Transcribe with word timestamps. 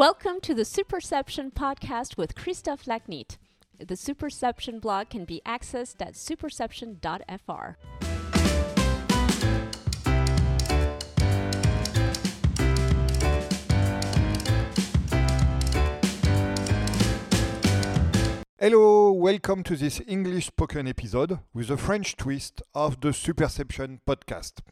Welcome 0.00 0.40
to 0.44 0.54
the 0.54 0.62
Superception 0.62 1.52
podcast 1.52 2.16
with 2.16 2.34
Christophe 2.34 2.86
Lachnitt. 2.86 3.36
The 3.78 3.96
Superception 3.96 4.80
blog 4.80 5.10
can 5.10 5.26
be 5.26 5.42
accessed 5.44 6.00
at 6.00 6.14
superception.fr. 6.14 7.74
Hello, 18.58 19.12
welcome 19.12 19.62
to 19.64 19.76
this 19.76 20.00
English 20.06 20.46
spoken 20.46 20.88
episode 20.88 21.40
with 21.52 21.68
a 21.68 21.76
French 21.76 22.16
twist 22.16 22.62
of 22.74 23.02
the 23.02 23.10
Superception 23.10 23.98
podcast. 24.08 24.62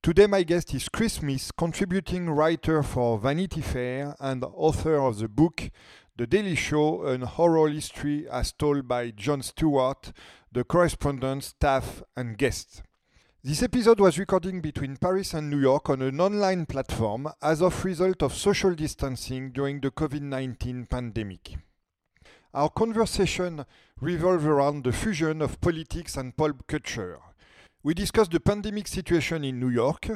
Today, 0.00 0.28
my 0.28 0.44
guest 0.44 0.72
is 0.74 0.88
Chris 0.88 1.14
Smith, 1.14 1.50
contributing 1.58 2.30
writer 2.30 2.84
for 2.84 3.18
Vanity 3.18 3.60
Fair 3.60 4.14
and 4.20 4.44
author 4.44 4.94
of 4.94 5.18
the 5.18 5.28
book 5.28 5.70
The 6.16 6.24
Daily 6.24 6.54
Show 6.54 7.04
An 7.06 7.28
Oral 7.36 7.66
History 7.66 8.28
as 8.30 8.52
Told 8.52 8.86
by 8.86 9.10
Jon 9.10 9.42
Stewart, 9.42 10.12
the 10.52 10.62
correspondent, 10.62 11.42
staff, 11.42 12.04
and 12.16 12.38
guests. 12.38 12.80
This 13.42 13.60
episode 13.60 13.98
was 13.98 14.20
recorded 14.20 14.62
between 14.62 14.96
Paris 14.96 15.34
and 15.34 15.50
New 15.50 15.60
York 15.60 15.90
on 15.90 16.00
an 16.00 16.20
online 16.20 16.66
platform 16.66 17.28
as 17.42 17.60
of 17.60 17.84
result 17.84 18.22
of 18.22 18.34
social 18.34 18.74
distancing 18.76 19.50
during 19.50 19.80
the 19.80 19.90
COVID-19 19.90 20.88
pandemic. 20.88 21.56
Our 22.54 22.70
conversation 22.70 23.66
revolved 24.00 24.46
around 24.46 24.84
the 24.84 24.92
fusion 24.92 25.42
of 25.42 25.60
politics 25.60 26.16
and 26.16 26.36
pop 26.36 26.68
culture. 26.68 27.18
We 27.88 27.94
discussed 27.94 28.32
the 28.32 28.38
pandemic 28.40 28.86
situation 28.86 29.44
in 29.44 29.58
New 29.58 29.70
York, 29.70 30.10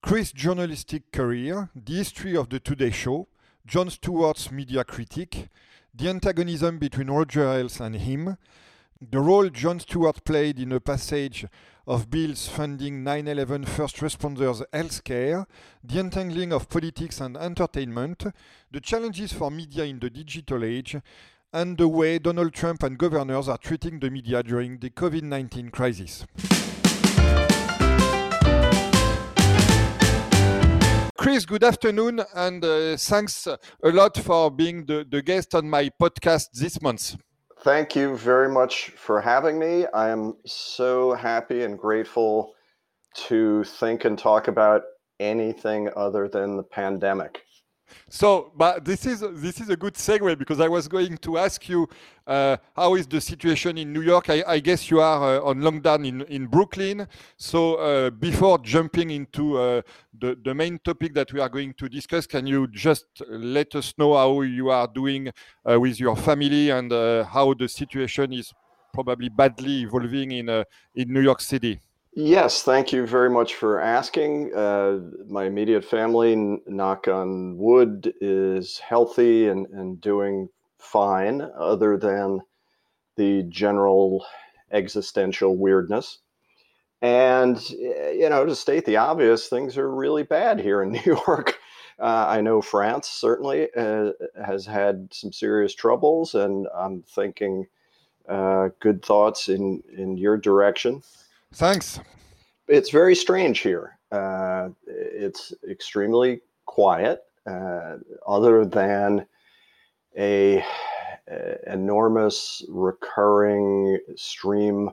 Chris' 0.00 0.32
journalistic 0.32 1.12
career, 1.12 1.68
the 1.76 1.96
history 1.96 2.34
of 2.34 2.48
the 2.48 2.58
Today 2.58 2.90
Show, 2.90 3.28
Jon 3.66 3.90
Stewart's 3.90 4.50
media 4.50 4.84
critique, 4.84 5.48
the 5.94 6.08
antagonism 6.08 6.78
between 6.78 7.10
Roger 7.10 7.46
Ailes 7.46 7.78
and 7.78 7.96
him, 7.96 8.38
the 9.02 9.20
role 9.20 9.50
Jon 9.50 9.80
Stewart 9.80 10.24
played 10.24 10.58
in 10.58 10.72
a 10.72 10.80
passage 10.80 11.44
of 11.86 12.08
bills 12.08 12.48
funding 12.48 13.04
9 13.04 13.28
11 13.28 13.66
first 13.66 13.96
responders 13.96 14.62
healthcare, 14.72 15.44
the 15.84 16.00
entangling 16.00 16.54
of 16.54 16.70
politics 16.70 17.20
and 17.20 17.36
entertainment, 17.36 18.24
the 18.70 18.80
challenges 18.80 19.30
for 19.30 19.50
media 19.50 19.84
in 19.84 19.98
the 19.98 20.08
digital 20.08 20.64
age, 20.64 20.96
and 21.52 21.76
the 21.76 21.86
way 21.86 22.18
Donald 22.18 22.54
Trump 22.54 22.82
and 22.82 22.96
governors 22.96 23.46
are 23.46 23.58
treating 23.58 24.00
the 24.00 24.08
media 24.08 24.42
during 24.42 24.78
the 24.78 24.88
COVID 24.88 25.24
19 25.24 25.68
crisis. 25.68 26.24
Chris, 31.20 31.44
good 31.44 31.62
afternoon, 31.62 32.22
and 32.34 32.64
uh, 32.64 32.96
thanks 32.96 33.46
a 33.46 33.58
lot 33.82 34.16
for 34.16 34.50
being 34.50 34.86
the, 34.86 35.06
the 35.06 35.20
guest 35.20 35.54
on 35.54 35.68
my 35.68 35.90
podcast 36.00 36.48
this 36.54 36.80
month. 36.80 37.18
Thank 37.58 37.94
you 37.94 38.16
very 38.16 38.48
much 38.48 38.88
for 38.96 39.20
having 39.20 39.58
me. 39.58 39.84
I 39.92 40.08
am 40.08 40.38
so 40.46 41.12
happy 41.12 41.62
and 41.62 41.78
grateful 41.78 42.54
to 43.26 43.64
think 43.64 44.06
and 44.06 44.18
talk 44.18 44.48
about 44.48 44.80
anything 45.18 45.90
other 45.94 46.26
than 46.26 46.56
the 46.56 46.62
pandemic. 46.62 47.42
So, 48.08 48.52
but 48.56 48.84
this 48.84 49.06
is 49.06 49.20
this 49.20 49.60
is 49.60 49.68
a 49.68 49.76
good 49.76 49.94
segue 49.94 50.38
because 50.38 50.60
I 50.60 50.68
was 50.68 50.88
going 50.88 51.16
to 51.18 51.38
ask 51.38 51.68
you 51.68 51.88
uh, 52.26 52.56
how 52.74 52.94
is 52.94 53.06
the 53.06 53.20
situation 53.20 53.78
in 53.78 53.92
New 53.92 54.02
York. 54.02 54.30
I, 54.30 54.42
I 54.46 54.58
guess 54.60 54.90
you 54.90 55.00
are 55.00 55.38
uh, 55.38 55.42
on 55.42 55.60
lockdown 55.60 56.06
in 56.06 56.22
in 56.22 56.46
Brooklyn. 56.46 57.06
So, 57.36 57.74
uh, 57.76 58.10
before 58.10 58.58
jumping 58.58 59.10
into 59.10 59.58
uh, 59.58 59.82
the 60.18 60.36
the 60.44 60.54
main 60.54 60.78
topic 60.78 61.14
that 61.14 61.32
we 61.32 61.40
are 61.40 61.48
going 61.48 61.74
to 61.74 61.88
discuss, 61.88 62.26
can 62.26 62.46
you 62.46 62.66
just 62.68 63.06
let 63.28 63.74
us 63.74 63.94
know 63.98 64.14
how 64.14 64.42
you 64.42 64.70
are 64.70 64.88
doing 64.88 65.32
uh, 65.68 65.78
with 65.80 66.00
your 66.00 66.16
family 66.16 66.70
and 66.70 66.92
uh, 66.92 67.24
how 67.24 67.54
the 67.54 67.68
situation 67.68 68.32
is 68.32 68.52
probably 68.92 69.28
badly 69.28 69.82
evolving 69.82 70.32
in 70.32 70.48
in 70.94 71.12
New 71.12 71.20
York 71.20 71.40
City? 71.40 71.80
Yes, 72.12 72.62
thank 72.62 72.92
you 72.92 73.06
very 73.06 73.30
much 73.30 73.54
for 73.54 73.80
asking. 73.80 74.52
Uh, 74.54 74.98
my 75.28 75.44
immediate 75.44 75.84
family, 75.84 76.34
knock 76.66 77.06
on 77.06 77.56
wood, 77.56 78.12
is 78.20 78.78
healthy 78.78 79.46
and, 79.48 79.66
and 79.68 80.00
doing 80.00 80.48
fine, 80.78 81.40
other 81.40 81.96
than 81.96 82.40
the 83.16 83.44
general 83.44 84.26
existential 84.72 85.56
weirdness. 85.56 86.20
And, 87.02 87.68
you 87.70 88.28
know, 88.30 88.46
to 88.46 88.56
state 88.56 88.84
the 88.86 88.98
obvious, 88.98 89.48
things 89.48 89.78
are 89.78 89.90
really 89.90 90.24
bad 90.24 90.60
here 90.60 90.82
in 90.82 90.92
New 90.92 91.02
York. 91.04 91.58
Uh, 91.98 92.26
I 92.28 92.40
know 92.42 92.62
France 92.62 93.08
certainly 93.08 93.68
uh, 93.76 94.12
has 94.44 94.66
had 94.66 95.08
some 95.12 95.32
serious 95.32 95.74
troubles, 95.74 96.34
and 96.34 96.68
I'm 96.74 97.02
thinking 97.02 97.66
uh, 98.28 98.70
good 98.80 99.04
thoughts 99.04 99.48
in, 99.48 99.82
in 99.96 100.16
your 100.18 100.36
direction. 100.38 101.02
Thanks. 101.54 101.98
It's 102.68 102.90
very 102.90 103.16
strange 103.16 103.60
here. 103.60 103.98
Uh, 104.12 104.68
it's 104.86 105.52
extremely 105.68 106.40
quiet, 106.66 107.22
uh, 107.46 107.96
other 108.26 108.64
than 108.64 109.26
a, 110.16 110.64
a, 111.28 111.72
enormous 111.72 112.64
recurring 112.68 113.98
stream 114.14 114.90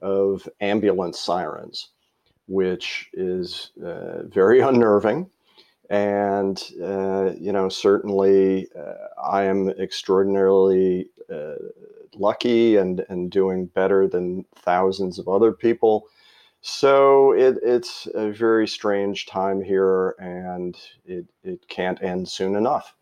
of 0.00 0.48
ambulance 0.60 1.20
sirens, 1.20 1.90
which 2.46 3.10
is 3.12 3.72
uh, 3.84 4.22
very 4.24 4.60
unnerving. 4.68 5.28
And 5.90 6.62
uh, 6.82 7.32
you 7.38 7.52
know, 7.52 7.68
certainly, 7.68 8.68
uh, 8.78 9.22
I 9.22 9.44
am 9.44 9.68
extraordinarily 9.70 11.10
uh, 11.30 11.54
lucky 12.18 12.76
and 12.76 13.04
and 13.08 13.30
doing 13.30 13.66
better 13.66 14.08
than 14.08 14.44
thousands 14.56 15.18
of 15.18 15.28
other 15.28 15.52
people. 15.52 16.08
So 16.60 17.32
it, 17.32 17.58
it's 17.62 18.08
a 18.14 18.30
very 18.32 18.66
strange 18.66 19.26
time 19.26 19.62
here, 19.62 20.16
and 20.18 20.76
it, 21.04 21.26
it 21.44 21.68
can't 21.68 22.02
end 22.02 22.28
soon 22.28 22.56
enough. 22.56 22.94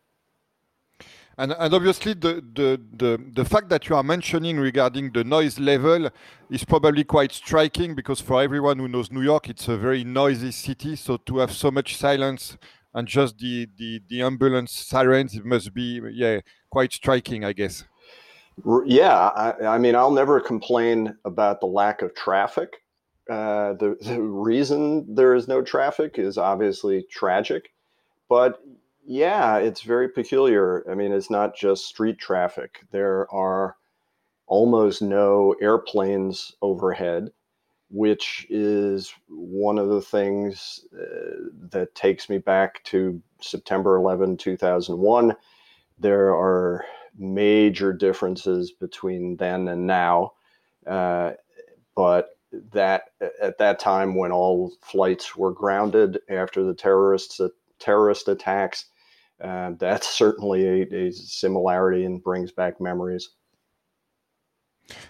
And, 1.39 1.53
and 1.53 1.75
obviously, 1.75 2.15
the, 2.15 2.43
the, 2.55 2.81
the, 2.97 3.23
the 3.35 3.45
fact 3.45 3.69
that 3.69 3.89
you 3.89 3.97
are 3.97 4.03
mentioning 4.03 4.59
regarding 4.59 5.13
the 5.13 5.23
noise 5.23 5.59
level 5.59 6.09
is 6.51 6.65
probably 6.65 7.05
quite 7.05 7.33
striking 7.33 7.95
because 7.95 8.21
for 8.21 8.43
everyone 8.43 8.79
who 8.79 8.89
knows 8.89 9.13
New 9.13 9.21
York, 9.23 9.51
it's 9.51 9.69
a 9.69 9.77
very 9.77 10.03
noisy 10.03 10.51
city. 10.51 10.97
So 10.97 11.19
to 11.19 11.39
have 11.39 11.53
so 11.53 11.71
much 11.71 11.97
silence 11.97 12.57
and 12.95 13.07
just 13.07 13.39
the, 13.39 13.69
the, 13.77 14.01
the 14.09 14.23
ambulance 14.23 14.73
sirens, 14.73 15.35
it 15.35 15.45
must 15.45 15.75
be 15.75 16.01
yeah 16.13 16.41
quite 16.71 16.95
striking, 16.95 17.45
I 17.45 17.53
guess. 17.53 17.85
Yeah, 18.65 19.15
I, 19.15 19.67
I, 19.67 19.79
mean, 19.79 19.95
I'll 19.95 20.11
never 20.11 20.41
complain 20.41 21.17
about 21.25 21.61
the 21.61 21.67
lack 21.67 22.03
of 22.03 22.15
traffic. 22.15 22.83
Uh, 23.29 23.75
the, 23.75 23.97
the 24.03 24.21
reason 24.21 25.15
there 25.15 25.35
is 25.35 25.49
no 25.49 25.63
traffic 25.63 26.19
is 26.19 26.39
obviously 26.39 27.07
tragic, 27.11 27.73
but 28.29 28.63
yeah, 29.05 29.59
it's 29.59 29.83
very 29.83 30.09
peculiar. 30.09 30.85
I 30.91 30.95
mean, 30.95 31.13
it's 31.13 31.31
not 31.31 31.55
just 31.55 31.87
street 31.87 32.19
traffic. 32.19 32.81
There 32.91 33.33
are 33.33 33.77
almost 34.47 35.03
no 35.03 35.55
airplanes 35.61 36.53
overhead, 36.63 37.31
which 37.91 38.47
is 38.49 39.13
one 39.29 39.79
of 39.79 39.89
the 39.89 40.03
things 40.03 40.85
uh, 40.93 41.51
that 41.71 41.95
takes 41.95 42.29
me 42.29 42.39
back 42.39 42.83
to 42.85 43.21
September 43.41 43.97
11, 43.97 44.39
2001. 44.39 45.37
There 45.99 46.35
are 46.35 46.85
major 47.19 47.93
differences 47.93 48.73
between 48.73 49.37
then 49.37 49.69
and 49.69 49.87
now. 49.87 50.33
Uh, 50.87 51.33
but 51.95 52.31
that 52.73 53.11
at 53.41 53.59
that 53.59 53.79
time, 53.79 54.15
when 54.15 54.33
all 54.33 54.73
flights 54.83 55.37
were 55.37 55.53
grounded 55.53 56.19
after 56.31 56.63
the 56.63 56.75
terrorists 56.75 57.41
terrorist 57.79 58.29
attacks, 58.29 58.87
uh, 59.43 59.73
that's 59.79 60.09
certainly 60.19 60.83
a, 60.83 60.95
a, 60.95 61.13
similarity 61.13 62.05
and 62.05 62.23
brings 62.23 62.53
back 62.53 62.81
memories. 62.81 63.31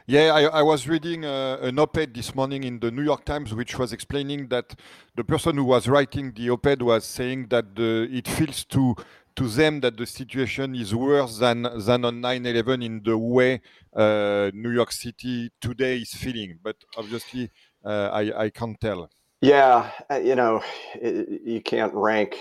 Yeah, 0.06 0.32
I, 0.32 0.42
I 0.44 0.62
was 0.62 0.88
reading 0.88 1.26
uh, 1.26 1.58
an 1.60 1.78
op-ed 1.78 2.14
this 2.14 2.34
morning 2.34 2.64
in 2.64 2.80
the 2.80 2.90
New 2.90 3.02
York 3.02 3.26
Times, 3.26 3.54
which 3.54 3.78
was 3.78 3.92
explaining 3.92 4.48
that 4.48 4.74
the 5.14 5.24
person 5.24 5.56
who 5.56 5.64
was 5.64 5.86
writing 5.86 6.32
the 6.32 6.48
op-ed 6.48 6.80
was 6.80 7.04
saying 7.04 7.48
that 7.48 7.76
the, 7.76 8.08
it 8.10 8.26
feels 8.26 8.64
to 8.66 8.96
to 9.36 9.48
them 9.48 9.80
that 9.80 9.96
the 9.96 10.06
situation 10.06 10.74
is 10.74 10.94
worse 10.94 11.38
than 11.38 11.62
than 11.62 12.04
on 12.04 12.20
9/11 12.20 12.84
in 12.84 13.02
the 13.04 13.16
way 13.16 13.60
uh, 13.94 14.50
New 14.54 14.70
York 14.70 14.92
City 14.92 15.50
today 15.60 15.98
is 15.98 16.14
feeling. 16.14 16.58
But 16.62 16.76
obviously, 16.96 17.50
uh, 17.84 18.10
I 18.12 18.44
I 18.44 18.50
can't 18.50 18.80
tell. 18.80 19.08
Yeah, 19.42 19.90
uh, 20.10 20.16
you 20.16 20.34
know, 20.34 20.62
it, 20.94 21.42
you 21.44 21.60
can't 21.60 21.94
rank 21.94 22.36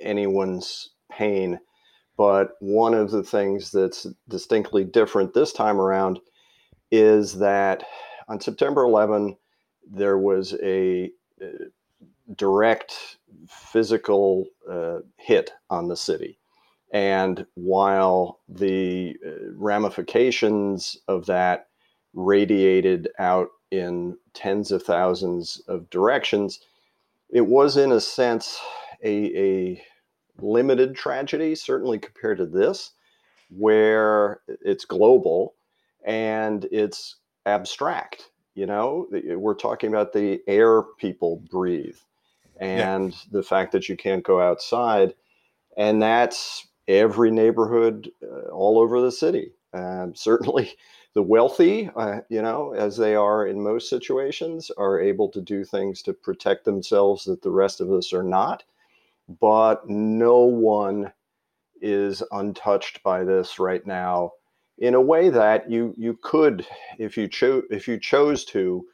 anyone's 0.00 0.90
pain, 1.10 1.58
but 2.16 2.52
one 2.60 2.94
of 2.94 3.10
the 3.10 3.24
things 3.24 3.72
that's 3.72 4.06
distinctly 4.28 4.84
different 4.84 5.34
this 5.34 5.52
time 5.52 5.80
around 5.80 6.20
is 6.90 7.38
that 7.38 7.84
on 8.28 8.40
September 8.40 8.82
11 8.82 9.36
there 9.90 10.18
was 10.18 10.54
a 10.62 11.10
direct 12.36 13.17
physical 13.48 14.46
uh, 14.70 14.98
hit 15.16 15.52
on 15.70 15.88
the 15.88 15.96
city. 15.96 16.38
And 16.92 17.46
while 17.54 18.40
the 18.48 19.16
uh, 19.26 19.52
ramifications 19.54 20.96
of 21.06 21.26
that 21.26 21.68
radiated 22.14 23.08
out 23.18 23.48
in 23.70 24.16
tens 24.32 24.72
of 24.72 24.82
thousands 24.82 25.60
of 25.68 25.90
directions, 25.90 26.60
it 27.30 27.46
was, 27.46 27.76
in 27.76 27.92
a 27.92 28.00
sense, 28.00 28.58
a, 29.04 29.38
a 29.38 29.82
limited 30.40 30.94
tragedy, 30.94 31.54
certainly 31.54 31.98
compared 31.98 32.38
to 32.38 32.46
this, 32.46 32.92
where 33.50 34.40
it's 34.46 34.84
global 34.84 35.54
and 36.04 36.66
it's 36.72 37.16
abstract. 37.44 38.30
You 38.54 38.66
know, 38.66 39.06
we're 39.10 39.54
talking 39.54 39.90
about 39.90 40.12
the 40.12 40.40
air 40.46 40.82
people 40.82 41.42
breathe 41.50 41.98
and 42.58 43.12
yeah. 43.12 43.18
the 43.32 43.42
fact 43.42 43.72
that 43.72 43.88
you 43.88 43.96
can't 43.96 44.24
go 44.24 44.40
outside. 44.40 45.14
And 45.76 46.02
that's 46.02 46.66
every 46.86 47.30
neighborhood 47.30 48.10
uh, 48.22 48.48
all 48.50 48.78
over 48.78 49.00
the 49.00 49.12
city. 49.12 49.52
Um, 49.72 50.14
certainly, 50.16 50.72
the 51.14 51.22
wealthy, 51.22 51.90
uh, 51.96 52.20
you 52.28 52.42
know, 52.42 52.74
as 52.74 52.96
they 52.96 53.14
are 53.14 53.46
in 53.46 53.62
most 53.62 53.88
situations, 53.88 54.70
are 54.76 55.00
able 55.00 55.28
to 55.30 55.40
do 55.40 55.64
things 55.64 56.02
to 56.02 56.12
protect 56.12 56.64
themselves 56.64 57.24
that 57.24 57.42
the 57.42 57.50
rest 57.50 57.80
of 57.80 57.90
us 57.92 58.12
are 58.12 58.22
not. 58.22 58.64
But 59.40 59.88
no 59.88 60.38
one 60.44 61.12
is 61.80 62.22
untouched 62.32 63.02
by 63.02 63.24
this 63.24 63.58
right 63.58 63.86
now 63.86 64.32
in 64.78 64.94
a 64.94 65.00
way 65.00 65.28
that 65.28 65.70
you 65.70 65.94
you 65.96 66.18
could 66.22 66.66
if 66.98 67.16
you 67.16 67.28
chose 67.28 67.64
if 67.70 67.88
you 67.88 67.98
chose 67.98 68.44
to 68.44 68.84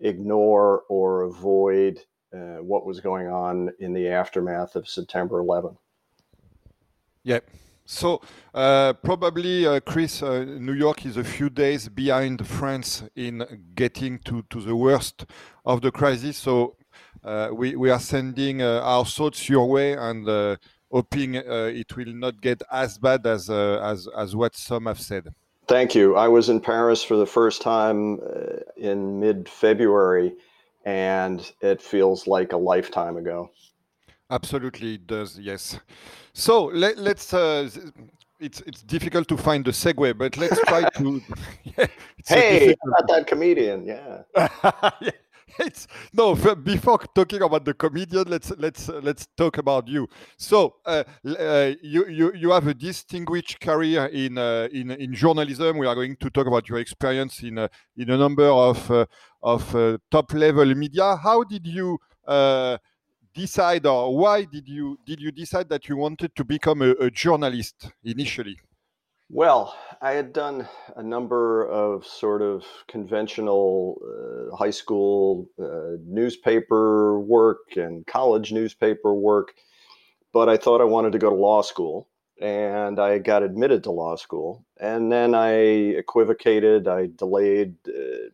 ignore 0.00 0.82
or 0.88 1.22
avoid 1.22 2.00
uh, 2.32 2.62
what 2.62 2.86
was 2.86 3.00
going 3.00 3.28
on 3.28 3.70
in 3.80 3.92
the 3.92 4.08
aftermath 4.08 4.76
of 4.76 4.88
September 4.88 5.38
11. 5.38 5.76
Yeah. 7.22 7.40
So 7.86 8.20
uh, 8.52 8.94
probably, 8.94 9.64
uh, 9.64 9.78
Chris, 9.80 10.22
uh, 10.22 10.44
New 10.44 10.72
York 10.72 11.06
is 11.06 11.16
a 11.16 11.24
few 11.24 11.48
days 11.48 11.88
behind 11.88 12.46
France 12.46 13.04
in 13.14 13.64
getting 13.76 14.18
to, 14.20 14.44
to 14.50 14.60
the 14.60 14.74
worst 14.74 15.24
of 15.64 15.82
the 15.82 15.92
crisis. 15.92 16.36
So 16.36 16.76
uh, 17.24 17.50
we, 17.52 17.76
we 17.76 17.90
are 17.90 18.00
sending 18.00 18.60
uh, 18.60 18.80
our 18.82 19.04
thoughts 19.04 19.48
your 19.48 19.68
way 19.68 19.92
and 19.92 20.28
uh, 20.28 20.56
hoping 20.90 21.34
it 21.34 21.96
will 21.96 22.12
not 22.12 22.40
get 22.40 22.60
as 22.72 22.98
bad 22.98 23.24
as, 23.24 23.48
as, 23.50 24.08
as 24.16 24.34
what 24.34 24.56
some 24.56 24.86
have 24.86 25.00
said. 25.00 25.32
Thank 25.68 25.94
you. 25.94 26.16
I 26.16 26.28
was 26.28 26.48
in 26.48 26.60
Paris 26.60 27.02
for 27.02 27.16
the 27.16 27.26
first 27.26 27.62
time 27.62 28.20
in 28.76 29.20
mid 29.20 29.48
February, 29.48 30.34
and 30.86 31.52
it 31.60 31.82
feels 31.82 32.26
like 32.26 32.52
a 32.52 32.56
lifetime 32.56 33.16
ago. 33.16 33.50
Absolutely, 34.30 34.94
it 34.94 35.06
does. 35.06 35.38
Yes. 35.38 35.78
So 36.32 36.66
let, 36.66 36.96
us 36.98 37.34
uh, 37.34 37.68
it's 38.40 38.60
it's 38.62 38.82
difficult 38.82 39.28
to 39.28 39.36
find 39.36 39.64
the 39.64 39.72
segue, 39.72 40.16
but 40.16 40.36
let's 40.36 40.60
try 40.62 40.88
to. 40.88 41.22
yeah, 41.64 41.86
hey, 42.26 42.74
about 42.86 43.08
that 43.08 43.26
comedian? 43.26 43.86
Yeah. 43.86 44.22
yeah. 45.00 45.10
It's 45.58 45.86
no. 46.12 46.34
Before 46.34 46.98
talking 47.14 47.40
about 47.40 47.64
the 47.64 47.72
comedian, 47.72 48.24
let's 48.28 48.50
let's 48.58 48.88
uh, 48.88 49.00
let's 49.02 49.26
talk 49.36 49.58
about 49.58 49.88
you. 49.88 50.08
So 50.36 50.76
uh, 50.84 51.04
uh, 51.24 51.72
you 51.82 52.06
you 52.08 52.32
you 52.34 52.50
have 52.50 52.66
a 52.66 52.74
distinguished 52.74 53.60
career 53.60 54.06
in 54.06 54.36
uh, 54.38 54.68
in 54.72 54.90
in 54.90 55.14
journalism. 55.14 55.78
We 55.78 55.86
are 55.86 55.94
going 55.94 56.16
to 56.16 56.30
talk 56.30 56.46
about 56.46 56.68
your 56.68 56.78
experience 56.78 57.42
in 57.42 57.58
uh, 57.58 57.68
in 57.96 58.10
a 58.10 58.18
number 58.18 58.48
of 58.48 59.08
uh, 59.46 59.52
of 59.54 60.00
top 60.10 60.32
level 60.32 60.74
media. 60.74 61.16
How 61.16 61.44
did 61.44 61.66
you? 61.66 61.98
decide 63.36 63.86
or 63.86 64.16
why 64.16 64.44
did 64.44 64.66
you 64.66 64.98
did 65.04 65.20
you 65.20 65.30
decide 65.30 65.68
that 65.68 65.88
you 65.88 65.96
wanted 65.96 66.34
to 66.34 66.42
become 66.42 66.80
a, 66.80 66.92
a 66.92 67.10
journalist 67.10 67.90
initially 68.02 68.58
well 69.28 69.76
i 70.00 70.12
had 70.12 70.32
done 70.32 70.66
a 70.96 71.02
number 71.02 71.68
of 71.68 72.06
sort 72.06 72.40
of 72.40 72.64
conventional 72.88 73.98
uh, 74.10 74.56
high 74.56 74.70
school 74.70 75.46
uh, 75.62 75.96
newspaper 76.06 77.20
work 77.20 77.76
and 77.76 78.06
college 78.06 78.52
newspaper 78.52 79.12
work 79.12 79.52
but 80.32 80.48
i 80.48 80.56
thought 80.56 80.80
i 80.80 80.84
wanted 80.84 81.12
to 81.12 81.18
go 81.18 81.28
to 81.28 81.36
law 81.36 81.60
school 81.60 82.08
and 82.40 82.98
i 82.98 83.18
got 83.18 83.42
admitted 83.42 83.84
to 83.84 83.90
law 83.90 84.16
school 84.16 84.64
and 84.80 85.12
then 85.12 85.34
i 85.34 85.52
equivocated 86.02 86.88
i 86.88 87.06
delayed 87.16 87.74
uh, 87.88 88.30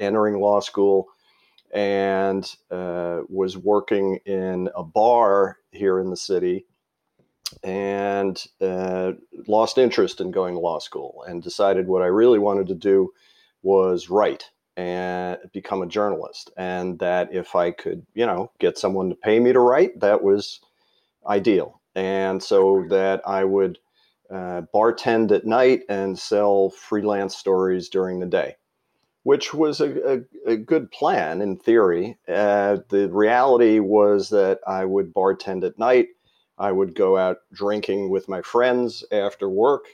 entering 0.00 0.40
law 0.40 0.60
school 0.60 1.08
and 1.72 2.56
uh, 2.70 3.20
was 3.28 3.56
working 3.56 4.18
in 4.26 4.68
a 4.74 4.82
bar 4.82 5.58
here 5.70 6.00
in 6.00 6.10
the 6.10 6.16
city 6.16 6.66
and 7.62 8.44
uh, 8.60 9.12
lost 9.46 9.78
interest 9.78 10.20
in 10.20 10.30
going 10.30 10.54
to 10.54 10.60
law 10.60 10.78
school 10.78 11.24
and 11.28 11.42
decided 11.42 11.86
what 11.86 12.02
I 12.02 12.06
really 12.06 12.38
wanted 12.38 12.66
to 12.68 12.74
do 12.74 13.12
was 13.62 14.08
write 14.08 14.50
and 14.76 15.38
become 15.52 15.82
a 15.82 15.86
journalist. 15.86 16.50
And 16.56 16.98
that 17.00 17.32
if 17.32 17.54
I 17.54 17.70
could, 17.70 18.06
you 18.14 18.24
know, 18.24 18.50
get 18.58 18.78
someone 18.78 19.10
to 19.10 19.14
pay 19.14 19.38
me 19.40 19.52
to 19.52 19.60
write, 19.60 20.00
that 20.00 20.22
was 20.22 20.60
ideal. 21.26 21.80
And 21.94 22.42
so 22.42 22.86
that 22.88 23.20
I 23.26 23.44
would 23.44 23.78
uh, 24.30 24.62
bartend 24.72 25.32
at 25.32 25.44
night 25.44 25.82
and 25.88 26.18
sell 26.18 26.70
freelance 26.70 27.36
stories 27.36 27.88
during 27.88 28.20
the 28.20 28.26
day 28.26 28.56
which 29.22 29.52
was 29.52 29.80
a, 29.80 30.20
a, 30.46 30.52
a, 30.52 30.56
good 30.56 30.90
plan 30.90 31.42
in 31.42 31.56
theory. 31.56 32.16
Uh, 32.26 32.78
the 32.88 33.08
reality 33.10 33.78
was 33.78 34.30
that 34.30 34.60
I 34.66 34.84
would 34.84 35.12
bartend 35.12 35.64
at 35.64 35.78
night. 35.78 36.08
I 36.58 36.72
would 36.72 36.94
go 36.94 37.16
out 37.16 37.38
drinking 37.52 38.10
with 38.10 38.28
my 38.28 38.42
friends 38.42 39.04
after 39.12 39.48
work 39.48 39.84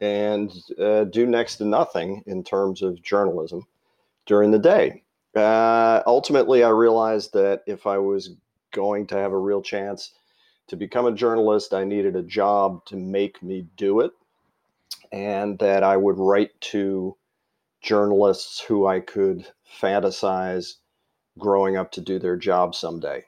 and 0.00 0.52
uh, 0.80 1.04
do 1.04 1.26
next 1.26 1.56
to 1.56 1.64
nothing 1.64 2.22
in 2.26 2.44
terms 2.44 2.82
of 2.82 3.02
journalism 3.02 3.66
during 4.26 4.50
the 4.50 4.58
day. 4.58 5.02
Uh, 5.34 6.02
ultimately, 6.06 6.62
I 6.62 6.70
realized 6.70 7.32
that 7.32 7.62
if 7.66 7.86
I 7.86 7.98
was 7.98 8.30
going 8.72 9.06
to 9.08 9.16
have 9.16 9.32
a 9.32 9.38
real 9.38 9.62
chance 9.62 10.12
to 10.68 10.76
become 10.76 11.06
a 11.06 11.12
journalist, 11.12 11.74
I 11.74 11.84
needed 11.84 12.16
a 12.16 12.22
job 12.22 12.84
to 12.86 12.96
make 12.96 13.42
me 13.42 13.66
do 13.76 14.00
it, 14.00 14.12
and 15.12 15.58
that 15.58 15.82
I 15.82 15.96
would 15.96 16.18
write 16.18 16.58
to 16.72 17.16
journalists 17.86 18.60
who 18.60 18.86
I 18.86 19.00
could 19.00 19.46
fantasize 19.80 20.74
growing 21.38 21.76
up 21.76 21.92
to 21.92 22.00
do 22.00 22.18
their 22.18 22.36
job 22.36 22.74
someday. 22.74 23.24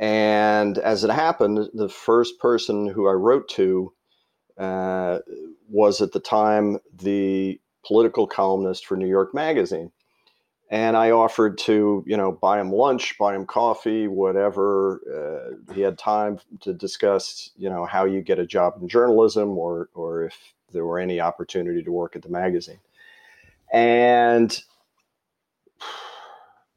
And 0.00 0.78
as 0.78 1.04
it 1.04 1.10
happened, 1.10 1.70
the 1.72 1.88
first 1.88 2.38
person 2.38 2.88
who 2.88 3.08
I 3.08 3.12
wrote 3.12 3.48
to 3.50 3.92
uh, 4.58 5.20
was 5.68 6.00
at 6.00 6.12
the 6.12 6.20
time 6.20 6.78
the 6.92 7.60
political 7.86 8.26
columnist 8.26 8.86
for 8.86 8.96
New 8.96 9.08
York 9.08 9.32
Magazine. 9.32 9.92
And 10.70 10.96
I 10.96 11.12
offered 11.12 11.56
to, 11.58 12.04
you 12.06 12.16
know, 12.16 12.30
buy 12.30 12.60
him 12.60 12.70
lunch, 12.70 13.16
buy 13.18 13.34
him 13.34 13.46
coffee, 13.46 14.06
whatever. 14.06 15.00
Uh, 15.08 15.72
he 15.72 15.80
had 15.80 15.96
time 15.96 16.40
to 16.60 16.74
discuss, 16.74 17.50
you 17.56 17.70
know, 17.70 17.86
how 17.86 18.04
you 18.04 18.20
get 18.20 18.38
a 18.38 18.46
job 18.46 18.74
in 18.80 18.88
journalism 18.88 19.56
or, 19.56 19.88
or 19.94 20.24
if 20.24 20.36
there 20.72 20.84
were 20.84 20.98
any 20.98 21.20
opportunity 21.20 21.82
to 21.82 21.90
work 21.90 22.16
at 22.16 22.22
the 22.22 22.28
magazine. 22.28 22.80
And 23.72 24.58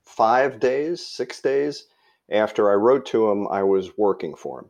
five 0.05 0.59
days, 0.59 1.05
six 1.05 1.41
days 1.41 1.85
after 2.31 2.71
I 2.71 2.75
wrote 2.75 3.05
to 3.07 3.29
him, 3.29 3.47
I 3.49 3.63
was 3.63 3.97
working 3.97 4.35
for 4.35 4.59
him. 4.61 4.69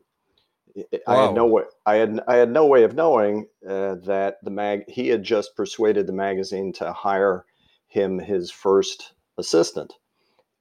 Wow. 0.74 1.00
I 1.06 1.26
had 1.26 1.34
no 1.34 1.46
way. 1.46 1.62
I 1.84 1.94
had 1.96 2.20
I 2.26 2.36
had 2.36 2.50
no 2.50 2.66
way 2.66 2.84
of 2.84 2.94
knowing 2.94 3.46
uh, 3.68 3.96
that 4.06 4.38
the 4.42 4.50
mag. 4.50 4.88
He 4.88 5.08
had 5.08 5.22
just 5.22 5.54
persuaded 5.54 6.06
the 6.06 6.14
magazine 6.14 6.72
to 6.74 6.92
hire 6.92 7.44
him 7.88 8.18
his 8.18 8.50
first 8.50 9.12
assistant, 9.36 9.92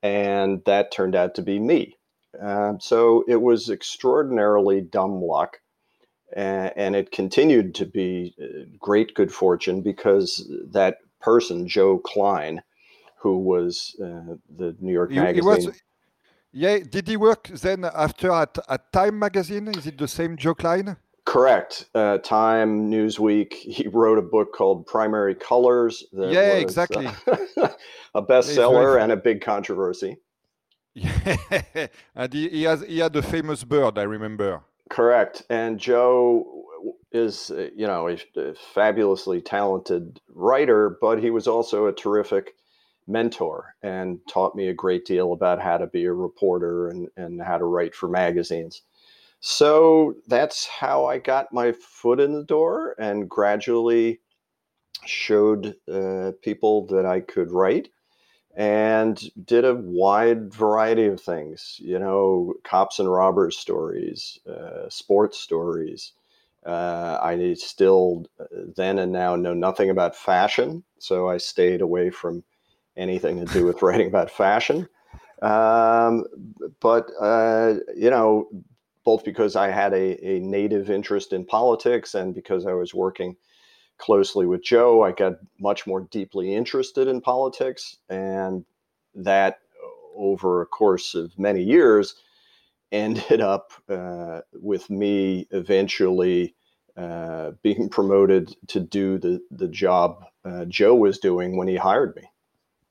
and 0.04 0.62
that 0.66 0.92
turned 0.92 1.16
out 1.16 1.36
to 1.36 1.42
be 1.42 1.60
me. 1.60 1.98
Uh, 2.42 2.74
so 2.80 3.24
it 3.28 3.42
was 3.42 3.70
extraordinarily 3.70 4.82
dumb 4.82 5.22
luck, 5.22 5.62
uh, 6.36 6.72
and 6.76 6.96
it 6.96 7.12
continued 7.12 7.76
to 7.76 7.86
be 7.86 8.36
uh, 8.42 8.66
great 8.80 9.14
good 9.14 9.32
fortune 9.34 9.82
because 9.82 10.52
that 10.72 10.98
person, 11.22 11.68
Joe 11.68 12.00
Klein, 12.00 12.62
who 13.20 13.38
was 13.40 13.96
uh, 14.02 14.36
the 14.58 14.76
New 14.80 14.94
York 14.94 15.12
he, 15.12 15.20
Magazine. 15.20 15.62
He 15.62 15.68
was, 15.68 15.82
yeah, 16.52 16.80
did 16.80 17.08
he 17.08 17.18
work 17.18 17.48
then 17.48 17.86
after 17.86 18.32
at, 18.32 18.58
at 18.68 18.92
Time 18.92 19.18
Magazine? 19.20 19.68
Is 19.70 19.88
it 19.88 19.98
the 19.98 20.08
same 20.08 20.36
Joe 20.38 20.56
Klein? 20.56 20.98
Correct. 21.26 21.86
Uh, 21.96 22.18
Time, 22.18 22.92
Newsweek. 22.92 23.54
He 23.54 23.88
wrote 23.88 24.18
a 24.18 24.22
book 24.22 24.54
called 24.54 24.86
Primary 24.86 25.36
Colors. 25.36 26.04
yeah, 26.12 26.56
was, 26.56 26.64
exactly. 26.64 27.08
Uh, 27.08 27.70
a 28.16 28.22
bestseller 28.22 29.02
and 29.02 29.12
a 29.12 29.18
big 29.18 29.42
controversy. 29.42 30.18
Yeah, 30.94 31.38
and 32.16 32.34
he, 32.34 32.50
he 32.50 32.64
has 32.64 32.82
he 32.82 33.00
had 33.00 33.14
the 33.14 33.22
famous 33.22 33.64
bird. 33.64 33.98
I 33.98 34.04
remember. 34.04 34.62
Correct. 34.90 35.44
And 35.50 35.80
Joe 35.80 36.66
is 37.12 37.52
uh, 37.52 37.70
you 37.76 37.88
know 37.88 38.08
a, 38.08 38.18
a, 38.40 38.54
fabulously 38.74 39.42
talented 39.42 40.20
writer, 40.30 40.98
but 41.02 41.22
he 41.22 41.30
was 41.30 41.48
also 41.48 41.88
a 41.88 41.94
terrific 41.94 42.56
mentor 43.08 43.76
and 43.82 44.20
taught 44.30 44.56
me 44.56 44.68
a 44.68 44.74
great 44.74 45.06
deal 45.06 45.34
about 45.34 45.62
how 45.62 45.78
to 45.78 45.88
be 45.88 46.06
a 46.06 46.14
reporter 46.14 46.88
and, 46.88 47.08
and 47.18 47.42
how 47.42 47.58
to 47.58 47.66
write 47.66 47.96
for 47.96 48.08
magazines. 48.08 48.84
so 49.40 50.16
that's 50.28 50.68
how 50.68 51.06
I 51.06 51.18
got 51.18 51.52
my 51.52 51.74
foot 51.74 52.20
in 52.20 52.34
the 52.34 52.44
door 52.44 52.96
and 53.00 53.30
gradually 53.30 54.22
showed 55.06 55.76
uh, 55.92 56.32
people 56.42 56.86
that 56.88 57.06
I 57.06 57.22
could 57.22 57.52
write 57.52 57.90
and 58.56 59.22
did 59.46 59.64
a 59.66 59.76
wide 59.76 60.54
variety 60.54 61.06
of 61.06 61.22
things, 61.22 61.78
you 61.80 61.98
know, 61.98 62.54
cops 62.64 63.00
and 63.00 63.12
robbers 63.12 63.58
stories, 63.58 64.40
uh, 64.48 64.90
sports 64.90 65.40
stories. 65.40 66.14
Uh, 66.66 67.18
I 67.22 67.54
still 67.56 68.26
uh, 68.40 68.46
then 68.76 69.00
and 69.00 69.12
now 69.12 69.36
know 69.36 69.54
nothing 69.54 69.90
about 69.90 70.16
fashion, 70.16 70.84
so 71.00 71.28
I 71.28 71.38
stayed 71.38 71.82
away 71.82 72.12
from 72.12 72.44
anything 72.96 73.44
to 73.44 73.52
do 73.54 73.66
with 73.66 73.82
writing 73.82 74.08
about 74.08 74.30
fashion. 74.30 74.88
Um, 75.42 76.26
but, 76.80 77.10
uh, 77.20 77.76
you 77.96 78.10
know, 78.10 78.48
both 79.04 79.24
because 79.24 79.56
I 79.56 79.70
had 79.70 79.94
a, 79.94 80.24
a 80.26 80.40
native 80.40 80.92
interest 80.92 81.34
in 81.34 81.46
politics 81.46 82.14
and 82.14 82.36
because 82.36 82.68
I 82.68 82.74
was 82.74 82.94
working 82.94 83.36
closely 83.98 84.46
with 84.46 84.64
Joe, 84.64 85.04
I 85.04 85.12
got 85.12 85.34
much 85.60 85.88
more 85.88 86.02
deeply 86.02 86.54
interested 86.54 87.08
in 87.08 87.22
politics. 87.22 87.98
And 88.10 88.66
that, 89.16 89.60
over 90.16 90.62
a 90.62 90.66
course 90.66 91.16
of 91.16 91.38
many 91.40 91.64
years, 91.64 92.16
ended 92.92 93.42
up 93.42 93.72
uh, 93.90 94.42
with 94.54 94.90
me 94.90 95.48
eventually 95.52 96.56
uh, 96.98 97.52
being 97.64 97.90
promoted 97.90 98.56
to 98.68 98.80
do 98.80 99.18
the, 99.18 99.42
the 99.50 99.68
job 99.68 100.26
uh, 100.44 100.66
Joe 100.66 100.96
was 100.96 101.20
doing 101.20 101.58
when 101.58 101.68
he 101.68 101.78
hired 101.78 102.16
me. 102.16 102.24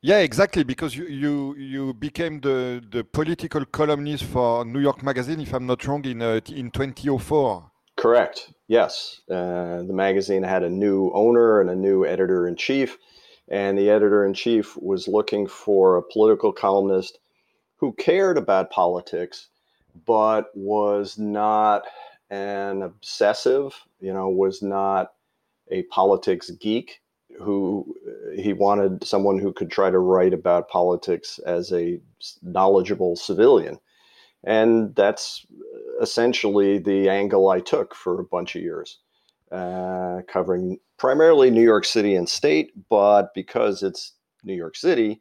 Yeah, 0.02 0.20
exactly. 0.20 0.64
Because 0.64 0.96
you 0.96 1.04
you, 1.06 1.54
you 1.56 1.94
became 1.94 2.40
the, 2.40 2.82
the 2.90 3.04
political 3.04 3.66
columnist 3.66 4.24
for 4.24 4.64
New 4.64 4.80
York 4.80 5.02
Magazine, 5.02 5.40
if 5.40 5.52
I'm 5.52 5.66
not 5.66 5.86
wrong, 5.86 6.04
in 6.06 6.22
uh, 6.22 6.40
in 6.48 6.70
2004. 6.70 7.70
Correct. 7.96 8.50
Yes, 8.66 9.20
uh, 9.30 9.82
the 9.82 9.92
magazine 9.92 10.42
had 10.42 10.62
a 10.62 10.70
new 10.70 11.10
owner 11.12 11.60
and 11.60 11.68
a 11.68 11.74
new 11.74 12.06
editor 12.06 12.48
in 12.48 12.56
chief, 12.56 12.96
and 13.48 13.76
the 13.76 13.90
editor 13.90 14.24
in 14.24 14.32
chief 14.32 14.74
was 14.78 15.06
looking 15.06 15.46
for 15.46 15.98
a 15.98 16.02
political 16.02 16.50
columnist 16.50 17.18
who 17.76 17.92
cared 17.92 18.38
about 18.38 18.70
politics, 18.70 19.49
but 20.06 20.50
was 20.54 21.18
not 21.18 21.82
an 22.30 22.82
obsessive. 22.82 23.74
You 24.00 24.12
know, 24.12 24.28
was 24.28 24.62
not 24.62 25.12
a 25.70 25.82
politics 25.84 26.50
geek 26.50 27.00
who 27.38 27.94
he 28.36 28.52
wanted 28.52 29.04
someone 29.04 29.38
who 29.38 29.52
could 29.52 29.70
try 29.70 29.90
to 29.90 29.98
write 29.98 30.34
about 30.34 30.68
politics 30.68 31.38
as 31.46 31.72
a 31.72 32.00
knowledgeable 32.42 33.16
civilian. 33.16 33.78
And 34.44 34.94
that's 34.94 35.46
essentially 36.00 36.78
the 36.78 37.08
angle 37.08 37.48
I 37.48 37.60
took 37.60 37.94
for 37.94 38.20
a 38.20 38.24
bunch 38.24 38.56
of 38.56 38.62
years, 38.62 38.98
uh, 39.52 40.20
covering 40.28 40.78
primarily 40.96 41.50
New 41.50 41.62
York 41.62 41.84
City 41.84 42.14
and 42.14 42.28
state, 42.28 42.72
but 42.88 43.34
because 43.34 43.82
it's 43.82 44.12
New 44.44 44.54
York 44.54 44.76
City, 44.76 45.20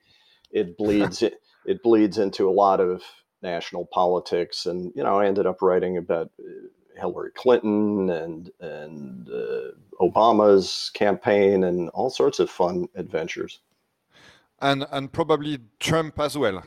it 0.51 0.77
bleeds 0.77 1.21
it, 1.21 1.35
it 1.65 1.83
bleeds 1.83 2.17
into 2.17 2.49
a 2.49 2.51
lot 2.51 2.79
of 2.79 3.01
national 3.41 3.85
politics. 3.85 4.65
And 4.65 4.91
you 4.95 5.03
know, 5.03 5.19
I 5.19 5.27
ended 5.27 5.45
up 5.45 5.61
writing 5.61 5.97
about 5.97 6.31
uh, 6.39 6.67
Hillary 6.99 7.31
Clinton 7.35 8.09
and 8.09 8.51
and 8.59 9.29
uh, 9.29 9.71
Obama's 9.99 10.91
campaign 10.93 11.63
and 11.63 11.89
all 11.89 12.09
sorts 12.09 12.39
of 12.39 12.49
fun 12.49 12.87
adventures. 12.95 13.59
And 14.61 14.85
and 14.91 15.11
probably 15.11 15.59
Trump 15.79 16.19
as 16.19 16.37
well. 16.37 16.63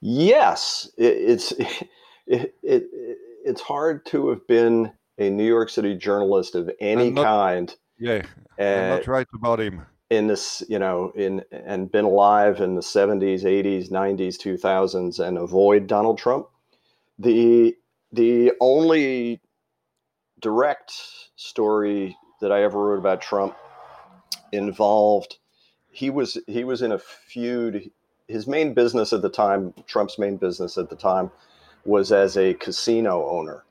Yes, 0.00 0.90
it, 0.98 1.04
it's 1.04 1.52
it, 2.26 2.54
it, 2.62 2.84
it's 3.44 3.60
hard 3.60 4.04
to 4.06 4.28
have 4.30 4.46
been 4.46 4.92
a 5.18 5.30
New 5.30 5.46
York 5.46 5.68
City 5.68 5.94
journalist 5.94 6.54
of 6.54 6.70
any 6.80 7.10
not, 7.10 7.24
kind. 7.24 7.76
Yeah, 7.98 8.22
uh, 8.58 8.62
I'm 8.62 8.88
not 8.90 9.06
right 9.06 9.26
about 9.34 9.60
him. 9.60 9.86
In 10.12 10.26
this, 10.26 10.62
you 10.68 10.78
know, 10.78 11.10
in 11.14 11.42
and 11.50 11.90
been 11.90 12.04
alive 12.04 12.60
in 12.60 12.74
the 12.74 12.82
70s, 12.82 13.44
80s, 13.44 13.90
90s, 13.90 14.36
2000s, 14.36 15.26
and 15.26 15.38
avoid 15.38 15.86
Donald 15.86 16.18
Trump. 16.18 16.48
The 17.18 17.74
the 18.12 18.52
only 18.60 19.40
direct 20.40 20.92
story 21.36 22.14
that 22.42 22.52
I 22.52 22.62
ever 22.62 22.78
wrote 22.78 22.98
about 22.98 23.22
Trump 23.22 23.56
involved 24.52 25.38
he 25.92 26.10
was 26.10 26.38
he 26.46 26.64
was 26.64 26.82
in 26.82 26.92
a 26.92 26.98
feud. 26.98 27.90
His 28.28 28.46
main 28.46 28.74
business 28.74 29.12
at 29.12 29.22
the 29.22 29.30
time, 29.30 29.72
Trump's 29.86 30.18
main 30.18 30.36
business 30.36 30.78
at 30.78 30.90
the 30.90 30.96
time, 30.96 31.30
was 31.84 32.10
as 32.12 32.36
a 32.36 32.54
casino 32.54 33.28
owner, 33.28 33.64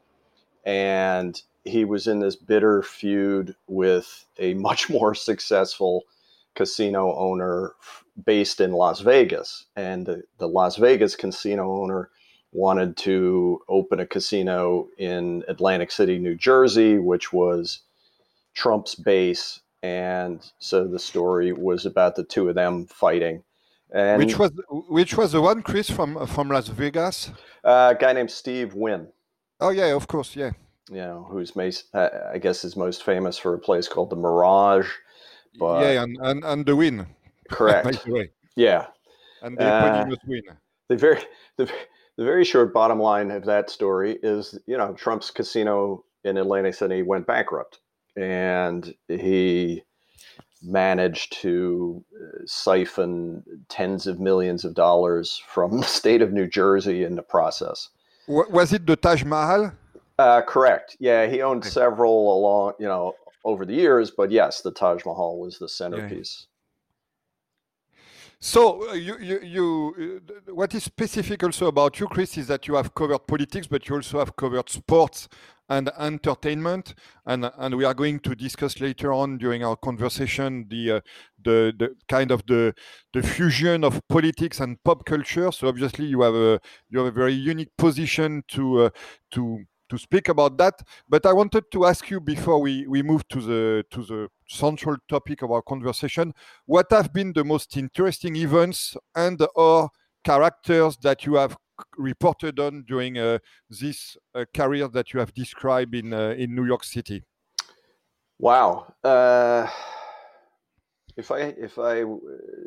and 0.66 1.42
he 1.66 1.84
was 1.86 2.08
in 2.08 2.20
this 2.20 2.36
bitter 2.36 2.82
feud 2.84 3.56
with 3.68 4.26
a 4.40 4.54
much 4.54 4.90
more 4.90 5.14
successful 5.14 6.04
casino 6.56 7.16
owner 7.16 7.74
based 8.26 8.60
in 8.62 8.72
Las 8.74 9.02
Vegas, 9.02 9.66
and 9.76 10.06
the, 10.06 10.24
the 10.38 10.48
Las 10.48 10.78
Vegas 10.78 11.16
casino 11.16 11.72
owner 11.82 12.10
wanted 12.52 12.98
to 12.98 13.62
open 13.70 14.00
a 14.00 14.06
casino 14.06 14.88
in 14.98 15.44
Atlantic 15.48 15.92
City, 15.92 16.20
New 16.20 16.36
Jersey, 16.36 16.98
which 16.98 17.32
was 17.32 17.80
Trump's 18.54 18.96
base. 18.96 19.62
And 19.84 20.46
so 20.60 20.88
the 20.88 21.00
story 21.00 21.54
was 21.54 21.86
about 21.86 22.16
the 22.16 22.24
two 22.24 22.50
of 22.50 22.56
them 22.56 22.86
fighting. 22.88 23.44
And 23.94 24.20
which 24.20 24.38
was 24.38 24.52
which 24.70 25.18
was 25.18 25.32
the 25.34 25.42
one, 25.42 25.64
Chris, 25.64 25.90
from 25.90 26.26
from 26.28 26.50
Las 26.50 26.68
Vegas? 26.68 27.32
Uh, 27.64 27.94
a 27.96 28.00
guy 28.00 28.14
named 28.14 28.32
Steve 28.32 28.74
Wynn. 28.74 29.08
Oh 29.60 29.70
yeah, 29.70 29.94
of 29.96 30.08
course, 30.08 30.36
yeah. 30.36 30.52
You 30.90 30.98
know, 30.98 31.28
who's 31.30 31.54
I 31.94 32.38
guess 32.42 32.64
is 32.64 32.76
most 32.78 33.04
famous 33.04 33.38
for 33.38 33.54
a 33.54 33.60
place 33.60 33.88
called 33.88 34.10
the 34.10 34.16
Mirage. 34.16 34.90
But 35.58 35.82
yeah, 35.82 36.04
and, 36.04 36.18
and, 36.22 36.44
and 36.44 36.66
the 36.66 36.76
Wynn. 36.76 37.08
Correct. 37.50 38.08
yeah. 38.56 38.88
And 39.42 39.58
the 39.58 39.66
uh, 39.66 40.16
Wynn. 40.26 40.44
The 40.88 40.98
very 40.98 41.22
the 41.58 41.72
the 42.18 42.24
very 42.24 42.46
short 42.46 42.74
bottom 42.74 43.00
line 43.00 43.32
of 43.32 43.46
that 43.46 43.70
story 43.70 44.20
is, 44.22 44.58
you 44.68 44.78
know, 44.78 44.94
Trump's 44.94 45.32
casino 45.32 46.04
in 46.24 46.38
Atlantic 46.38 46.76
City 46.76 47.02
went 47.02 47.26
bankrupt, 47.26 47.80
and 48.16 48.94
he 49.08 49.84
managed 50.62 51.34
to 51.42 52.04
uh, 52.16 52.44
siphon 52.46 53.44
tens 53.70 54.06
of 54.06 54.20
millions 54.20 54.64
of 54.64 54.76
dollars 54.76 55.42
from 55.48 55.80
the 55.82 55.88
state 55.88 56.22
of 56.22 56.32
New 56.32 56.48
Jersey 56.48 57.04
in 57.04 57.16
the 57.16 57.24
process. 57.24 57.90
Was 58.28 58.72
it 58.72 58.86
the 58.86 58.96
Taj 58.96 59.24
Mahal? 59.24 59.72
Uh, 60.20 60.42
correct. 60.44 60.96
Yeah, 61.00 61.26
he 61.26 61.42
owned 61.42 61.66
several 61.66 62.38
along, 62.38 62.74
you 62.80 62.86
know, 62.86 63.16
over 63.44 63.66
the 63.66 63.74
years, 63.74 64.12
but 64.12 64.32
yes, 64.32 64.62
the 64.62 64.72
Taj 64.72 65.06
Mahal 65.06 65.40
was 65.40 65.58
the 65.58 65.70
centerpiece. 65.70 66.48
So 68.44 68.90
uh, 68.90 68.94
you, 68.94 69.18
you, 69.20 69.40
you 69.44 70.22
uh, 70.30 70.54
what 70.54 70.74
is 70.74 70.84
specific 70.84 71.44
also 71.44 71.68
about 71.68 72.00
you, 72.00 72.08
Chris, 72.08 72.40
is 72.40 72.48
that 72.48 72.68
you 72.68 72.74
have 72.74 72.96
covered 72.96 73.28
politics, 73.28 73.68
but 73.68 73.88
you 73.88 73.96
also 73.96 74.18
have 74.18 74.36
covered 74.36 74.68
sports 74.68 75.30
and 75.70 75.92
entertainment, 76.00 76.96
and 77.28 77.50
and 77.60 77.76
we 77.76 77.86
are 77.86 77.94
going 77.94 78.20
to 78.22 78.34
discuss 78.34 78.82
later 78.82 79.14
on 79.14 79.38
during 79.38 79.64
our 79.64 79.76
conversation 79.76 80.66
the 80.70 80.92
uh, 80.92 81.02
the 81.46 81.72
the 81.78 81.96
kind 82.10 82.32
of 82.32 82.44
the 82.48 82.74
the 83.14 83.22
fusion 83.22 83.84
of 83.84 84.02
politics 84.08 84.60
and 84.60 84.84
pop 84.84 85.06
culture. 85.06 85.52
So 85.52 85.68
obviously 85.68 86.06
you 86.06 86.22
have 86.24 86.34
a 86.34 86.60
you 86.90 86.98
have 86.98 87.08
a 87.08 87.12
very 87.12 87.34
unique 87.34 87.78
position 87.78 88.44
to 88.48 88.86
uh, 88.86 88.90
to 89.32 89.64
to 89.92 89.98
speak 89.98 90.30
about 90.30 90.58
that. 90.58 90.82
But 91.08 91.26
I 91.26 91.34
wanted 91.34 91.66
to 91.72 91.86
ask 91.86 92.10
you 92.10 92.20
before 92.22 92.60
we, 92.60 92.88
we 92.88 93.04
move 93.04 93.28
to 93.28 93.42
the 93.42 93.84
to 93.92 94.04
the 94.04 94.30
central 94.48 94.96
topic 95.08 95.42
of 95.44 95.52
our 95.52 95.62
conversation, 95.62 96.34
what 96.66 96.88
have 96.92 97.14
been 97.14 97.34
the 97.34 97.44
most 97.44 97.78
interesting 97.78 98.36
events 98.38 98.98
and 99.16 99.40
or 99.56 99.90
characters 100.24 100.98
that 101.04 101.26
you 101.26 101.36
have 101.36 101.58
reported 101.98 102.60
on 102.60 102.84
during 102.88 103.18
uh, 103.18 103.40
this 103.70 104.18
uh, 104.34 104.46
career 104.54 104.88
that 104.88 105.14
you 105.14 105.20
have 105.20 105.34
described 105.34 105.94
in 105.94 106.14
uh, 106.14 106.36
in 106.38 106.56
New 106.56 106.66
York 106.66 106.84
City? 106.84 107.24
Wow. 108.40 108.94
Uh, 109.04 109.68
if 111.18 111.32
I 111.32 111.40
if 111.58 111.78
I 111.78 112.06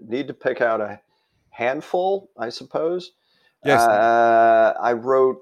need 0.06 0.26
to 0.28 0.34
pick 0.34 0.60
out 0.60 0.80
a 0.80 1.00
handful, 1.48 2.30
I 2.36 2.50
suppose. 2.50 3.12
Yes. 3.64 3.80
Uh, 3.80 4.74
I 4.78 4.92
wrote 4.92 5.38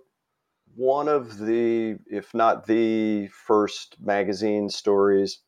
one 0.76 1.08
of 1.08 1.38
the, 1.38 1.98
if 2.06 2.32
not 2.34 2.66
the 2.66 3.28
first 3.28 3.96
magazine 4.00 4.68
stories 4.68 5.38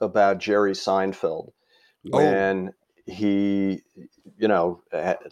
about 0.00 0.38
Jerry 0.38 0.72
Seinfeld 0.72 1.52
oh. 2.12 2.18
when 2.18 2.70
oh. 2.70 3.12
he, 3.12 3.82
you 4.38 4.48
know, 4.48 4.82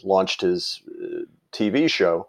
launched 0.03 0.41
his 0.41 0.81
uh, 0.89 1.21
TV 1.51 1.89
show. 1.89 2.27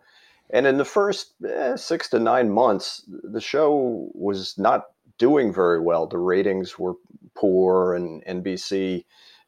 And 0.51 0.67
in 0.67 0.77
the 0.77 0.85
first 0.85 1.35
eh, 1.49 1.77
six 1.77 2.09
to 2.11 2.21
nine 2.21 2.51
months, 2.51 3.03
the 3.09 3.41
show 3.41 4.09
was 4.15 4.57
not 4.59 4.85
doing 5.19 5.53
very 5.53 5.81
well. 5.81 6.07
The 6.07 6.19
ratings 6.19 6.79
were 6.79 6.95
poor, 7.35 7.95
and 7.95 8.25
NBC 8.25 9.05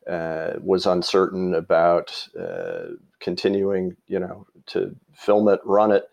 uh, 0.08 0.54
was 0.60 0.86
uncertain 0.86 1.54
about 1.54 2.28
uh, 2.38 2.94
continuing, 3.20 3.96
you 4.06 4.18
know, 4.18 4.46
to 4.66 4.96
film 5.14 5.48
it, 5.48 5.60
run 5.64 5.92
it 5.92 6.08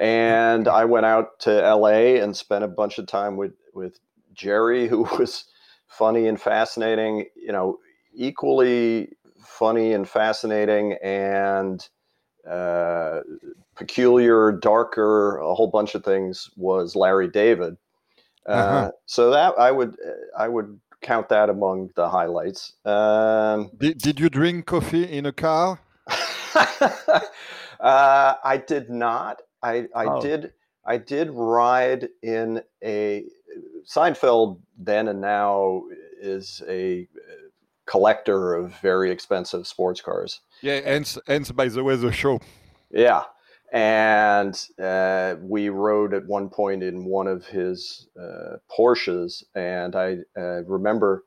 And 0.00 0.66
I 0.66 0.86
went 0.86 1.04
out 1.04 1.38
to 1.40 1.50
LA 1.50 2.16
and 2.22 2.34
spent 2.34 2.64
a 2.64 2.68
bunch 2.68 2.98
of 2.98 3.06
time 3.06 3.36
with 3.36 3.52
with 3.74 4.00
Jerry, 4.32 4.88
who 4.88 5.02
was 5.18 5.44
funny 5.86 6.26
and 6.26 6.40
fascinating. 6.40 7.26
You 7.36 7.52
know, 7.52 7.78
equally 8.14 9.10
funny 9.38 9.92
and 9.92 10.08
fascinating, 10.08 10.94
and 11.02 11.86
uh, 12.48 13.20
peculiar, 13.76 14.52
darker, 14.52 15.36
a 15.36 15.54
whole 15.54 15.70
bunch 15.70 15.94
of 15.94 16.02
things 16.02 16.48
was 16.56 16.96
Larry 16.96 17.28
David. 17.28 17.76
Uh, 18.48 18.52
uh-huh. 18.52 18.90
So 19.04 19.30
that 19.30 19.54
I 19.58 19.70
would 19.70 19.96
I 20.36 20.48
would 20.48 20.80
count 21.02 21.28
that 21.28 21.50
among 21.50 21.90
the 21.94 22.08
highlights. 22.08 22.72
Um, 22.84 23.70
did, 23.76 23.98
did 23.98 24.20
you 24.20 24.30
drink 24.30 24.66
coffee 24.66 25.04
in 25.04 25.26
a 25.26 25.32
car? 25.32 25.80
uh, 27.80 28.34
I 28.44 28.62
did 28.66 28.90
not. 28.90 29.42
I, 29.62 29.86
I 29.94 30.06
oh. 30.06 30.20
did. 30.20 30.52
I 30.84 30.96
did 30.96 31.30
ride 31.30 32.08
in 32.22 32.62
a 32.82 33.24
Seinfeld. 33.86 34.60
Then 34.78 35.08
and 35.08 35.20
now 35.20 35.82
is 36.20 36.62
a 36.68 37.06
collector 37.86 38.54
of 38.54 38.74
very 38.80 39.10
expensive 39.10 39.66
sports 39.66 40.00
cars. 40.00 40.40
Yeah, 40.62 40.80
and 40.84 41.16
and 41.26 41.54
by 41.54 41.68
the 41.68 41.84
way, 41.84 41.96
the 41.96 42.12
show. 42.12 42.40
Yeah, 42.90 43.24
and 43.72 44.54
uh, 44.82 45.36
we 45.40 45.68
rode 45.68 46.14
at 46.14 46.26
one 46.26 46.48
point 46.48 46.82
in 46.82 47.04
one 47.04 47.26
of 47.26 47.46
his 47.46 48.08
uh, 48.18 48.56
Porsches, 48.70 49.44
and 49.54 49.94
I 49.94 50.18
uh, 50.36 50.62
remember, 50.64 51.24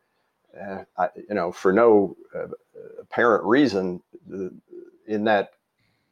uh, 0.60 0.84
I, 0.98 1.10
you 1.30 1.36
know, 1.36 1.52
for 1.52 1.72
no 1.72 2.16
uh, 2.36 2.48
apparent 3.02 3.46
reason, 3.46 4.02
in 5.08 5.24
that 5.26 5.52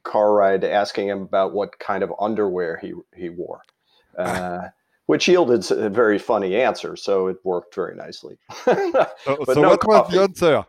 car 0.04 0.32
ride, 0.32 0.64
asking 0.64 1.08
him 1.08 1.22
about 1.22 1.52
what 1.52 1.78
kind 1.78 2.02
of 2.02 2.12
underwear 2.20 2.78
he 2.78 2.92
he 3.14 3.28
wore, 3.28 3.62
uh, 4.18 4.68
which 5.06 5.28
yielded 5.28 5.70
a 5.70 5.90
very 5.90 6.18
funny 6.18 6.56
answer. 6.56 6.96
So 6.96 7.28
it 7.28 7.36
worked 7.44 7.74
very 7.74 7.96
nicely. 7.96 8.38
so, 8.64 9.06
so 9.24 9.52
no 9.54 9.68
what 9.70 9.86
was 9.86 10.10
the 10.10 10.22
answer? 10.22 10.64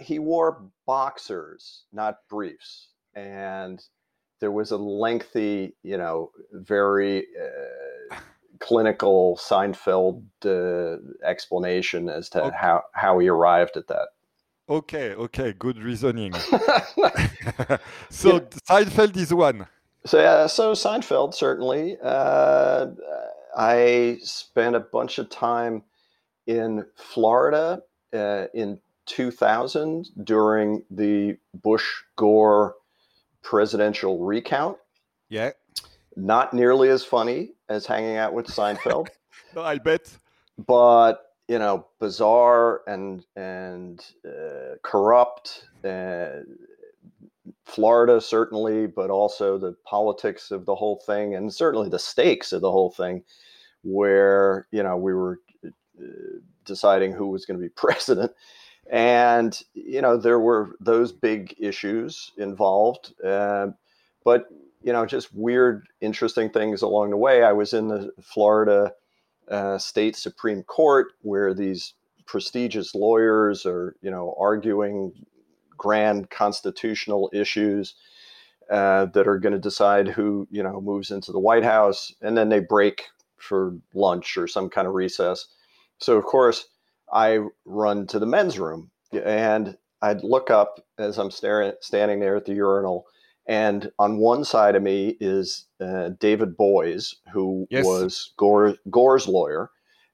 he 0.00 0.18
wore 0.18 0.64
boxers, 0.86 1.84
not 1.92 2.18
briefs, 2.28 2.88
and 3.14 3.82
there 4.40 4.50
was 4.50 4.70
a 4.70 4.76
lengthy, 4.76 5.74
you 5.82 5.96
know, 5.96 6.30
very 6.52 7.26
uh, 7.40 8.16
clinical 8.60 9.38
Seinfeld 9.40 10.22
uh, 10.44 10.98
explanation 11.24 12.08
as 12.08 12.28
to 12.30 12.44
okay. 12.44 12.56
how 12.56 12.82
how 12.92 13.18
he 13.18 13.28
arrived 13.28 13.76
at 13.76 13.88
that. 13.88 14.08
Okay, 14.68 15.14
okay, 15.14 15.54
good 15.58 15.78
reasoning. 15.78 16.32
so 18.10 18.34
yeah. 18.34 18.40
Seinfeld 18.68 19.16
is 19.16 19.32
one. 19.32 19.66
So 20.04 20.20
yeah, 20.20 20.46
so 20.46 20.72
Seinfeld 20.72 21.34
certainly. 21.34 21.96
Uh, 22.02 22.88
I 23.56 24.18
spent 24.22 24.76
a 24.76 24.80
bunch 24.80 25.18
of 25.18 25.30
time 25.30 25.82
in 26.46 26.84
Florida 26.96 27.82
uh, 28.12 28.46
in 28.54 28.78
2000 29.06 30.08
during 30.24 30.82
the 30.90 31.36
Bush 31.54 31.86
Gore 32.16 32.74
presidential 33.42 34.24
recount. 34.24 34.76
Yeah. 35.28 35.50
Not 36.16 36.52
nearly 36.52 36.90
as 36.90 37.04
funny 37.04 37.52
as 37.68 37.86
hanging 37.86 38.16
out 38.16 38.34
with 38.34 38.46
Seinfeld. 38.46 39.08
no, 39.54 39.62
I 39.62 39.78
bet. 39.78 40.10
But 40.58 41.27
you 41.48 41.58
know, 41.58 41.86
bizarre 41.98 42.82
and 42.86 43.24
and 43.36 44.04
uh, 44.26 44.76
corrupt. 44.82 45.66
Uh, 45.84 46.40
Florida 47.64 48.20
certainly, 48.20 48.86
but 48.86 49.10
also 49.10 49.58
the 49.58 49.74
politics 49.84 50.50
of 50.50 50.64
the 50.66 50.74
whole 50.74 51.02
thing, 51.06 51.34
and 51.34 51.52
certainly 51.52 51.88
the 51.88 51.98
stakes 51.98 52.52
of 52.52 52.60
the 52.60 52.70
whole 52.70 52.90
thing, 52.90 53.22
where 53.82 54.66
you 54.70 54.82
know 54.82 54.96
we 54.96 55.14
were 55.14 55.40
uh, 55.66 55.70
deciding 56.64 57.12
who 57.12 57.28
was 57.28 57.46
going 57.46 57.58
to 57.58 57.62
be 57.62 57.68
president 57.76 58.32
and 58.90 59.62
you 59.74 60.00
know 60.00 60.16
there 60.16 60.40
were 60.40 60.76
those 60.80 61.12
big 61.12 61.54
issues 61.58 62.32
involved 62.38 63.12
uh, 63.24 63.68
but 64.24 64.46
you 64.82 64.92
know 64.92 65.04
just 65.04 65.34
weird 65.34 65.86
interesting 66.00 66.48
things 66.48 66.82
along 66.82 67.10
the 67.10 67.16
way 67.16 67.42
i 67.42 67.52
was 67.52 67.72
in 67.72 67.88
the 67.88 68.10
florida 68.22 68.92
uh, 69.50 69.78
state 69.78 70.16
supreme 70.16 70.62
court 70.62 71.08
where 71.22 71.54
these 71.54 71.94
prestigious 72.26 72.94
lawyers 72.94 73.64
are 73.64 73.96
you 74.02 74.10
know 74.10 74.34
arguing 74.38 75.12
grand 75.76 76.28
constitutional 76.30 77.30
issues 77.32 77.94
uh, 78.70 79.06
that 79.06 79.26
are 79.26 79.38
going 79.38 79.52
to 79.52 79.58
decide 79.58 80.08
who 80.08 80.46
you 80.50 80.62
know 80.62 80.80
moves 80.80 81.10
into 81.10 81.32
the 81.32 81.38
white 81.38 81.64
house 81.64 82.12
and 82.20 82.36
then 82.36 82.48
they 82.48 82.60
break 82.60 83.04
for 83.38 83.74
lunch 83.94 84.36
or 84.36 84.46
some 84.46 84.68
kind 84.68 84.86
of 84.86 84.94
recess 84.94 85.46
so 85.98 86.16
of 86.16 86.24
course 86.24 86.66
I 87.12 87.40
run 87.64 88.06
to 88.08 88.18
the 88.18 88.26
men's 88.26 88.58
room 88.58 88.90
and 89.12 89.76
I'd 90.02 90.22
look 90.22 90.50
up 90.50 90.80
as 90.98 91.18
I'm 91.18 91.30
staring, 91.30 91.72
standing 91.80 92.20
there 92.20 92.36
at 92.36 92.44
the 92.44 92.54
urinal. 92.54 93.06
And 93.48 93.90
on 93.98 94.18
one 94.18 94.44
side 94.44 94.76
of 94.76 94.82
me 94.82 95.16
is 95.20 95.64
uh, 95.80 96.10
David 96.20 96.56
Boies, 96.56 97.16
who 97.32 97.66
yes. 97.70 97.84
was 97.84 98.32
Gore, 98.36 98.76
Gore's 98.90 99.26
lawyer. 99.26 99.70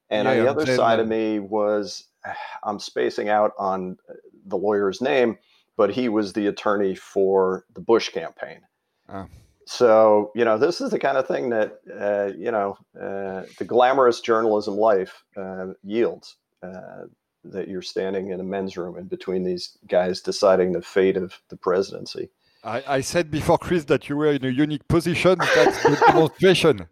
And 0.08 0.26
yeah, 0.26 0.32
on 0.32 0.38
the 0.38 0.50
other 0.50 0.66
side 0.66 1.00
of 1.00 1.08
me 1.08 1.40
was, 1.40 2.04
I'm 2.64 2.78
spacing 2.78 3.28
out 3.28 3.52
on 3.58 3.98
the 4.46 4.56
lawyer's 4.56 5.00
name, 5.00 5.38
but 5.76 5.90
he 5.90 6.08
was 6.08 6.32
the 6.32 6.46
attorney 6.46 6.94
for 6.94 7.64
the 7.74 7.80
Bush 7.80 8.10
campaign. 8.10 8.60
Oh. 9.08 9.26
So, 9.66 10.30
you 10.34 10.44
know, 10.44 10.58
this 10.58 10.80
is 10.80 10.90
the 10.90 10.98
kind 10.98 11.16
of 11.16 11.26
thing 11.26 11.48
that, 11.48 11.80
uh, 11.98 12.36
you 12.36 12.52
know, 12.52 12.76
uh, 12.94 13.44
the 13.58 13.64
glamorous 13.66 14.20
journalism 14.20 14.76
life 14.76 15.24
uh, 15.36 15.68
yields. 15.82 16.36
Uh, 16.62 17.06
that 17.44 17.68
you're 17.68 17.82
standing 17.82 18.30
in 18.30 18.40
a 18.40 18.44
men's 18.44 18.76
room 18.76 18.96
in 18.96 19.04
between 19.04 19.44
these 19.44 19.76
guys 19.86 20.22
deciding 20.22 20.72
the 20.72 20.80
fate 20.80 21.16
of 21.16 21.40
the 21.50 21.56
presidency. 21.56 22.30
I, 22.64 22.83
I 22.87 23.00
said 23.00 23.31
before, 23.31 23.59
Chris, 23.59 23.85
that 23.85 24.09
you 24.09 24.16
were 24.16 24.33
in 24.33 24.44
a 24.44 24.48
unique 24.48 24.87
position. 24.88 25.38
That's 25.38 25.83
the 25.83 26.03
demonstration. 26.07 26.88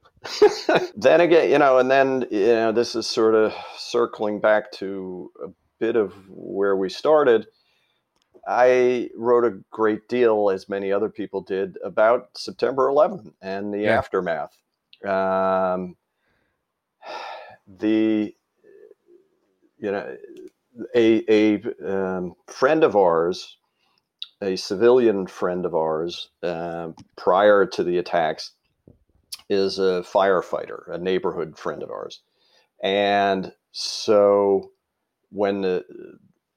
then 0.97 1.21
again, 1.21 1.51
you 1.51 1.59
know, 1.59 1.79
and 1.79 1.91
then, 1.91 2.27
you 2.31 2.47
know, 2.47 2.73
this 2.73 2.95
is 2.95 3.07
sort 3.07 3.35
of 3.35 3.55
circling 3.77 4.39
back 4.41 4.71
to 4.73 5.31
a 5.43 5.49
bit 5.79 5.97
of 5.97 6.15
where 6.29 6.77
we 6.77 6.89
started. 6.89 7.47
I 8.47 9.09
wrote 9.17 9.45
a 9.45 9.61
great 9.71 10.09
deal, 10.09 10.51
as 10.51 10.69
many 10.69 10.93
other 10.93 11.09
people 11.09 11.41
did, 11.41 11.79
about 11.85 12.37
September 12.37 12.89
11 12.89 13.33
and 13.41 13.73
the 13.73 13.83
yeah. 13.83 13.99
aftermath. 13.99 14.57
Um, 15.05 15.97
the 17.67 18.35
you 19.79 19.91
know, 19.91 20.17
a 20.95 21.25
a 21.29 21.63
um, 21.85 22.35
friend 22.47 22.85
of 22.85 22.97
ours, 22.97 23.59
a 24.43 24.57
civilian 24.57 25.27
friend 25.27 25.65
of 25.65 25.75
ours, 25.75 26.29
uh, 26.43 26.91
prior 27.17 27.65
to 27.65 27.85
the 27.85 27.99
attacks, 27.99 28.53
is 29.49 29.79
a 29.79 30.05
firefighter, 30.05 30.89
a 30.91 30.99
neighborhood 30.99 31.57
friend 31.57 31.83
of 31.83 31.91
ours, 31.91 32.23
and 32.83 33.53
so 33.73 34.73
when 35.31 35.63
the 35.63 35.85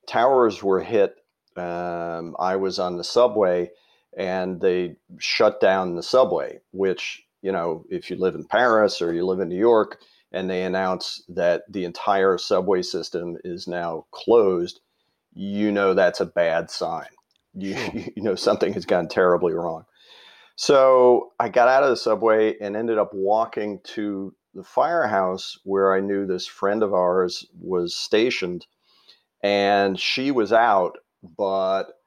towers 0.08 0.62
were 0.64 0.82
hit, 0.82 1.16
um, 1.56 2.36
I 2.40 2.58
was 2.58 2.80
on 2.80 2.98
the 2.98 3.04
subway, 3.04 3.72
and 4.18 4.60
they 4.60 4.98
shut 5.20 5.62
down 5.62 5.96
the 5.96 6.04
subway. 6.04 6.60
Which 6.72 7.24
you 7.42 7.52
know, 7.52 7.86
if 7.90 8.10
you 8.10 8.18
live 8.18 8.36
in 8.36 8.46
Paris 8.46 9.02
or 9.02 9.14
you 9.14 9.26
live 9.26 9.40
in 9.40 9.50
New 9.50 9.58
York, 9.58 10.00
and 10.32 10.50
they 10.50 10.64
announce 10.64 11.24
that 11.30 11.64
the 11.70 11.86
entire 11.86 12.38
subway 12.38 12.82
system 12.82 13.38
is 13.44 13.68
now 13.68 14.06
closed, 14.12 14.82
you 15.34 15.72
know 15.72 15.94
that's 15.94 16.20
a 16.20 16.26
bad 16.26 16.70
sign. 16.72 17.08
You, 17.56 17.76
you 18.16 18.24
know 18.24 18.36
something 18.36 18.74
has 18.74 18.86
gone 18.86 19.08
terribly 19.08 19.54
wrong. 19.54 19.86
So 20.56 21.34
I 21.40 21.50
got 21.50 21.68
out 21.68 21.84
of 21.84 21.90
the 21.90 21.98
subway 21.98 22.58
and 22.60 22.76
ended 22.76 22.98
up 22.98 23.14
walking 23.14 23.82
to 23.84 24.34
the 24.54 24.64
firehouse 24.64 25.58
where 25.66 25.94
I 25.94 26.00
knew 26.00 26.26
this 26.26 26.48
friend 26.48 26.82
of 26.82 26.94
ours 26.94 27.46
was 27.60 27.96
stationed, 27.96 28.66
and 29.44 30.00
she 30.00 30.32
was 30.32 30.54
out, 30.54 30.98
but 31.38 32.00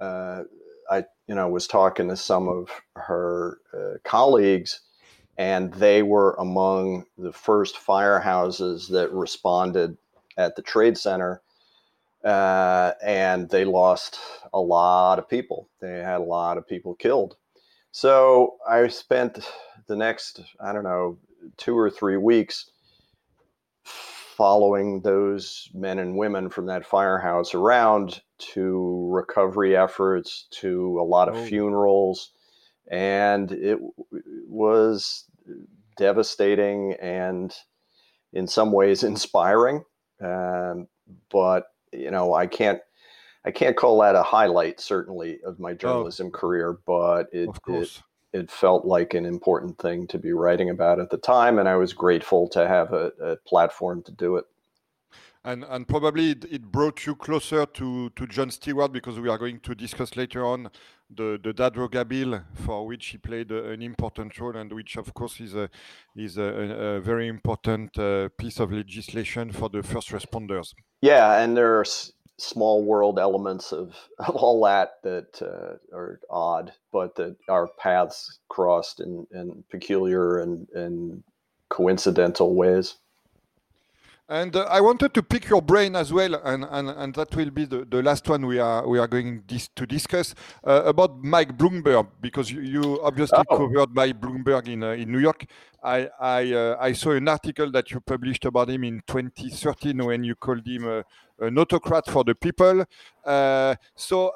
uh, 0.00 0.42
I, 0.88 1.04
you 1.26 1.34
know, 1.34 1.48
was 1.48 1.66
talking 1.66 2.08
to 2.08 2.16
some 2.16 2.48
of 2.48 2.70
her 2.94 3.58
uh, 3.74 3.98
colleagues, 4.04 4.80
and 5.36 5.74
they 5.74 6.02
were 6.02 6.36
among 6.38 7.06
the 7.18 7.32
first 7.32 7.74
firehouses 7.76 8.88
that 8.90 9.12
responded 9.12 9.96
at 10.36 10.54
the 10.54 10.62
trade 10.62 10.96
center 10.96 11.42
uh, 12.26 12.92
and 13.02 13.48
they 13.50 13.64
lost 13.64 14.18
a 14.52 14.60
lot 14.60 15.18
of 15.18 15.28
people 15.28 15.68
they 15.80 15.98
had 15.98 16.20
a 16.20 16.24
lot 16.24 16.58
of 16.58 16.66
people 16.66 16.94
killed 16.94 17.36
so 17.92 18.56
i 18.68 18.86
spent 18.88 19.38
the 19.86 19.96
next 19.96 20.40
i 20.60 20.72
don't 20.72 20.84
know 20.84 21.18
two 21.56 21.76
or 21.76 21.90
three 21.90 22.16
weeks 22.16 22.70
following 23.84 25.00
those 25.00 25.70
men 25.72 25.98
and 25.98 26.16
women 26.16 26.50
from 26.50 26.66
that 26.66 26.84
firehouse 26.84 27.54
around 27.54 28.20
to 28.38 29.08
recovery 29.10 29.76
efforts 29.76 30.46
to 30.50 30.98
a 31.00 31.02
lot 31.02 31.28
of 31.28 31.36
oh. 31.36 31.44
funerals 31.44 32.32
and 32.90 33.52
it 33.52 33.78
was 34.48 35.24
devastating 35.96 36.94
and 37.00 37.54
in 38.32 38.46
some 38.46 38.72
ways 38.72 39.02
inspiring. 39.02 39.84
Um, 40.22 40.88
but 41.30 41.64
you 41.92 42.10
know, 42.10 42.34
I 42.34 42.46
can't 42.46 42.80
I 43.44 43.52
can't 43.52 43.76
call 43.76 44.00
that 44.00 44.16
a 44.16 44.22
highlight 44.22 44.80
certainly 44.80 45.38
of 45.44 45.60
my 45.60 45.70
oh. 45.70 45.74
journalism 45.74 46.28
oh, 46.28 46.38
career, 46.38 46.78
but 46.86 47.28
it, 47.32 47.48
it 47.68 48.02
it 48.32 48.50
felt 48.50 48.84
like 48.84 49.14
an 49.14 49.24
important 49.24 49.78
thing 49.78 50.06
to 50.08 50.18
be 50.18 50.32
writing 50.32 50.68
about 50.68 51.00
at 51.00 51.10
the 51.10 51.16
time, 51.18 51.58
and 51.58 51.68
I 51.68 51.76
was 51.76 51.92
grateful 51.92 52.48
to 52.50 52.66
have 52.66 52.92
a, 52.92 53.12
a 53.22 53.36
platform 53.36 54.02
to 54.02 54.12
do 54.12 54.36
it. 54.36 54.44
And, 55.46 55.64
and 55.68 55.86
probably 55.86 56.32
it, 56.32 56.44
it, 56.50 56.62
brought 56.72 57.06
you 57.06 57.14
closer 57.14 57.66
to, 57.66 58.10
to 58.10 58.26
Jon 58.26 58.50
Stewart 58.50 58.92
because 58.92 59.20
we 59.20 59.28
are 59.28 59.38
going 59.38 59.60
to 59.60 59.76
discuss 59.76 60.16
later 60.16 60.44
on 60.44 60.68
the, 61.08 61.38
the 61.40 61.54
Zadroga 61.54 62.06
bill 62.06 62.40
for 62.52 62.84
which 62.84 63.06
he 63.06 63.18
played 63.18 63.52
a, 63.52 63.70
an 63.70 63.80
important 63.80 64.36
role 64.40 64.56
and 64.56 64.72
which 64.72 64.96
of 64.96 65.14
course 65.14 65.40
is 65.40 65.54
a, 65.54 65.70
is 66.16 66.36
a, 66.36 66.42
a 66.42 67.00
very 67.00 67.28
important 67.28 67.96
uh, 67.96 68.28
piece 68.36 68.58
of 68.58 68.72
legislation 68.72 69.52
for 69.52 69.68
the 69.68 69.84
first 69.84 70.08
responders. 70.08 70.74
Yeah, 71.00 71.40
and 71.40 71.56
there's 71.56 72.12
small 72.38 72.84
world 72.84 73.20
elements 73.20 73.72
of, 73.72 73.94
of 74.18 74.34
all 74.34 74.64
that 74.64 74.94
that 75.04 75.40
uh, 75.40 75.96
are 75.96 76.18
odd, 76.28 76.72
but 76.92 77.14
that 77.14 77.36
our 77.48 77.68
paths 77.78 78.40
crossed 78.48 78.98
in, 78.98 79.28
in 79.32 79.62
peculiar 79.70 80.40
and, 80.40 80.68
and 80.74 81.22
coincidental 81.68 82.56
ways. 82.56 82.96
And 84.28 84.56
uh, 84.56 84.62
I 84.68 84.80
wanted 84.80 85.14
to 85.14 85.22
pick 85.22 85.48
your 85.48 85.62
brain 85.62 85.94
as 85.94 86.12
well, 86.12 86.34
and, 86.34 86.66
and, 86.68 86.90
and 86.90 87.14
that 87.14 87.34
will 87.36 87.50
be 87.50 87.64
the, 87.64 87.84
the 87.84 88.02
last 88.02 88.28
one 88.28 88.44
we 88.44 88.58
are 88.58 88.86
we 88.86 88.98
are 88.98 89.06
going 89.06 89.44
dis- 89.46 89.68
to 89.76 89.86
discuss 89.86 90.34
uh, 90.66 90.82
about 90.84 91.22
Mike 91.22 91.56
Bloomberg 91.56 92.08
because 92.20 92.50
you, 92.50 92.60
you 92.60 93.00
obviously 93.04 93.38
oh. 93.48 93.56
covered 93.56 93.94
Mike 93.94 94.20
Bloomberg 94.20 94.66
in 94.66 94.82
uh, 94.82 94.90
in 94.90 95.12
New 95.12 95.20
York. 95.20 95.46
I 95.80 96.08
I, 96.18 96.52
uh, 96.52 96.76
I 96.80 96.92
saw 96.92 97.12
an 97.12 97.28
article 97.28 97.70
that 97.70 97.88
you 97.92 98.00
published 98.00 98.44
about 98.46 98.68
him 98.68 98.82
in 98.82 99.00
2013 99.06 100.04
when 100.04 100.24
you 100.24 100.34
called 100.34 100.66
him 100.66 100.88
uh, 100.88 101.02
an 101.38 101.56
autocrat 101.56 102.06
for 102.06 102.24
the 102.24 102.34
people. 102.34 102.84
Uh, 103.24 103.76
so 103.94 104.32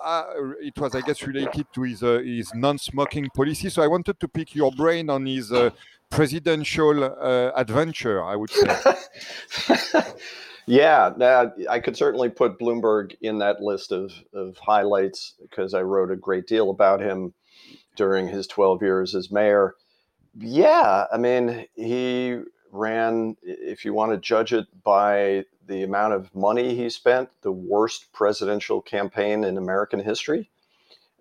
it 0.61 0.79
was, 0.79 0.95
I 0.95 1.01
guess, 1.01 1.27
related 1.27 1.67
to 1.75 1.83
his 1.83 2.01
his 2.01 2.55
non-smoking 2.55 3.31
policy. 3.35 3.69
So 3.71 3.83
I 3.83 3.89
wanted 3.89 4.21
to 4.21 4.29
pick 4.29 4.55
your 4.55 4.71
brain 4.71 5.11
on 5.11 5.27
his 5.27 5.53
presidential 6.11 7.05
uh, 7.05 7.53
adventure, 7.55 8.23
I 8.23 8.37
would 8.37 8.51
say. 8.51 10.03
yeah, 10.67 11.13
I 11.69 11.81
could 11.81 11.97
certainly 11.97 12.29
put 12.29 12.59
Bloomberg 12.59 13.17
in 13.21 13.39
that 13.39 13.61
list 13.61 13.93
of, 13.93 14.13
of 14.33 14.59
highlights 14.59 15.35
because 15.41 15.73
I 15.75 15.83
wrote 15.83 16.11
a 16.11 16.17
great 16.17 16.47
deal 16.47 16.71
about 16.71 17.01
him 17.01 17.33
during 17.97 18.29
his 18.29 18.47
12 18.47 18.83
years 18.83 19.15
as 19.15 19.31
mayor. 19.31 19.75
Yeah, 20.39 21.07
I 21.13 21.17
mean, 21.17 21.67
he 21.75 22.41
ran, 22.73 23.37
if 23.43 23.85
you 23.85 23.95
want 23.95 24.13
to 24.13 24.19
judge 24.19 24.53
it 24.53 24.67
by 24.85 25.45
the 25.67 25.83
amount 25.83 26.15
of 26.15 26.35
money 26.35 26.75
he 26.75 26.91
spent, 26.91 27.31
the 27.43 27.53
worst 27.53 28.13
presidential 28.13 28.81
campaign 28.81 29.45
in 29.45 29.57
American 29.57 30.01
history. 30.01 30.51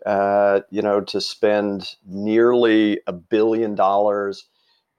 Uh, 0.06 0.62
you 0.72 0.82
know, 0.82 1.02
to 1.02 1.20
spend 1.20 1.96
nearly 2.08 3.02
a 3.06 3.12
billion 3.12 3.76
dollars 3.76 4.46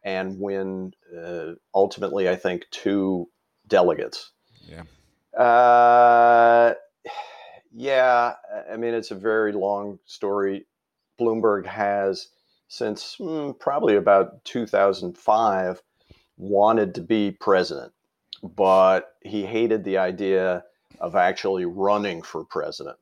and 0.02 0.38
win 0.38 0.92
uh, 1.16 1.52
ultimately, 1.74 2.28
I 2.28 2.36
think, 2.36 2.66
two 2.70 3.28
delegates. 3.66 4.32
Yeah. 4.62 4.82
Uh, 5.38 6.74
yeah, 7.72 8.34
I 8.70 8.76
mean, 8.76 8.94
it's 8.94 9.10
a 9.10 9.16
very 9.16 9.52
long 9.52 9.98
story. 10.04 10.66
Bloomberg 11.20 11.66
has, 11.66 12.28
since 12.68 13.16
mm, 13.20 13.58
probably 13.58 13.96
about 13.96 14.44
2005, 14.44 15.82
wanted 16.36 16.94
to 16.94 17.00
be 17.02 17.30
president, 17.30 17.92
but 18.42 19.14
he 19.22 19.44
hated 19.44 19.84
the 19.84 19.98
idea 19.98 20.64
of 21.00 21.14
actually 21.14 21.64
running 21.64 22.22
for 22.22 22.44
president. 22.44 22.96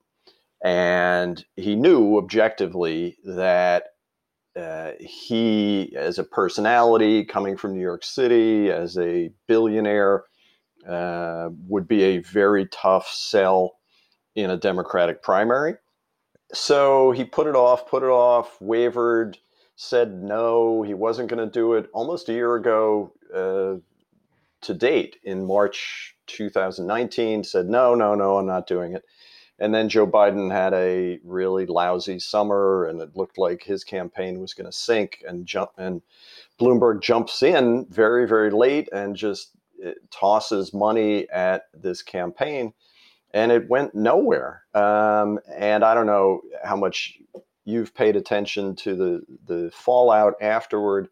And 0.63 1.45
he 1.57 1.77
knew 1.77 2.19
objectively 2.19 3.17
that 3.25 3.95
uh, 4.57 4.93
he, 5.01 5.95
as 5.97 6.19
a 6.19 6.25
personality 6.25 7.25
coming 7.25 7.57
from 7.57 7.75
New 7.75 7.81
York 7.81 8.05
City, 8.05 8.71
as 8.71 8.99
a 8.99 9.31
billionaire, 9.47 10.25
uh, 10.89 11.49
would 11.67 11.87
be 11.87 12.03
a 12.03 12.19
very 12.19 12.67
tough 12.67 13.09
sell 13.09 13.79
in 14.35 14.51
a 14.51 14.57
Democratic 14.57 15.23
primary. 15.23 15.75
So 16.53 17.11
he 17.13 17.25
put 17.25 17.47
it 17.47 17.55
off, 17.55 17.89
put 17.89 18.03
it 18.03 18.09
off, 18.09 18.61
wavered, 18.61 19.39
said 19.77 20.23
no, 20.23 20.83
he 20.83 20.95
wasn't 20.95 21.29
going 21.29 21.45
to 21.45 21.51
do 21.53 21.75
it 21.75 21.89
almost 21.93 22.29
a 22.29 22.33
year 22.33 22.55
ago 22.57 23.13
uh, 23.35 23.75
to 24.63 24.75
date 24.75 25.17
in 25.25 25.47
March 25.47 26.17
2019, 26.27 27.45
said 27.45 27.69
no, 27.69 27.95
no, 27.95 28.15
no, 28.15 28.39
I'm 28.39 28.47
not 28.47 28.67
doing 28.67 28.95
it. 28.95 29.05
And 29.59 29.75
then 29.75 29.89
Joe 29.89 30.07
Biden 30.07 30.53
had 30.53 30.73
a 30.73 31.19
really 31.25 31.67
lousy 31.67 32.21
summer, 32.21 32.87
and 32.87 33.01
it 33.01 33.17
looked 33.17 33.39
like 33.39 33.63
his 33.63 33.83
campaign 33.83 34.41
was 34.41 34.55
going 34.55 34.71
to 34.71 34.77
sink. 34.77 35.23
And 35.27 35.47
jump 35.47 35.71
and 35.77 36.03
Bloomberg 36.61 37.03
jumps 37.03 37.43
in 37.43 37.87
very, 37.91 38.27
very 38.27 38.51
late 38.51 38.89
and 38.93 39.17
just 39.17 39.51
eh, 39.85 39.95
tosses 40.11 40.73
money 40.73 41.29
at 41.31 41.65
this 41.75 42.03
campaign, 42.03 42.73
and 43.33 43.51
it 43.51 43.69
went 43.69 43.95
nowhere. 43.95 44.63
Um, 44.75 45.41
and 45.53 45.85
I 45.85 45.95
don't 45.95 46.07
know 46.07 46.43
how 46.63 46.77
much 46.77 47.19
you've 47.65 47.95
paid 47.95 48.17
attention 48.17 48.77
to 48.77 48.95
the 48.95 49.23
the 49.47 49.71
fallout 49.73 50.35
afterward. 50.41 51.09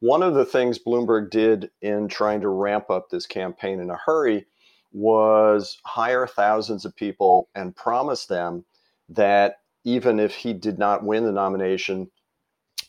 One 0.00 0.22
of 0.22 0.34
the 0.34 0.44
things 0.44 0.78
Bloomberg 0.78 1.30
did 1.30 1.70
in 1.80 2.08
trying 2.08 2.42
to 2.42 2.48
ramp 2.48 2.90
up 2.90 3.08
this 3.08 3.26
campaign 3.26 3.80
in 3.80 3.90
a 3.90 3.96
hurry 3.96 4.46
was 4.94 5.78
hire 5.84 6.26
thousands 6.26 6.84
of 6.84 6.96
people 6.96 7.48
and 7.54 7.76
promise 7.76 8.26
them 8.26 8.64
that 9.10 9.56
even 9.84 10.18
if 10.18 10.34
he 10.34 10.54
did 10.54 10.78
not 10.78 11.04
win 11.04 11.24
the 11.24 11.32
nomination, 11.32 12.10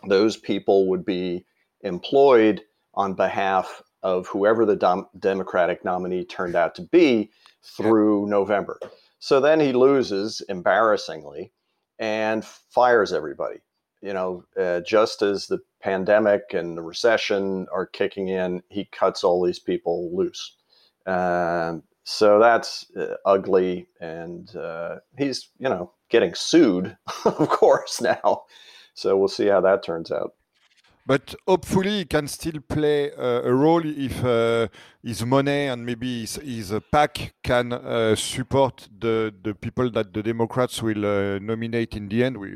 those 0.08 0.38
people 0.38 0.88
would 0.88 1.04
be 1.04 1.46
employed 1.82 2.62
on 2.94 3.16
behalf 3.16 3.82
of 4.04 4.28
whoever 4.28 4.66
the 4.66 4.76
dom- 4.76 5.08
Democratic 5.20 5.84
nominee 5.84 6.24
turned 6.24 6.56
out 6.56 6.76
to 6.76 6.84
be 6.84 7.32
through 7.64 8.28
November. 8.28 8.80
So 9.20 9.40
then 9.40 9.60
he 9.60 9.74
loses 9.74 10.42
embarrassingly 10.48 11.52
and 11.98 12.46
fires 12.46 13.12
everybody. 13.12 13.58
You 14.02 14.14
know, 14.14 14.44
uh, 14.60 14.82
just 14.82 15.24
as 15.24 15.48
the 15.48 15.60
pandemic 15.82 16.54
and 16.54 16.78
the 16.78 16.84
recession 16.84 17.66
are 17.74 17.88
kicking 17.88 18.28
in, 18.28 18.62
he 18.70 18.86
cuts 18.86 19.24
all 19.24 19.44
these 19.44 19.58
people 19.58 20.16
loose. 20.16 20.56
Um, 21.08 21.82
so 22.06 22.40
that's 22.40 22.86
uh, 22.96 23.16
ugly, 23.26 23.88
and 24.00 24.56
uh, 24.56 24.98
he's 25.18 25.50
you 25.58 25.68
know 25.68 25.92
getting 26.10 26.36
sued, 26.36 26.96
of 27.26 27.50
course 27.50 28.00
now. 28.00 28.44
So 28.94 29.18
we'll 29.18 29.28
see 29.28 29.48
how 29.48 29.60
that 29.62 29.84
turns 29.84 30.12
out. 30.12 30.34
But 31.08 31.36
hopefully, 31.48 32.00
he 32.00 32.06
can 32.06 32.28
still 32.28 32.62
play 32.68 33.12
uh, 33.12 33.42
a 33.44 33.54
role 33.54 33.84
if 33.84 34.24
uh, 34.24 34.68
his 35.04 35.26
money 35.26 35.68
and 35.68 35.86
maybe 35.86 36.22
his, 36.22 36.36
his 36.36 36.74
PAC 36.92 37.34
can 37.44 37.74
uh, 37.74 38.16
support 38.16 38.88
the, 39.00 39.34
the 39.44 39.54
people 39.54 39.92
that 39.92 40.14
the 40.14 40.24
Democrats 40.24 40.82
will 40.82 41.06
uh, 41.06 41.40
nominate 41.40 41.96
in 41.96 42.08
the 42.08 42.24
end. 42.24 42.38
We 42.38 42.50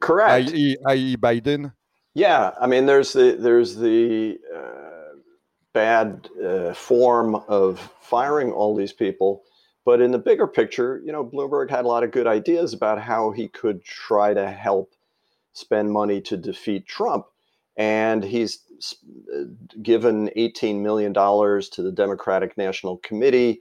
correct. 0.00 0.50
I.e., 0.50 0.76
I.e. 0.86 1.16
Biden. 1.16 1.72
Yeah, 2.14 2.52
I 2.60 2.66
mean, 2.66 2.86
there's 2.86 3.12
the 3.12 3.36
there's 3.38 3.76
the 3.76 4.38
bad 5.76 6.30
uh, 6.42 6.72
form 6.72 7.34
of 7.48 7.92
firing 8.00 8.50
all 8.50 8.74
these 8.74 8.94
people. 8.94 9.42
But 9.84 10.00
in 10.00 10.10
the 10.10 10.18
bigger 10.18 10.46
picture, 10.46 11.02
you 11.04 11.12
know, 11.12 11.22
Bloomberg 11.22 11.68
had 11.68 11.84
a 11.84 11.88
lot 11.88 12.02
of 12.02 12.12
good 12.12 12.26
ideas 12.26 12.72
about 12.72 12.98
how 12.98 13.30
he 13.30 13.48
could 13.48 13.84
try 13.84 14.32
to 14.32 14.50
help 14.50 14.94
spend 15.52 15.92
money 15.92 16.22
to 16.22 16.38
defeat 16.38 16.86
Trump. 16.86 17.26
And 17.76 18.24
he's 18.24 18.60
uh, 19.30 19.42
given 19.82 20.30
$18 20.34 20.80
million 20.80 21.12
to 21.12 21.82
the 21.82 21.92
Democratic 21.92 22.56
National 22.56 22.96
Committee 22.96 23.60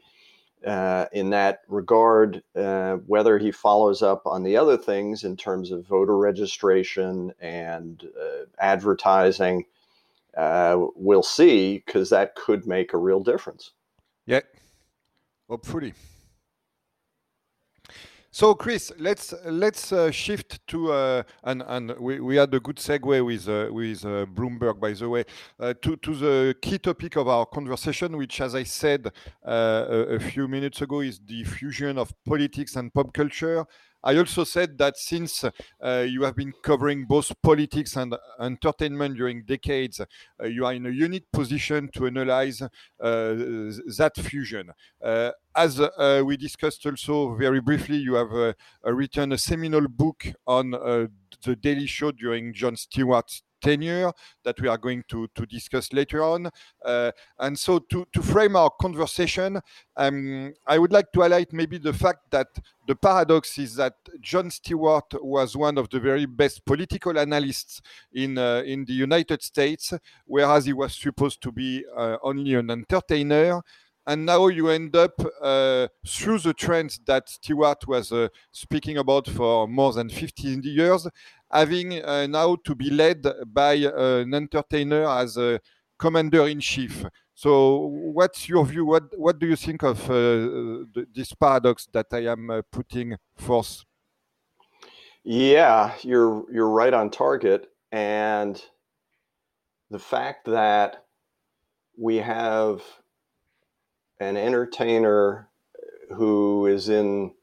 uh, 0.66 1.08
in 1.12 1.32
that 1.32 1.64
regard. 1.68 2.42
Uh, 2.56 2.96
whether 3.08 3.38
he 3.38 3.52
follows 3.52 4.02
up 4.02 4.22
on 4.26 4.44
the 4.44 4.56
other 4.56 4.78
things 4.78 5.26
in 5.26 5.36
terms 5.36 5.70
of 5.70 5.86
voter 5.86 6.18
registration 6.18 7.34
and 7.42 8.08
uh, 8.18 8.46
advertising 8.58 9.66
uh, 10.38 10.78
we'll 10.96 11.24
see 11.24 11.84
because 11.86 12.10
that 12.10 12.36
could 12.36 12.68
make 12.68 12.94
a 12.94 12.98
real 12.98 13.22
difference. 13.22 13.72
Yeah, 14.26 14.42
hopefully. 15.50 15.94
So, 18.36 18.54
Chris, 18.54 18.92
let's 19.00 19.34
let's 19.46 19.94
uh, 19.94 20.12
shift 20.12 20.60
to 20.68 20.92
uh, 20.92 21.24
and 21.46 21.64
and 21.68 21.98
we, 21.98 22.20
we 22.20 22.36
had 22.36 22.54
a 22.54 22.60
good 22.60 22.76
segue 22.76 23.26
with 23.26 23.48
uh, 23.48 23.74
with 23.74 24.04
uh, 24.04 24.26
Bloomberg, 24.26 24.78
by 24.78 24.92
the 24.92 25.08
way, 25.08 25.24
uh, 25.58 25.74
to 25.82 25.96
to 25.96 26.14
the 26.14 26.56
key 26.62 26.78
topic 26.78 27.16
of 27.16 27.30
our 27.30 27.46
conversation, 27.46 28.18
which, 28.18 28.42
as 28.42 28.54
I 28.54 28.64
said 28.64 29.08
uh, 29.48 29.86
a, 29.90 30.00
a, 30.16 30.20
few 30.20 30.50
minutes 30.50 30.82
ago, 30.82 31.00
is 31.00 31.18
the 31.26 31.46
fusion 31.46 31.98
of 31.98 32.12
politics 32.26 32.76
and 32.76 32.94
pop 32.94 33.14
culture. 33.14 33.66
I 34.06 34.18
also 34.18 34.44
said 34.44 34.78
that 34.78 34.98
since 34.98 35.44
uh, 35.44 36.06
you 36.08 36.22
have 36.24 36.36
been 36.36 36.54
covering 36.62 37.06
both 37.06 37.32
politics 37.42 37.96
and 37.96 38.16
entertainment 38.40 39.18
during 39.18 39.44
decades, 39.46 40.00
uh, 40.00 40.46
you 40.46 40.64
are 40.64 40.74
in 40.74 40.86
a 40.86 40.92
unique 40.92 41.26
position 41.34 41.90
to 41.96 42.06
analyze 42.06 42.62
uh, 42.62 42.68
that 43.00 44.12
fusion. 44.16 44.70
Uh, 45.04 45.32
as 45.56 45.80
uh, 45.80 46.22
we 46.24 46.38
discussed 46.38 46.86
also 46.86 47.34
very 47.34 47.60
briefly, 47.62 47.98
you 47.98 48.14
have 48.14 48.56
written 48.84 49.32
a 49.32 49.38
seminal 49.40 49.88
book 49.88 50.28
on 50.46 50.72
the 50.72 51.56
Daily 51.56 51.88
Show 51.88 52.12
during 52.12 52.54
Jon 52.54 52.76
Stewart's 52.76 53.42
tenure 53.66 54.12
that 54.44 54.62
we 54.62 54.68
are 54.68 54.78
going 54.78 55.04
to, 55.08 55.28
to 55.34 55.46
discuss 55.48 55.92
later 55.92 56.24
on. 56.24 56.50
Uh, 56.84 57.12
and 57.40 57.58
so 57.58 57.80
to, 57.80 58.06
to 58.14 58.22
frame 58.22 58.56
our 58.56 58.70
conversation, 58.80 59.60
um, 59.98 60.54
I 60.68 60.78
would 60.78 60.92
like 60.92 61.12
to 61.14 61.22
highlight 61.22 61.52
maybe 61.52 61.80
the 61.80 61.94
fact 61.94 62.30
that 62.30 62.48
the 62.88 62.96
paradox 62.96 63.58
is 63.58 63.76
that 63.76 63.94
Jon 64.22 64.52
Stewart 64.52 65.12
was 65.24 65.58
one 65.58 65.80
of 65.80 65.90
the 65.90 66.00
very 66.00 66.28
best 66.28 66.64
political 66.66 67.18
analysts 67.18 67.82
in, 68.14 68.38
uh, 68.38 68.62
in 68.66 68.86
the 68.86 68.94
United 68.94 69.42
States, 69.42 69.94
whereas 70.26 70.66
he 70.66 70.74
was 70.74 70.96
supposed 70.96 71.42
to 71.42 71.52
be 71.52 71.84
uh, 71.98 72.18
only 72.22 72.54
an 72.54 72.70
entertainer 72.70 73.62
and 74.08 74.26
now 74.26 74.48
you 74.48 74.70
end 74.70 74.96
up 74.96 75.20
uh, 75.42 75.88
through 76.08 76.40
the 76.40 76.54
trends 76.54 77.00
that 77.06 77.28
Stewart 77.28 77.88
was 77.88 78.12
uh, 78.12 78.28
speaking 78.52 78.98
about 78.98 79.28
for 79.28 79.68
more 79.68 79.94
than 79.94 80.10
15 80.10 80.62
years, 80.64 81.08
having 81.52 82.04
uh, 82.04 82.28
now 82.28 82.56
to 82.64 82.76
be 82.76 82.90
led 82.90 83.26
by 83.48 83.84
uh, 83.86 84.18
an 84.18 84.34
entertainer 84.34 85.08
as 85.08 85.38
a 85.38 85.60
commander 85.98 86.48
in 86.48 86.60
chief. 86.60 87.06
So, 87.34 87.88
what's 87.88 88.48
your 88.48 88.66
view? 88.66 88.86
What 88.86 89.18
What 89.18 89.40
do 89.40 89.48
you 89.48 89.56
think 89.56 89.84
of 89.84 90.10
uh, 90.10 90.86
this 91.14 91.34
paradox 91.34 91.88
that 91.94 92.08
I 92.12 92.28
am 92.28 92.50
uh, 92.50 92.62
putting 92.72 93.18
forth? 93.36 93.84
Yeah, 95.24 95.94
you're 96.02 96.46
you're 96.52 96.70
right 96.70 96.94
on 96.94 97.10
target, 97.10 97.68
and 97.92 98.62
the 99.90 100.00
fact 100.00 100.46
that 100.46 101.06
we 101.98 102.18
have 102.18 102.82
an 104.20 104.38
entertainer 104.38 105.50
who 106.16 106.68
is 106.68 106.90
in 106.90 107.34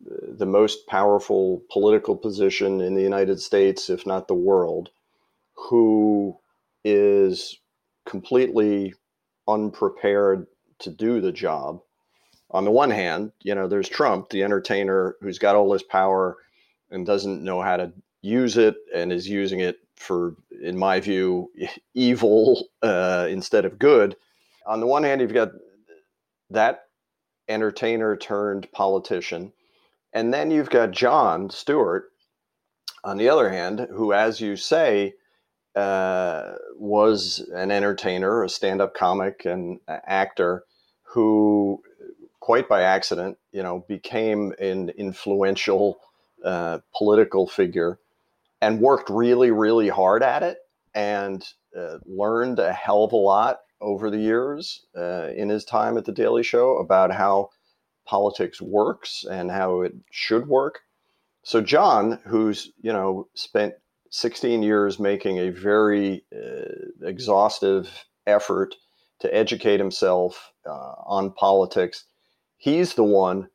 the 0.00 0.46
most 0.46 0.86
powerful 0.86 1.62
political 1.70 2.16
position 2.16 2.80
in 2.80 2.94
the 2.94 3.02
United 3.02 3.40
States, 3.40 3.90
if 3.90 4.06
not 4.06 4.28
the 4.28 4.34
world, 4.34 4.90
who 5.54 6.38
is 6.84 7.58
completely 8.06 8.94
unprepared 9.48 10.46
to 10.78 10.90
do 10.90 11.20
the 11.20 11.32
job. 11.32 11.80
On 12.50 12.64
the 12.64 12.70
one 12.70 12.90
hand, 12.90 13.32
you 13.42 13.54
know, 13.54 13.68
there's 13.68 13.88
Trump, 13.88 14.30
the 14.30 14.42
entertainer 14.44 15.16
who's 15.20 15.38
got 15.38 15.56
all 15.56 15.70
this 15.70 15.82
power 15.82 16.36
and 16.90 17.04
doesn't 17.04 17.44
know 17.44 17.60
how 17.60 17.76
to 17.76 17.92
use 18.22 18.56
it 18.56 18.76
and 18.94 19.12
is 19.12 19.28
using 19.28 19.60
it 19.60 19.76
for, 19.96 20.36
in 20.62 20.78
my 20.78 21.00
view, 21.00 21.50
evil 21.94 22.68
uh, 22.82 23.26
instead 23.28 23.64
of 23.64 23.78
good. 23.78 24.16
On 24.66 24.80
the 24.80 24.86
one 24.86 25.02
hand, 25.02 25.20
you've 25.20 25.34
got 25.34 25.50
that 26.50 26.84
entertainer 27.48 28.16
turned 28.16 28.70
politician 28.72 29.52
and 30.12 30.32
then 30.32 30.50
you've 30.50 30.70
got 30.70 30.90
Jon 30.90 31.50
Stewart, 31.50 32.10
on 33.04 33.16
the 33.16 33.28
other 33.28 33.48
hand, 33.48 33.86
who, 33.90 34.12
as 34.12 34.40
you 34.40 34.56
say, 34.56 35.14
uh, 35.74 36.54
was 36.76 37.48
an 37.54 37.70
entertainer, 37.70 38.42
a 38.42 38.48
stand 38.48 38.80
up 38.80 38.94
comic, 38.94 39.44
and 39.44 39.80
actor 39.88 40.64
who, 41.02 41.82
quite 42.40 42.68
by 42.68 42.82
accident, 42.82 43.38
you 43.52 43.62
know, 43.62 43.84
became 43.88 44.52
an 44.58 44.90
influential 44.90 46.00
uh, 46.44 46.78
political 46.96 47.46
figure 47.46 47.98
and 48.60 48.80
worked 48.80 49.08
really, 49.08 49.50
really 49.50 49.88
hard 49.88 50.22
at 50.22 50.42
it 50.42 50.58
and 50.94 51.46
uh, 51.76 51.98
learned 52.04 52.58
a 52.58 52.72
hell 52.72 53.04
of 53.04 53.12
a 53.12 53.16
lot 53.16 53.60
over 53.80 54.10
the 54.10 54.18
years 54.18 54.86
uh, 54.96 55.28
in 55.36 55.48
his 55.48 55.64
time 55.64 55.96
at 55.96 56.04
The 56.04 56.12
Daily 56.12 56.42
Show 56.42 56.78
about 56.78 57.12
how 57.12 57.50
politics 58.08 58.60
works 58.60 59.24
and 59.30 59.50
how 59.50 59.82
it 59.82 59.92
should 60.10 60.48
work. 60.48 60.80
So 61.42 61.60
Jon, 61.60 62.18
who's 62.26 62.72
you 62.80 62.92
know 62.92 63.28
spent 63.34 63.74
16 64.10 64.62
years 64.62 64.98
making 64.98 65.38
a 65.38 65.50
very 65.50 66.24
uh, 66.34 67.06
exhaustive 67.06 68.06
effort 68.26 68.74
to 69.20 69.34
educate 69.34 69.78
himself 69.78 70.52
uh, 70.66 70.94
on 71.06 71.32
politics, 71.32 72.04
he's 72.56 72.94
the 72.94 73.04
one 73.04 73.48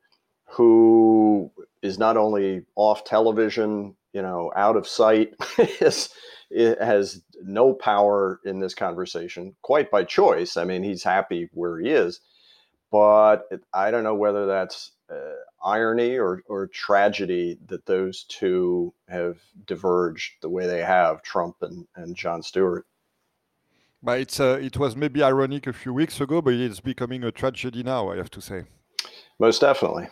who 0.45 1.51
is 1.81 1.97
not 1.97 2.15
only 2.15 2.61
off 2.75 3.03
television, 3.03 3.95
you 4.13 4.21
know, 4.21 4.51
out 4.55 4.77
of 4.77 4.87
sight, 4.87 5.33
is, 5.81 6.09
has 6.51 7.21
no 7.43 7.73
power 7.73 8.39
in 8.45 8.59
this 8.59 8.75
conversation, 8.75 9.55
quite 9.63 9.89
by 9.89 10.03
choice. 10.03 10.57
I 10.57 10.63
mean, 10.63 10.83
he's 10.83 11.03
happy 11.03 11.49
where 11.53 11.79
he 11.79 11.89
is 11.89 12.19
but 12.93 13.47
it, 13.49 13.63
I 13.73 13.89
don't 13.89 14.03
know 14.03 14.13
whether 14.13 14.45
that's 14.45 14.91
uh, 15.09 15.15
irony 15.65 16.15
or, 16.15 16.43
or 16.47 16.67
tragedy 16.67 17.57
that 17.65 17.87
those 17.87 18.23
two 18.25 18.93
have 19.09 19.37
diverged 19.65 20.33
the 20.43 20.49
way 20.49 20.67
they 20.67 20.83
have, 20.83 21.23
Trump 21.23 21.55
and, 21.63 21.87
and 21.95 22.15
Jon 22.15 22.43
Stewart. 22.43 22.85
But 24.03 24.19
it's 24.19 24.39
uh, 24.39 24.59
it 24.61 24.77
was 24.77 24.95
maybe 24.95 25.23
ironic 25.23 25.65
a 25.65 25.73
few 25.73 25.91
weeks 25.91 26.21
ago, 26.21 26.39
but 26.39 26.53
it's 26.53 26.81
becoming 26.81 27.23
a 27.23 27.31
tragedy 27.31 27.81
now. 27.81 28.11
I 28.11 28.17
have 28.17 28.29
to 28.31 28.41
say. 28.41 28.65
Most 29.39 29.61
definitely 29.61 30.07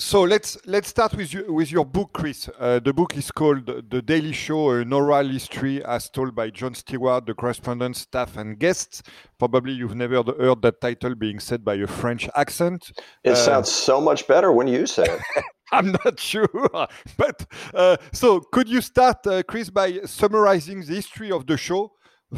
so 0.00 0.22
let's 0.22 0.56
let's 0.64 0.88
start 0.88 1.14
with 1.14 1.34
you 1.34 1.52
with 1.52 1.70
your 1.70 1.84
book, 1.84 2.10
Chris. 2.14 2.48
Uh, 2.58 2.80
the 2.80 2.92
book 2.92 3.16
is 3.16 3.30
called 3.30 3.66
"The 3.66 4.00
Daily 4.00 4.32
Show: 4.32 4.70
An 4.70 4.92
Oral 4.92 5.28
History, 5.28 5.84
as 5.84 6.08
told 6.08 6.34
by 6.34 6.48
Jon 6.50 6.74
Stewart, 6.74 7.26
the 7.26 7.34
correspondent, 7.34 7.96
staff, 7.96 8.36
and 8.36 8.58
guests." 8.58 9.02
Probably 9.38 9.72
you've 9.72 9.94
never 9.94 10.22
heard 10.22 10.62
that 10.62 10.80
title 10.80 11.14
being 11.14 11.38
said 11.38 11.64
by 11.64 11.74
a 11.74 11.86
French 11.86 12.28
accent. 12.34 12.92
It 13.24 13.32
uh, 13.32 13.34
sounds 13.34 13.70
so 13.70 14.00
much 14.00 14.26
better 14.26 14.52
when 14.52 14.68
you 14.68 14.86
say 14.86 15.04
it. 15.04 15.44
I'm 15.72 15.92
not 16.04 16.18
sure, 16.18 16.48
but 17.16 17.46
uh, 17.74 17.96
so 18.12 18.40
could 18.40 18.68
you 18.68 18.80
start, 18.80 19.26
uh, 19.26 19.42
Chris, 19.42 19.70
by 19.70 20.00
summarizing 20.04 20.80
the 20.80 20.94
history 20.94 21.30
of 21.30 21.46
the 21.46 21.56
show? 21.56 21.92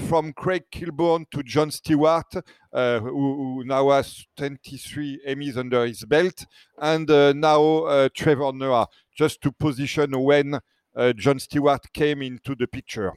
From 0.08 0.32
Craig 0.32 0.64
Kilborn 0.72 1.26
to 1.32 1.42
Jon 1.42 1.70
Stewart, 1.70 2.34
uh, 2.72 3.00
who, 3.00 3.10
who, 3.10 3.64
now 3.64 3.90
has 3.90 4.24
23 4.38 5.20
Emmys 5.28 5.56
under 5.58 5.86
his 5.86 6.04
belt, 6.04 6.46
and 6.78 7.10
uh, 7.10 7.34
now 7.34 7.62
uh, 7.84 8.08
Trevor 8.14 8.52
Noah, 8.54 8.86
just 9.14 9.42
to 9.42 9.52
position 9.52 10.18
when 10.18 10.58
uh, 10.96 11.12
Jon 11.12 11.38
Stewart 11.38 11.92
came 11.92 12.22
into 12.22 12.54
the 12.54 12.66
picture. 12.66 13.12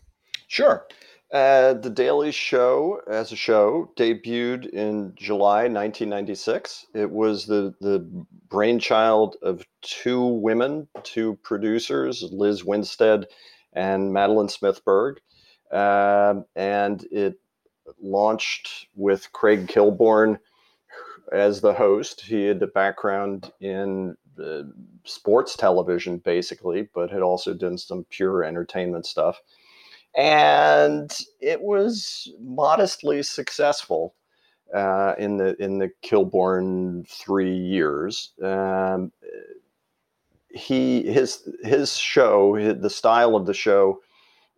Sure. 0.47 0.85
Uh, 1.33 1.73
the 1.73 1.89
Daily 1.89 2.31
Show, 2.31 3.01
as 3.09 3.31
a 3.31 3.35
show, 3.35 3.91
debuted 3.97 4.67
in 4.69 5.13
July 5.15 5.63
1996. 5.63 6.85
It 6.93 7.09
was 7.09 7.45
the, 7.45 7.73
the 7.81 8.07
brainchild 8.47 9.35
of 9.41 9.65
two 9.81 10.23
women, 10.23 10.87
two 11.03 11.37
producers, 11.41 12.23
Lizz 12.31 12.63
Winstead 12.63 13.25
and 13.73 14.13
Madeleine 14.13 14.47
Smithberg. 14.47 15.15
Um, 15.71 16.45
and 16.55 17.03
it 17.11 17.39
launched 18.01 18.87
with 18.95 19.31
Craig 19.33 19.67
Kilborn 19.67 20.39
as 21.31 21.61
the 21.61 21.73
host. 21.73 22.21
He 22.21 22.45
had 22.45 22.61
a 22.61 22.67
background 22.67 23.51
in 23.59 24.15
uh, 24.41 24.63
sports 25.03 25.55
television, 25.55 26.17
basically, 26.17 26.89
but 26.93 27.11
had 27.11 27.21
also 27.21 27.53
done 27.53 27.77
some 27.77 28.05
pure 28.09 28.43
entertainment 28.43 29.05
stuff. 29.05 29.41
And 30.15 31.11
it 31.41 31.61
was 31.61 32.31
modestly 32.39 33.21
successful 33.23 34.15
uh, 34.73 35.15
in 35.17 35.37
the 35.37 35.61
in 35.61 35.77
the 35.77 35.91
Kilborn 36.03 37.07
three 37.09 37.55
years. 37.55 38.31
Um, 38.41 39.11
he 40.49 41.03
his 41.11 41.49
his 41.63 41.97
show, 41.97 42.73
the 42.73 42.89
style 42.89 43.35
of 43.35 43.45
the 43.45 43.53
show 43.53 43.99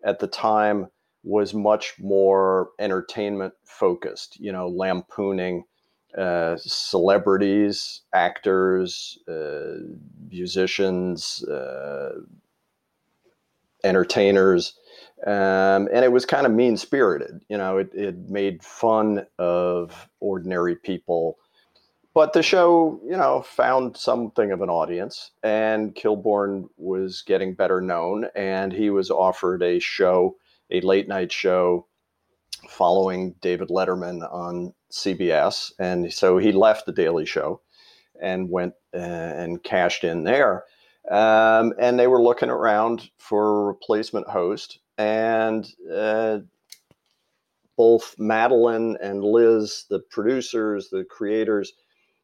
at 0.03 0.19
the 0.19 0.27
time 0.27 0.87
was 1.23 1.53
much 1.53 1.95
more 1.99 2.69
entertainment 2.79 3.53
focused, 3.65 4.39
you 4.39 4.51
know, 4.51 4.67
lampooning 4.67 5.63
uh, 6.17 6.55
celebrities, 6.57 8.01
actors, 8.13 9.19
uh, 9.27 9.77
musicians, 10.29 11.43
uh, 11.43 12.21
entertainers. 13.83 14.73
Um, 15.25 15.89
and 15.91 16.05
it 16.05 16.11
was 16.11 16.25
kind 16.25 16.45
of 16.45 16.51
mean 16.51 16.77
spirited. 16.77 17.41
You 17.49 17.57
know, 17.57 17.77
it, 17.77 17.93
it 17.93 18.29
made 18.29 18.63
fun 18.63 19.25
of 19.37 20.09
ordinary 20.19 20.75
people. 20.75 21.37
But 22.13 22.33
the 22.33 22.41
show, 22.41 22.99
you 23.03 23.15
know, 23.15 23.43
found 23.43 23.95
something 23.95 24.51
of 24.51 24.61
an 24.61 24.71
audience, 24.71 25.31
and 25.43 25.93
Kilborn 25.93 26.67
was 26.77 27.21
getting 27.21 27.53
better 27.53 27.79
known, 27.79 28.25
and 28.35 28.73
he 28.73 28.89
was 28.89 29.11
offered 29.11 29.61
a 29.61 29.77
show 29.77 30.35
a 30.71 30.81
late 30.81 31.07
night 31.07 31.31
show 31.31 31.87
following 32.69 33.35
David 33.41 33.69
Letterman 33.69 34.21
on 34.31 34.73
CBS. 34.91 35.71
And 35.79 36.11
so 36.11 36.37
he 36.37 36.51
left 36.51 36.85
the 36.85 36.91
Daily 36.91 37.25
Show 37.25 37.61
and 38.21 38.49
went 38.49 38.73
uh, 38.93 38.97
and 38.97 39.63
cashed 39.63 40.03
in 40.03 40.23
there. 40.23 40.63
Um, 41.09 41.73
and 41.79 41.97
they 41.97 42.07
were 42.07 42.21
looking 42.21 42.49
around 42.49 43.09
for 43.17 43.61
a 43.61 43.65
replacement 43.65 44.27
host. 44.27 44.79
And 44.97 45.67
uh, 45.91 46.39
both 47.77 48.15
Madeleine 48.17 48.97
and 49.01 49.23
Lizz, 49.23 49.85
the 49.89 49.99
producers, 49.99 50.89
the 50.89 51.05
creators, 51.05 51.73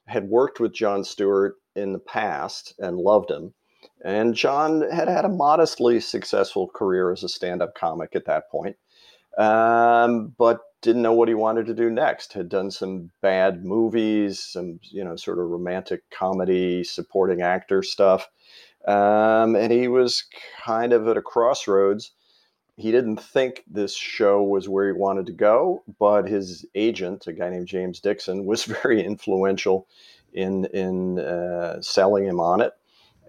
had 0.08 0.28
worked 0.28 0.60
with 0.60 0.74
Jon 0.74 1.04
Stewart 1.04 1.56
in 1.76 1.94
the 1.94 2.00
past 2.00 2.74
and 2.80 2.98
loved 2.98 3.32
him. 3.32 3.54
And 4.04 4.36
Jon 4.36 4.82
had 4.92 5.08
had 5.08 5.24
a 5.24 5.30
modestly 5.30 6.00
successful 6.02 6.68
career 6.68 7.12
as 7.12 7.24
a 7.24 7.30
stand 7.30 7.62
up 7.62 7.74
comic 7.74 8.16
at 8.16 8.26
that 8.26 8.50
point, 8.52 8.76
um, 9.38 10.34
but 10.38 10.60
didn't 10.82 11.02
know 11.02 11.13
what 11.13 11.30
he 11.30 11.34
wanted 11.34 11.66
to 11.68 11.74
do 11.74 11.89
next. 11.89 12.34
Had 12.34 12.50
done 12.50 12.70
some 12.70 13.10
bad 13.22 13.63
movies, 13.63 14.44
some, 14.44 14.80
you 14.84 15.04
know, 15.04 15.16
sort 15.16 15.39
of 15.39 15.46
romantic 15.46 16.02
comedy, 16.12 16.84
supporting 16.84 17.42
actor 17.42 17.82
stuff. 17.82 18.28
Um, 18.86 19.56
and 19.56 19.72
he 19.72 19.88
was 19.88 20.26
kind 20.66 20.92
of 20.92 21.08
at 21.08 21.16
a 21.16 21.22
crossroads. 21.22 22.12
He 22.76 22.92
didn't 22.92 23.22
think 23.22 23.63
this 23.68 23.96
show 23.96 24.44
was 24.44 24.68
where 24.68 24.88
he 24.88 25.00
wanted 25.00 25.28
to 25.28 25.32
go, 25.32 25.84
but 25.98 26.28
his 26.28 26.66
agent, 26.76 27.28
a 27.28 27.32
guy 27.32 27.50
named 27.50 27.68
James 27.68 28.02
Dixon, 28.02 28.46
was 28.46 28.66
very 28.66 29.02
influential 29.02 29.88
in 30.34 30.66
in 30.66 31.20
uh, 31.20 31.82
selling 31.82 32.26
him 32.26 32.42
on 32.42 32.60
it 32.60 32.74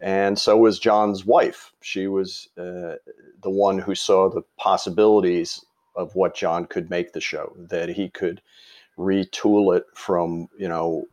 and 0.05 0.39
so 0.39 0.59
was 0.59 0.79
Jon's 0.79 1.25
wife. 1.25 1.73
She 1.81 2.09
was 2.09 2.51
uh, 2.59 2.97
the 3.43 3.49
one 3.49 3.79
who 3.79 3.95
saw 3.95 4.29
the 4.29 4.43
possibilities 4.59 5.65
of 5.97 6.15
what 6.15 6.37
Jon 6.37 6.67
could 6.67 6.91
make 6.91 7.15
the 7.15 7.23
show, 7.23 7.57
that 7.57 7.89
he 7.89 8.11
could 8.11 8.43
retool 8.99 9.75
it 9.75 9.87
from, 9.95 10.49
you 10.59 10.69
know, 10.69 11.07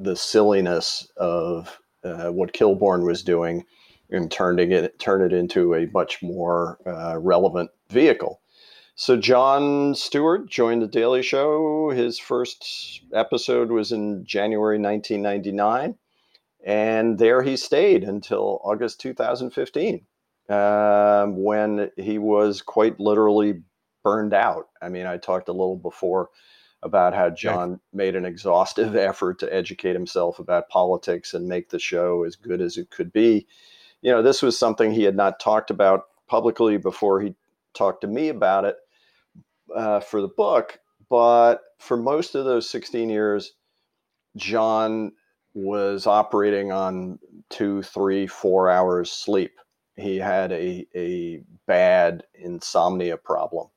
the 0.00 0.16
silliness 0.16 1.08
of 1.16 1.80
uh, 2.02 2.30
what 2.30 2.52
Kilborn 2.52 3.04
was 3.06 3.22
doing 3.22 3.64
and 4.10 4.32
turning 4.32 4.72
it 4.72 4.98
turn 4.98 5.22
it 5.22 5.32
into 5.32 5.76
a 5.76 5.86
much 5.92 6.20
more 6.20 6.78
uh, 6.86 7.18
relevant 7.20 7.70
vehicle. 7.88 8.40
So 8.96 9.16
Jon 9.16 9.94
Stewart 9.94 10.50
joined 10.50 10.82
the 10.82 10.88
Daily 10.88 11.22
Show. 11.22 11.90
His 11.90 12.18
first 12.18 13.02
episode 13.12 13.70
was 13.70 13.92
in 13.92 14.24
January 14.24 14.80
1999 14.80 15.94
and 16.64 17.18
there 17.18 17.42
he 17.42 17.56
stayed 17.56 18.04
until 18.04 18.60
August 18.64 19.00
2015, 19.00 20.04
um, 20.48 21.42
when 21.42 21.90
he 21.96 22.18
was 22.18 22.62
quite 22.62 22.98
literally 22.98 23.62
burned 24.02 24.34
out. 24.34 24.68
I 24.80 24.88
mean, 24.88 25.06
I 25.06 25.16
talked 25.16 25.48
a 25.48 25.52
little 25.52 25.76
before 25.76 26.30
about 26.82 27.14
how 27.14 27.30
Jon 27.30 27.80
made 27.92 28.14
an 28.14 28.24
exhaustive 28.24 28.94
effort 28.96 29.38
to 29.40 29.54
educate 29.54 29.94
himself 29.94 30.38
about 30.38 30.68
politics 30.68 31.34
and 31.34 31.48
make 31.48 31.70
the 31.70 31.78
show 31.78 32.24
as 32.24 32.36
good 32.36 32.60
as 32.60 32.76
it 32.76 32.90
could 32.90 33.12
be. 33.12 33.46
You 34.00 34.12
know, 34.12 34.22
this 34.22 34.42
was 34.42 34.58
something 34.58 34.92
he 34.92 35.02
had 35.02 35.16
not 35.16 35.40
talked 35.40 35.70
about 35.70 36.04
publicly 36.28 36.76
before 36.76 37.20
he 37.20 37.34
talked 37.74 38.02
to 38.02 38.06
me 38.06 38.28
about 38.28 38.64
it 38.64 38.76
uh, 39.74 40.00
for 40.00 40.20
the 40.20 40.28
book. 40.28 40.78
But 41.10 41.62
for 41.78 41.96
most 41.96 42.34
of 42.34 42.44
those 42.44 42.68
16 42.68 43.08
years, 43.08 43.54
Jon 44.36 45.12
was 45.54 46.06
operating 46.06 46.72
on 46.72 47.18
two, 47.50 47.82
three, 47.82 48.26
four 48.26 48.70
hours 48.70 49.10
sleep. 49.10 49.52
He 49.96 50.16
had 50.16 50.52
a, 50.52 50.86
a 50.94 51.42
bad 51.66 52.22
insomnia 52.34 53.16
problem 53.16 53.68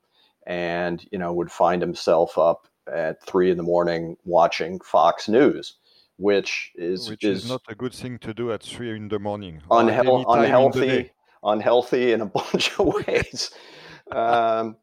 and, 0.45 1.05
you 1.11 1.17
know, 1.17 1.33
would 1.33 1.51
find 1.51 1.81
himself 1.81 2.37
up 2.37 2.67
at 2.91 3.23
three 3.25 3.49
in 3.49 3.57
the 3.57 3.63
morning 3.63 4.17
watching 4.23 4.79
Fox 4.81 5.27
News, 5.27 5.77
which 6.17 6.71
is, 6.75 7.09
which 7.09 7.23
is, 7.23 7.43
is 7.43 7.49
not 7.49 7.61
a 7.67 7.75
good 7.75 7.93
thing 7.93 8.19
to 8.19 8.33
do 8.33 8.51
at 8.51 8.61
three 8.61 8.95
in 8.95 9.07
the 9.07 9.19
morning. 9.19 9.61
Unhe- 9.71 10.25
unhealthy, 10.27 11.11
unhealthy 11.43 12.11
in 12.11 12.21
a 12.21 12.25
bunch 12.27 12.77
of 12.79 12.87
ways. 12.87 13.51
um, 14.11 14.75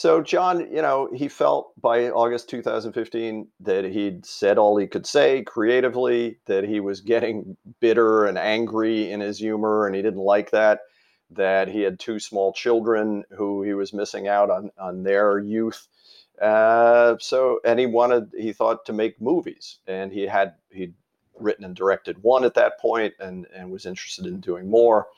so 0.00 0.22
Jon, 0.22 0.60
you 0.60 0.80
know, 0.80 1.10
he 1.14 1.28
felt 1.28 1.78
by 1.78 2.08
August 2.08 2.48
2015 2.48 3.46
that 3.60 3.84
he'd 3.84 4.24
said 4.24 4.56
all 4.56 4.78
he 4.78 4.86
could 4.86 5.04
say 5.04 5.42
creatively, 5.42 6.38
that 6.46 6.64
he 6.64 6.80
was 6.80 7.02
getting 7.02 7.54
bitter 7.80 8.24
and 8.24 8.38
angry 8.38 9.12
in 9.12 9.20
his 9.20 9.36
humor, 9.36 9.86
and 9.86 9.94
he 9.94 10.00
didn't 10.00 10.22
like 10.22 10.52
that. 10.52 10.80
That 11.30 11.68
he 11.68 11.82
had 11.82 12.00
two 12.00 12.18
small 12.18 12.54
children 12.54 13.24
who 13.36 13.62
he 13.62 13.74
was 13.74 13.92
missing 13.92 14.26
out 14.26 14.48
on 14.48 14.70
on 14.78 15.02
their 15.02 15.38
youth. 15.38 15.86
Uh, 16.40 17.16
so, 17.20 17.60
and 17.66 17.78
he 17.78 17.84
wanted, 17.84 18.30
he 18.38 18.54
thought 18.54 18.86
to 18.86 18.94
make 18.94 19.20
movies, 19.20 19.80
and 19.86 20.10
he 20.10 20.22
had 20.22 20.54
he'd 20.70 20.94
written 21.38 21.66
and 21.66 21.76
directed 21.76 22.22
one 22.22 22.44
at 22.44 22.54
that 22.54 22.80
point, 22.80 23.12
and 23.20 23.46
and 23.54 23.70
was 23.70 23.84
interested 23.84 24.24
in 24.24 24.40
doing 24.40 24.70
more. 24.70 25.08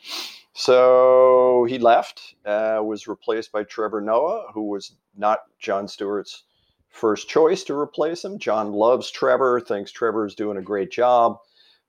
So 0.54 1.66
he 1.68 1.78
left, 1.78 2.34
uh, 2.44 2.80
was 2.84 3.08
replaced 3.08 3.52
by 3.52 3.64
Trevor 3.64 4.00
Noah, 4.00 4.46
who 4.52 4.68
was 4.68 4.94
not 5.16 5.40
Jon 5.58 5.88
Stewart's 5.88 6.44
first 6.90 7.28
choice 7.28 7.64
to 7.64 7.74
replace 7.74 8.24
him. 8.24 8.38
Jon 8.38 8.72
loves 8.72 9.10
Trevor, 9.10 9.60
thinks 9.60 9.90
Trevor 9.90 10.26
is 10.26 10.34
doing 10.34 10.58
a 10.58 10.62
great 10.62 10.90
job. 10.90 11.38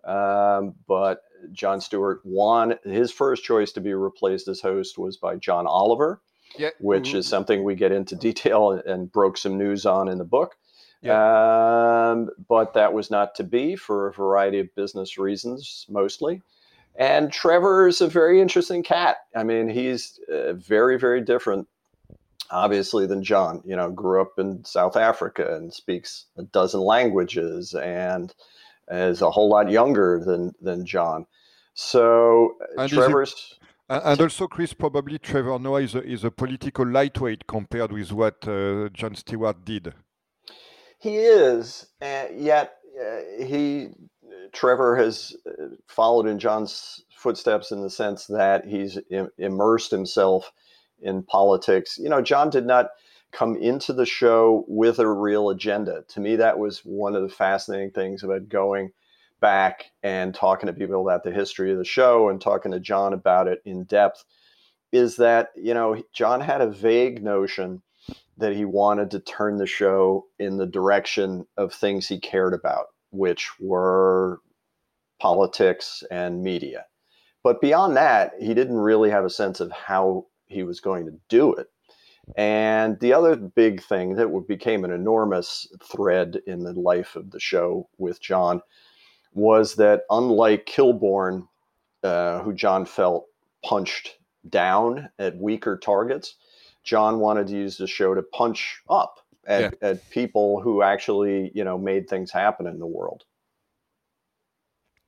Um, 0.05 0.75
but 0.87 1.21
Jon 1.51 1.81
Stewart 1.81 2.21
won. 2.23 2.75
His 2.83 3.11
first 3.11 3.43
choice 3.43 3.71
to 3.73 3.81
be 3.81 3.93
replaced 3.93 4.47
as 4.47 4.61
host 4.61 4.97
was 4.97 5.17
by 5.17 5.35
John 5.35 5.67
Oliver, 5.67 6.21
yeah. 6.57 6.69
which 6.79 7.09
mm-hmm. 7.09 7.17
is 7.17 7.27
something 7.27 7.63
we 7.63 7.75
get 7.75 7.91
into 7.91 8.15
detail 8.15 8.71
and, 8.71 8.81
and, 8.85 9.11
broke 9.11 9.37
some 9.37 9.57
news 9.57 9.85
on 9.85 10.07
in 10.07 10.17
the 10.17 10.25
book. 10.25 10.55
Yeah. 11.01 12.11
Um, 12.11 12.29
but 12.47 12.73
that 12.73 12.93
was 12.93 13.11
not 13.11 13.35
to 13.35 13.43
be 13.43 13.75
for 13.75 14.07
a 14.07 14.13
variety 14.13 14.59
of 14.59 14.73
business 14.75 15.17
reasons, 15.17 15.85
mostly. 15.89 16.41
And 16.95 17.31
Trevor 17.31 17.87
is 17.87 18.01
a 18.01 18.07
very 18.07 18.39
interesting 18.39 18.83
cat. 18.83 19.17
I 19.35 19.43
mean, 19.43 19.67
he's 19.67 20.19
uh, 20.31 20.53
very, 20.53 20.99
very 20.99 21.21
different, 21.21 21.67
obviously, 22.51 23.07
than 23.07 23.23
Jon. 23.23 23.61
You 23.65 23.75
know, 23.75 23.89
grew 23.89 24.21
up 24.21 24.33
in 24.37 24.63
South 24.63 24.95
Africa 24.95 25.55
and 25.55 25.73
speaks 25.73 26.25
a 26.37 26.43
dozen 26.43 26.81
languages 26.81 27.73
and 27.73 28.33
is 28.91 29.21
a 29.21 29.31
whole 29.31 29.49
lot 29.49 29.71
younger 29.71 30.21
than 30.23 30.53
than 30.61 30.85
Jon. 30.85 31.25
So 31.73 32.55
and 32.77 32.89
Trevor's. 32.89 33.55
and 33.89 34.21
also, 34.21 34.47
Chris, 34.47 34.73
probably 34.73 35.17
Trevor 35.17 35.57
Noah 35.57 35.81
is 35.81 35.95
a, 35.95 36.03
is 36.03 36.23
a 36.23 36.31
political 36.31 36.85
lightweight 36.85 37.47
compared 37.47 37.91
with 37.91 38.11
what 38.11 38.47
uh, 38.47 38.89
Jon 38.89 39.15
Stewart 39.15 39.65
did. 39.65 39.93
He 40.99 41.17
is, 41.17 41.87
uh, 42.01 42.25
yet 42.33 42.75
uh, 43.01 43.43
he 43.43 43.89
Trevor 44.53 44.95
has 44.95 45.35
uh, 45.47 45.65
followed 45.87 46.27
in 46.27 46.39
Jon's 46.39 47.03
footsteps 47.15 47.71
in 47.71 47.81
the 47.81 47.89
sense 47.89 48.27
that 48.27 48.65
he's 48.65 48.97
Im- 49.09 49.31
immersed 49.37 49.91
himself 49.91 50.51
in 51.01 51.23
politics. 51.23 51.97
You 51.97 52.09
know, 52.09 52.21
Jon 52.21 52.49
did 52.49 52.65
not 52.65 52.89
come 53.31 53.55
into 53.57 53.93
the 53.93 54.05
show 54.05 54.63
with 54.67 54.99
a 54.99 55.09
real 55.09 55.49
agenda. 55.49 56.03
To 56.09 56.19
me, 56.19 56.35
that 56.35 56.59
was 56.59 56.79
one 56.85 57.15
of 57.15 57.23
the 57.23 57.35
fascinating 57.35 57.91
things 57.91 58.23
about 58.23 58.47
going 58.47 58.91
back 59.41 59.91
and 60.03 60.33
talking 60.33 60.67
to 60.67 60.73
people 60.73 61.01
about 61.01 61.23
the 61.23 61.31
history 61.31 61.71
of 61.71 61.77
the 61.77 61.83
show 61.83 62.29
and 62.29 62.39
talking 62.39 62.71
to 62.71 62.79
Jon 62.79 63.11
about 63.11 63.47
it 63.47 63.59
in 63.65 63.83
depth 63.85 64.23
is 64.91 65.17
that, 65.17 65.49
you 65.55 65.73
know, 65.73 66.01
Jon 66.13 66.39
had 66.39 66.61
a 66.61 66.69
vague 66.69 67.23
notion 67.23 67.81
that 68.37 68.55
he 68.55 68.65
wanted 68.65 69.11
to 69.11 69.19
turn 69.19 69.57
the 69.57 69.65
show 69.65 70.27
in 70.37 70.57
the 70.57 70.67
direction 70.67 71.45
of 71.57 71.73
things 71.73 72.07
he 72.07 72.19
cared 72.19 72.53
about 72.53 72.85
which 73.13 73.51
were 73.59 74.41
politics 75.19 76.03
and 76.11 76.43
media. 76.43 76.85
But 77.43 77.61
beyond 77.61 77.95
that, 77.97 78.33
he 78.39 78.53
didn't 78.53 78.77
really 78.77 79.09
have 79.09 79.25
a 79.25 79.29
sense 79.29 79.59
of 79.59 79.71
how 79.71 80.27
he 80.47 80.63
was 80.63 80.79
going 80.79 81.05
to 81.05 81.19
do 81.29 81.53
it. 81.53 81.67
And 82.37 82.99
the 82.99 83.13
other 83.13 83.35
big 83.35 83.83
thing 83.83 84.15
that 84.15 84.47
became 84.47 84.85
an 84.85 84.91
enormous 84.91 85.67
thread 85.83 86.41
in 86.47 86.63
the 86.63 86.73
life 86.73 87.15
of 87.15 87.31
the 87.31 87.39
show 87.39 87.89
with 87.97 88.21
Jon 88.21 88.61
was 89.33 89.75
that 89.75 90.03
unlike 90.09 90.65
Kilborn, 90.65 91.47
uh, 92.01 92.39
who 92.39 92.53
Jon 92.53 92.85
felt 92.85 93.25
punched 93.63 94.17
down 94.49 95.09
at 95.19 95.37
weaker 95.37 95.77
targets, 95.77 96.35
Jon 96.83 97.19
wanted 97.19 97.47
to 97.47 97.53
use 97.53 97.77
the 97.77 97.87
show 97.87 98.13
to 98.13 98.21
punch 98.21 98.81
up 98.89 99.22
at, 99.45 99.61
yeah. 99.81 99.89
at 99.89 100.09
people 100.09 100.61
who 100.61 100.81
actually 100.81 101.51
you 101.53 101.63
know 101.63 101.77
made 101.77 102.09
things 102.09 102.31
happen 102.31 102.67
in 102.67 102.79
the 102.79 102.87
world 102.87 103.23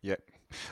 yeah 0.02 0.16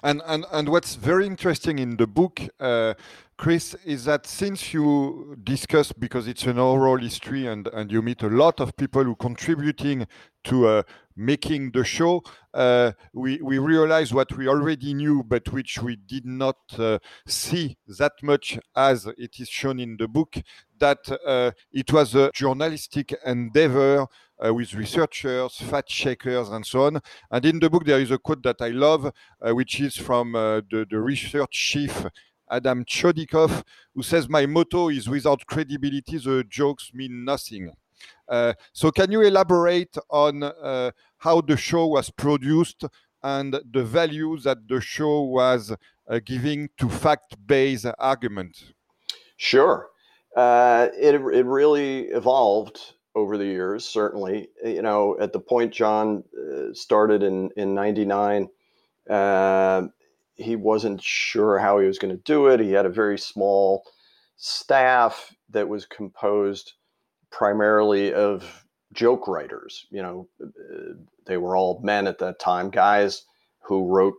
and 0.02 0.22
and 0.26 0.46
and 0.52 0.70
what's 0.70 0.96
very 0.96 1.26
interesting 1.26 1.80
in 1.80 1.98
the 1.98 2.08
book 2.08 2.42
uh, 2.60 2.94
chris 3.38 3.76
is 3.86 4.06
that 4.06 4.26
since 4.26 4.74
you 4.74 5.38
discuss 5.44 5.92
because 5.92 6.28
it's 6.28 6.46
an 6.46 6.60
oral 6.60 6.98
history 6.98 7.48
and 7.48 7.68
and 7.68 7.92
you 7.92 8.02
meet 8.02 8.22
a 8.24 8.28
lot 8.28 8.60
of 8.60 8.76
people 8.78 9.04
who 9.04 9.16
contributing 9.16 10.08
to 10.44 10.68
uh, 10.68 10.84
making 11.16 11.72
the 11.72 11.84
show 11.84 12.22
uh, 12.54 12.92
we 13.14 13.42
we 13.42 13.58
realize 13.58 14.14
what 14.14 14.32
we 14.38 14.48
already 14.48 14.94
knew 14.94 15.24
but 15.24 15.52
which 15.52 15.80
we 15.82 15.96
did 15.96 16.26
not 16.26 16.58
uh, 16.78 17.00
see 17.28 17.78
that 18.00 18.14
much 18.22 18.60
as 18.76 19.08
it 19.18 19.40
is 19.40 19.50
shown 19.50 19.80
in 19.80 19.98
the 19.98 20.08
book 20.08 20.36
that 20.80 21.00
uh, 21.26 21.52
it 21.72 21.92
was 21.94 22.16
a 22.16 22.32
journalistic 22.34 23.14
endeavor 23.26 24.08
uh, 24.46 24.54
with 24.54 24.74
researchers, 24.74 25.56
fact 25.58 25.90
checkers, 25.90 26.50
and 26.50 26.66
so 26.66 26.84
on. 26.84 27.02
And 27.32 27.46
in 27.46 27.60
the 27.60 27.70
book, 27.70 27.86
there 27.86 28.00
is 28.00 28.12
a 28.12 28.18
quote 28.18 28.44
that 28.44 28.62
I 28.62 28.70
love, 28.70 29.12
uh, 29.42 29.56
which 29.56 29.80
is 29.80 29.96
from 29.96 30.36
uh, 30.36 30.62
the, 30.70 30.86
the 30.90 31.00
research 31.00 31.52
chief 31.52 32.06
Adam 32.50 32.84
Chodikoff, 32.86 33.64
who 33.96 34.04
says, 34.04 34.30
My 34.30 34.46
motto 34.46 34.90
is 34.90 35.10
without 35.10 35.46
credibility, 35.46 36.18
the 36.18 36.44
jokes 36.48 36.92
mean 36.94 37.26
nothing. 37.26 37.72
Uh, 38.28 38.54
so, 38.74 38.92
can 38.92 39.12
you 39.12 39.22
elaborate 39.22 39.96
on 40.10 40.44
uh, 40.44 40.92
how 41.18 41.42
the 41.42 41.56
show 41.56 41.88
was 41.88 42.10
produced 42.10 42.84
and 43.22 43.60
the 43.72 43.84
value 43.84 44.38
that 44.40 44.68
the 44.68 44.82
show 44.82 45.22
was 45.22 45.74
uh, 46.10 46.20
giving 46.26 46.70
to 46.78 46.90
fact 46.90 47.36
based 47.48 47.86
argument? 47.98 48.74
Sure. 49.38 49.90
Uh, 50.36 50.88
it, 50.98 51.16
it 51.16 51.46
really 51.46 52.08
evolved 52.08 52.96
over 53.16 53.38
the 53.38 53.46
years, 53.46 53.86
certainly. 53.86 54.50
You 54.64 54.82
know, 54.82 55.18
at 55.20 55.34
the 55.34 55.40
point 55.40 55.74
Jon 55.74 56.24
uh, 56.38 56.74
started 56.74 57.24
in, 57.24 57.50
in 57.56 57.74
99, 57.74 58.50
uh, 59.10 59.84
he 60.36 60.56
wasn't 60.56 61.02
sure 61.02 61.60
how 61.60 61.80
he 61.80 61.88
was 61.88 62.00
going 62.00 62.16
to 62.16 62.24
do 62.24 62.48
it. 62.48 62.60
He 62.60 62.72
had 62.72 62.86
a 62.86 62.90
very 62.90 63.18
small 63.18 63.84
staff 64.36 65.34
that 65.50 65.68
was 65.70 65.86
composed 65.86 66.74
primarily 67.32 68.14
of 68.14 68.66
joke 68.94 69.28
writers. 69.28 69.86
You 69.92 70.02
know, 70.02 70.30
uh, 70.44 70.94
they 71.26 71.38
were 71.38 71.56
all 71.56 71.82
men 71.84 72.08
at 72.08 72.20
that 72.20 72.40
time, 72.40 72.70
guys 72.70 73.24
who 73.60 73.88
wrote 73.88 74.16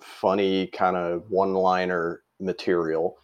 funny 0.00 0.66
kind 0.68 0.96
of 0.96 1.24
one 1.30 1.54
liner 1.54 2.22
material. 2.40 3.16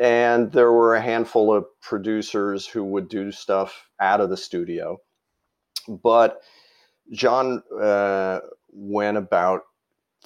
And 0.00 0.52
there 0.52 0.72
were 0.72 0.94
a 0.94 1.00
handful 1.00 1.52
of 1.52 1.66
producers 1.80 2.66
who 2.66 2.84
would 2.84 3.08
do 3.08 3.32
stuff 3.32 3.88
out 4.00 4.20
of 4.20 4.30
the 4.30 4.36
studio. 4.36 4.98
But 5.88 6.40
Jon 7.12 7.62
uh, 7.80 8.40
went 8.72 9.16
about 9.16 9.62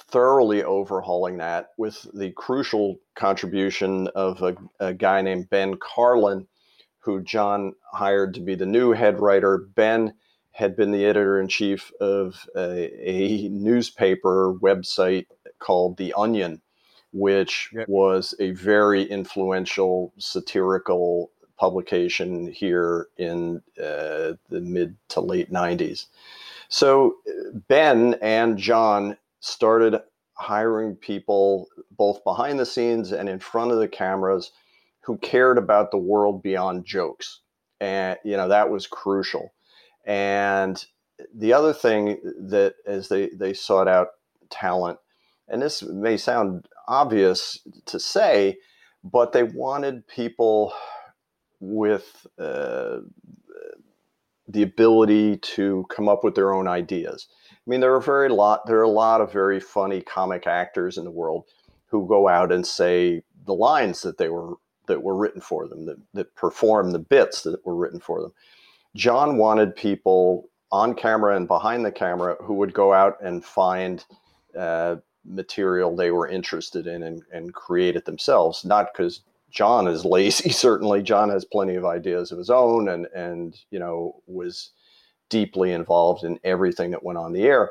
thoroughly 0.09 0.65
overhauling 0.65 1.39
that 1.39 1.69
with 1.77 2.07
the 2.15 2.33
crucial 2.33 2.97
contribution 3.17 4.09
of 4.09 4.43
a, 4.43 4.57
a, 4.79 4.95
guy 4.95 5.21
named 5.21 5.51
Ben 5.51 5.75
Karlin, 5.75 6.47
who 7.01 7.23
Jon 7.23 7.75
hired 7.93 8.35
to 8.35 8.41
be 8.41 8.55
the 8.55 8.67
new 8.67 8.93
head 8.93 9.21
writer. 9.21 9.69
Ben 9.75 10.15
had 10.53 10.77
been 10.77 10.91
the 10.91 11.05
editor 11.05 11.41
in 11.41 11.49
chief 11.49 11.93
of 12.01 12.47
a, 12.57 12.91
a, 13.09 13.49
newspaper 13.49 14.55
website 14.61 15.27
called 15.59 15.97
The 15.97 16.13
Onion, 16.15 16.63
which 17.13 17.71
yep. 17.73 17.89
was 17.89 18.35
a 18.39 18.53
very 18.53 19.03
influential 19.05 20.13
satirical 20.19 21.31
publication 21.59 22.51
here 22.51 23.09
in 23.19 23.63
uh, 23.79 24.33
the 24.49 24.61
mid 24.61 24.97
to 25.09 25.21
late 25.21 25.53
90s. 25.53 26.07
So 26.69 27.17
Ben 27.69 28.15
and 28.23 28.57
Jon 28.57 29.17
started 29.41 30.01
hiring 30.35 30.97
people 30.97 31.69
both 31.91 32.25
behind 32.25 32.59
the 32.59 32.65
scenes 32.65 33.13
and 33.13 33.29
in 33.29 33.39
front 33.39 33.73
of 33.73 33.79
the 33.79 33.89
cameras 33.89 34.53
who 35.03 35.19
cared 35.19 35.59
about 35.59 35.91
the 35.91 35.99
world 35.99 36.43
beyond 36.43 36.87
jokes. 36.87 37.41
And, 37.81 38.19
you 38.25 38.37
know, 38.37 38.49
that 38.49 38.71
was 38.71 38.87
crucial. 38.87 39.53
And 40.07 40.83
the 41.35 41.53
other 41.53 41.73
thing 41.73 42.19
that 42.39 42.77
as 42.87 43.09
they, 43.09 43.29
they 43.29 43.53
sought 43.53 43.89
out 43.89 44.09
talent, 44.49 44.99
and 45.49 45.61
this 45.61 45.83
may 45.83 46.17
sound 46.17 46.69
obvious 46.91 47.59
to 47.86 47.99
say, 47.99 48.59
but 49.05 49.32
they 49.32 49.45
wanted 49.45 50.07
people 50.07 50.74
with 51.61 52.26
uh, 52.38 52.99
the 54.49 54.62
ability 54.62 55.36
to 55.38 55.86
come 55.88 56.09
up 56.09 56.24
with 56.24 56.34
their 56.34 56.53
own 56.53 56.66
ideas. 56.66 57.28
I 57.53 57.70
mean, 57.70 57.80
there 57.80 57.95
are 57.95 58.01
very 58.01 58.28
lot. 58.28 58.66
There 58.66 58.78
are 58.78 58.82
a 58.82 58.88
lot 58.88 59.20
of 59.20 59.32
very 59.32 59.61
funny 59.61 60.01
comic 60.03 60.47
actors 60.47 60.99
in 60.99 61.05
the 61.05 61.11
world 61.11 61.45
who 61.86 62.07
go 62.07 62.28
out 62.28 62.53
and 62.53 62.66
say 62.66 63.22
the 63.47 63.55
lines 63.55 64.03
that 64.03 64.18
they 64.18 64.28
were 64.28 64.55
that 64.86 65.03
were 65.03 65.14
written 65.14 65.41
for 65.41 65.68
them, 65.68 65.86
that, 65.86 65.99
that 66.14 66.34
perform 66.34 66.91
the 66.91 66.99
bits 66.99 67.43
that 67.43 67.64
were 67.64 67.76
written 67.76 68.01
for 68.01 68.20
them. 68.20 68.32
Jon 68.97 69.36
wanted 69.36 69.76
people 69.76 70.51
on 70.72 70.95
camera 70.95 71.36
and 71.36 71.47
behind 71.47 71.84
the 71.84 71.93
camera 71.93 72.36
who 72.41 72.55
would 72.55 72.74
go 72.74 72.93
out 72.93 73.16
and 73.22 73.45
find 73.45 74.05
uh, 74.59 74.97
material 75.25 75.95
they 75.95 76.11
were 76.11 76.29
interested 76.29 76.87
in 76.87 77.03
and, 77.03 77.23
and 77.33 77.55
create 77.55 77.97
it 77.97 78.05
themselves. 78.05 78.64
Not 78.64 78.89
because 78.93 79.21
Jon 79.51 79.87
is 79.87 80.05
lazy. 80.05 80.51
Certainly, 80.51 81.03
Jon 81.03 81.31
has 81.31 81.45
plenty 81.45 81.75
of 81.75 81.85
ideas 81.85 82.33
of 82.33 82.39
his 82.39 82.51
own, 82.51 82.89
and 82.89 83.07
and 83.14 83.59
you 83.71 83.79
know 83.79 84.23
was 84.27 84.71
deeply 85.29 85.73
involved 85.73 86.25
in 86.25 86.39
everything 86.45 86.91
that 86.91 87.05
went 87.05 87.18
on 87.18 87.33
the 87.33 87.43
air. 87.43 87.71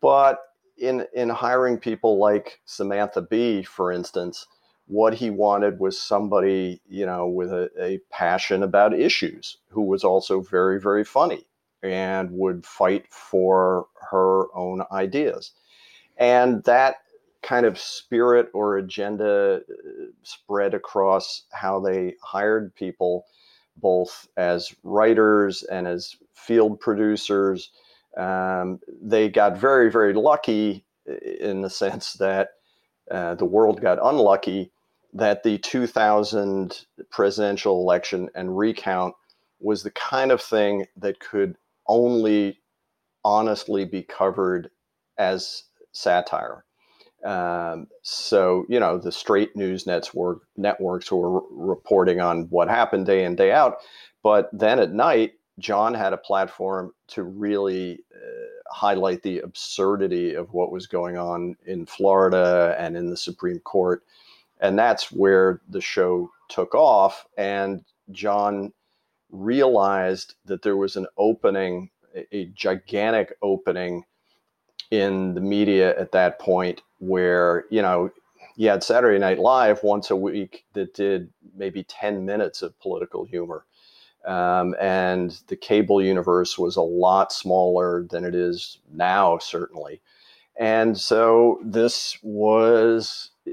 But 0.00 0.38
in 0.78 1.06
in 1.14 1.28
hiring 1.28 1.78
people 1.78 2.18
like 2.18 2.60
Samantha 2.64 3.22
Bee, 3.22 3.62
for 3.62 3.92
instance, 3.92 4.46
what 4.90 5.14
he 5.14 5.30
wanted 5.30 5.78
was 5.78 6.00
somebody, 6.00 6.80
you 6.88 7.06
know, 7.06 7.28
with 7.28 7.52
a, 7.52 7.70
a 7.80 8.00
passion 8.10 8.62
about 8.64 8.92
issues 8.92 9.58
who 9.68 9.82
was 9.82 10.02
also 10.02 10.40
very, 10.40 10.80
very 10.80 11.04
funny 11.04 11.46
and 11.82 12.28
would 12.32 12.66
fight 12.66 13.06
for 13.08 13.86
her 14.10 14.46
own 14.54 14.82
ideas. 14.90 15.52
And 16.20 16.64
that 16.64 16.96
kind 17.42 17.66
of 17.66 17.78
spirit 17.78 18.50
or 18.54 18.78
agenda 18.78 19.62
uh, 19.68 20.04
spread 20.22 20.74
across 20.74 21.44
how 21.52 21.80
they 21.80 22.14
hired 22.22 22.74
people, 22.76 23.26
both 23.78 24.28
as 24.36 24.74
writers 24.84 25.64
and 25.64 25.88
as 25.88 26.16
field 26.34 26.80
producers. 26.80 27.70
Um, 28.16 28.80
they 29.02 29.30
got 29.30 29.58
very, 29.58 29.90
very 29.90 30.14
lucky 30.14 30.84
in 31.40 31.62
the 31.62 31.70
sense 31.70 32.14
that 32.14 32.50
uh, 33.10 33.34
the 33.36 33.46
world 33.46 33.80
got 33.80 33.98
unlucky 34.02 34.72
that 35.12 35.42
the 35.42 35.58
2000 35.58 36.86
presidential 37.10 37.80
election 37.80 38.28
and 38.34 38.56
recount 38.56 39.14
was 39.60 39.82
the 39.82 39.90
kind 39.90 40.30
of 40.30 40.40
thing 40.40 40.86
that 40.96 41.20
could 41.20 41.56
only 41.88 42.60
honestly 43.24 43.84
be 43.84 44.02
covered 44.02 44.70
as 45.18 45.64
satire. 45.92 46.64
Um, 47.24 47.88
so 48.02 48.64
you 48.68 48.80
know 48.80 48.98
the 48.98 49.12
straight 49.12 49.54
news 49.54 49.86
network 49.86 50.42
networks 50.56 51.12
were 51.12 51.42
reporting 51.50 52.18
on 52.20 52.44
what 52.48 52.68
happened 52.68 53.06
day 53.06 53.24
in 53.24 53.36
day 53.36 53.52
out, 53.52 53.78
but 54.22 54.48
then 54.52 54.78
at 54.78 54.92
night 54.92 55.34
Jon 55.58 55.92
had 55.92 56.14
a 56.14 56.18
platform 56.18 56.94
to 57.08 57.22
really 57.22 58.00
uh, 58.14 58.74
highlight 58.74 59.22
the 59.22 59.40
absurdity 59.40 60.34
of 60.34 60.54
what 60.54 60.72
was 60.72 60.86
going 60.86 61.18
on 61.18 61.56
in 61.66 61.84
Florida 61.84 62.74
and 62.78 62.96
in 62.96 63.10
the 63.10 63.16
Supreme 63.18 63.58
Court, 63.60 64.02
and 64.60 64.78
that's 64.78 65.12
where 65.12 65.60
the 65.68 65.82
show 65.82 66.30
took 66.48 66.74
off. 66.74 67.26
And 67.36 67.84
Jon 68.12 68.72
realized 69.30 70.34
that 70.46 70.62
there 70.62 70.76
was 70.76 70.96
an 70.96 71.06
opening, 71.18 71.90
a 72.32 72.46
gigantic 72.54 73.34
opening 73.42 74.04
in 74.90 75.34
the 75.34 75.40
media 75.40 75.98
at 75.98 76.12
that 76.12 76.38
point 76.38 76.82
where, 76.98 77.64
you 77.70 77.82
know, 77.82 78.10
you 78.56 78.68
had 78.68 78.82
Saturday 78.82 79.18
Night 79.18 79.38
Live 79.38 79.82
once 79.82 80.10
a 80.10 80.16
week 80.16 80.64
that 80.74 80.94
did 80.94 81.30
maybe 81.56 81.82
10 81.84 82.24
minutes 82.24 82.62
of 82.62 82.78
political 82.80 83.24
humor. 83.24 83.64
Um, 84.26 84.74
and 84.78 85.40
the 85.48 85.56
cable 85.56 86.02
universe 86.02 86.58
was 86.58 86.76
a 86.76 86.82
lot 86.82 87.32
smaller 87.32 88.06
than 88.10 88.24
it 88.24 88.34
is 88.34 88.78
now, 88.92 89.38
certainly. 89.38 90.02
And 90.58 90.98
so 90.98 91.58
this 91.64 92.18
was 92.22 93.30
eh, 93.46 93.52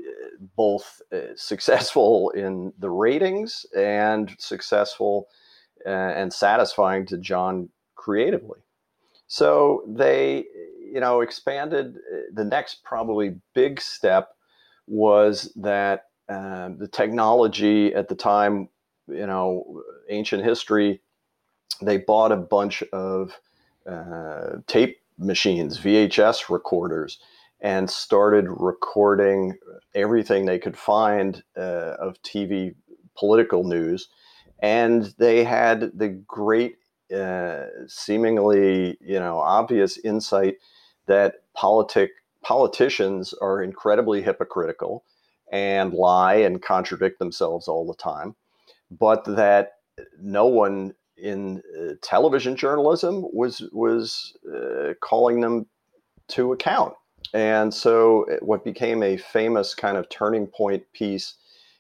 both 0.58 1.02
uh, 1.14 1.36
successful 1.36 2.32
in 2.32 2.74
the 2.78 2.90
ratings 2.90 3.66
and 3.76 4.36
successful 4.40 5.30
uh, 5.86 5.90
and 5.90 6.34
satisfying 6.34 7.06
to 7.06 7.18
Jon 7.18 7.70
creatively. 7.96 8.60
So 9.28 9.84
they 9.88 10.46
you 10.92 11.00
know, 11.00 11.22
expanded. 11.22 11.98
Uh, 11.98 12.18
the 12.34 12.44
next 12.44 12.84
probably 12.84 13.36
big 13.54 13.80
step 13.82 14.30
was 14.88 15.52
that 15.56 16.06
um, 16.30 16.78
the 16.78 16.88
technology 16.88 17.94
at 17.94 18.08
the 18.08 18.16
time, 18.16 18.70
you 19.08 19.28
know, 19.28 19.84
ancient 20.10 20.44
history, 20.44 21.02
they 21.82 21.98
bought 21.98 22.32
a 22.32 22.38
bunch 22.38 22.84
of 22.94 23.40
uh, 23.90 24.58
tape 24.68 24.98
machines, 25.18 25.80
VHS 25.80 26.50
recorders, 26.50 27.20
and 27.62 27.90
started 27.90 28.46
recording 28.50 29.58
everything 29.96 30.46
they 30.46 30.60
could 30.60 30.78
find 30.78 31.44
uh, 31.58 31.96
of 32.00 32.22
TV 32.24 32.76
political 33.18 33.64
news. 33.64 34.10
And 34.60 35.14
they 35.18 35.44
had 35.44 35.92
the 35.94 36.10
great, 36.10 36.78
uh, 37.16 37.66
seemingly, 37.88 38.98
you 39.02 39.20
know, 39.20 39.40
obvious 39.40 39.98
insight 39.98 40.58
that 41.08 41.44
politic 41.54 42.12
politicians 42.44 43.34
are 43.42 43.62
incredibly 43.62 44.22
hypocritical 44.22 45.04
and 45.52 45.94
lie 45.94 46.36
and 46.36 46.62
contradict 46.62 47.20
themselves 47.20 47.68
all 47.68 47.88
the 47.88 47.96
time, 47.96 48.36
but 48.92 49.24
that 49.26 49.74
no 50.20 50.46
one 50.46 50.94
in 51.18 51.62
uh, 51.80 51.94
television 52.02 52.56
journalism 52.56 53.26
was 53.34 53.64
was 53.72 54.38
uh, 54.54 54.94
calling 55.02 55.42
them 55.42 55.66
to 56.28 56.52
account. 56.52 56.94
And 57.34 57.74
so, 57.74 58.26
uh, 58.30 58.38
what 58.42 58.64
became 58.64 59.02
a 59.02 59.18
famous 59.18 59.74
kind 59.74 59.98
of 59.98 60.10
turning 60.10 60.48
point 60.48 60.84
piece 60.94 61.36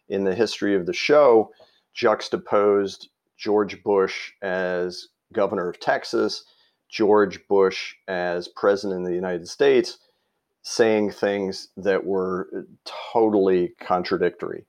in 0.09 0.23
the 0.23 0.35
history 0.35 0.75
of 0.75 0.85
the 0.85 0.93
show 0.93 1.51
juxtaposed 1.93 3.09
George 3.37 3.81
Bush 3.83 4.31
as 4.41 5.09
governor 5.33 5.69
of 5.69 5.79
Texas, 5.79 6.43
George 6.89 7.45
Bush 7.47 7.95
as 8.07 8.47
president 8.47 9.01
of 9.01 9.07
the 9.07 9.15
United 9.15 9.47
States, 9.47 9.97
saying 10.61 11.11
things 11.11 11.69
that 11.77 12.05
were 12.05 12.65
totally 12.85 13.73
contradictory. 13.79 14.65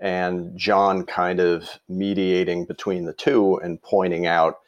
And 0.00 0.56
Jon 0.56 1.04
kind 1.04 1.40
of 1.40 1.68
mediating 1.88 2.64
between 2.64 3.04
the 3.04 3.12
two 3.12 3.56
and 3.58 3.80
pointing 3.82 4.26
out 4.26 4.58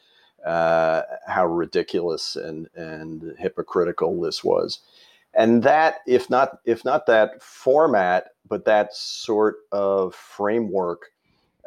uh, 0.45 1.01
how 1.27 1.45
ridiculous 1.47 2.35
and, 2.35 2.69
and 2.75 3.35
hypocritical 3.37 4.21
this 4.21 4.43
was. 4.43 4.79
And 5.33 5.63
that, 5.63 5.97
if 6.07 6.29
not, 6.29 6.59
if 6.65 6.85
not 6.85 7.07
that 7.07 7.43
format, 7.43 8.29
but 8.47 8.63
that 8.65 8.95
sort 8.95 9.57
of 9.71 10.15
framework 10.15 11.11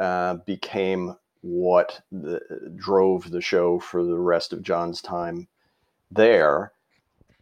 uh, 0.01 0.35
became 0.47 1.17
what 1.43 2.01
the, 2.11 2.41
drove 2.77 3.31
the 3.31 3.41
show 3.41 3.79
for 3.79 4.03
the 4.05 4.19
rest 4.19 4.53
of 4.53 4.63
Jon's 4.63 5.01
time 5.01 5.49
there. 6.11 6.73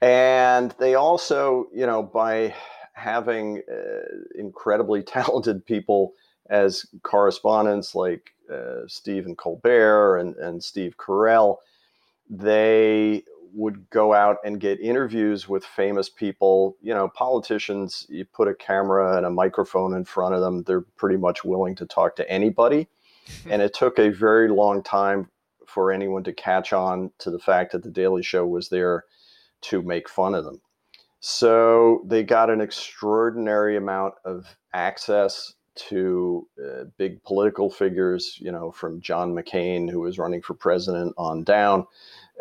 And 0.00 0.74
they 0.78 0.94
also, 0.94 1.66
you 1.72 1.86
know, 1.86 2.02
by 2.02 2.54
having 2.92 3.62
uh, 3.70 4.38
incredibly 4.38 5.02
talented 5.16 5.64
people 5.64 6.12
as 6.48 6.86
correspondents 7.02 7.94
like 7.94 8.30
uh, 8.52 8.86
Stephen 8.86 9.34
Colbert 9.34 10.18
and, 10.18 10.36
and 10.36 10.62
Steve 10.62 10.96
Carell, 10.96 11.56
they 12.28 13.24
would 13.52 13.88
go 13.90 14.12
out 14.12 14.36
and 14.44 14.60
get 14.60 14.78
interviews 14.80 15.48
with 15.48 15.64
famous 15.64 16.08
people. 16.08 16.76
You 16.82 16.94
know, 16.94 17.08
politicians, 17.08 18.06
you 18.08 18.24
put 18.24 18.48
a 18.48 18.54
camera 18.54 19.16
and 19.16 19.24
a 19.24 19.30
microphone 19.30 19.94
in 19.94 20.04
front 20.04 20.34
of 20.34 20.40
them, 20.42 20.62
they're 20.64 20.82
pretty 20.82 21.16
much 21.16 21.42
willing 21.42 21.74
to 21.76 21.86
talk 21.86 22.16
to 22.16 22.30
anybody. 22.30 22.86
and 23.50 23.62
it 23.62 23.74
took 23.74 23.98
a 23.98 24.10
very 24.10 24.48
long 24.48 24.82
time 24.82 25.28
for 25.66 25.92
anyone 25.92 26.24
to 26.24 26.32
catch 26.32 26.72
on 26.72 27.10
to 27.18 27.30
the 27.30 27.38
fact 27.38 27.72
that 27.72 27.82
The 27.82 27.90
Daily 27.90 28.22
Show 28.22 28.46
was 28.46 28.68
there 28.68 29.04
to 29.62 29.82
make 29.82 30.08
fun 30.08 30.34
of 30.34 30.44
them. 30.44 30.60
So 31.20 32.02
they 32.06 32.22
got 32.22 32.50
an 32.50 32.60
extraordinary 32.60 33.76
amount 33.76 34.14
of 34.24 34.46
access 34.72 35.54
to 35.76 36.46
uh, 36.64 36.84
big 36.96 37.22
political 37.24 37.70
figures, 37.70 38.38
you 38.40 38.50
know, 38.50 38.70
from 38.70 39.00
John 39.00 39.34
McCain, 39.34 39.90
who 39.90 40.00
was 40.00 40.18
running 40.18 40.42
for 40.42 40.54
president, 40.54 41.14
on 41.18 41.44
down. 41.44 41.86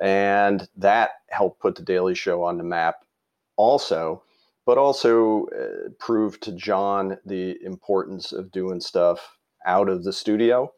And 0.02 0.68
that 0.78 1.12
helped 1.30 1.60
put 1.60 1.76
The 1.76 1.84
Daily 1.84 2.16
Show 2.16 2.44
on 2.44 2.58
the 2.58 2.64
map 2.64 3.04
also, 3.56 4.24
but 4.66 4.78
also 4.78 5.48
uh, 5.48 5.90
proved 6.00 6.44
to 6.44 6.52
Jon 6.52 7.18
the 7.26 7.58
importance 7.64 8.32
of 8.32 8.52
doing 8.52 8.80
stuff 8.80 9.35
out 9.66 9.90
of 9.90 10.04
the 10.04 10.14
studio. 10.14 10.72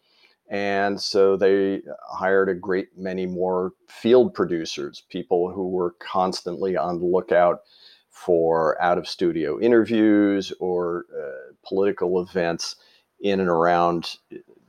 And 0.49 0.99
so 1.01 1.35
they 1.35 1.81
hired 2.09 2.49
a 2.49 2.53
great 2.55 2.97
many 2.97 3.25
more 3.25 3.73
field 3.89 4.33
producers, 4.33 5.03
people 5.09 5.51
who 5.51 5.69
were 5.69 5.95
constantly 5.99 6.77
on 6.77 6.99
the 6.99 7.05
lookout 7.05 7.61
for 8.09 8.81
out 8.81 8.97
of 8.97 9.07
studio 9.07 9.59
interviews 9.59 10.51
or 10.59 11.05
uh, 11.15 11.53
political 11.67 12.19
events 12.21 12.77
in 13.19 13.39
and 13.39 13.49
around 13.49 14.17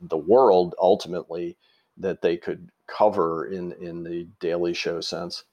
the 0.03 0.16
world 0.16 0.75
ultimately 0.81 1.57
that 1.97 2.23
they 2.23 2.37
could 2.37 2.71
cover 2.87 3.47
in, 3.47 3.73
in 3.81 4.03
the 4.03 4.27
Daily 4.41 4.75
Show 4.75 5.01
sense. 5.01 5.45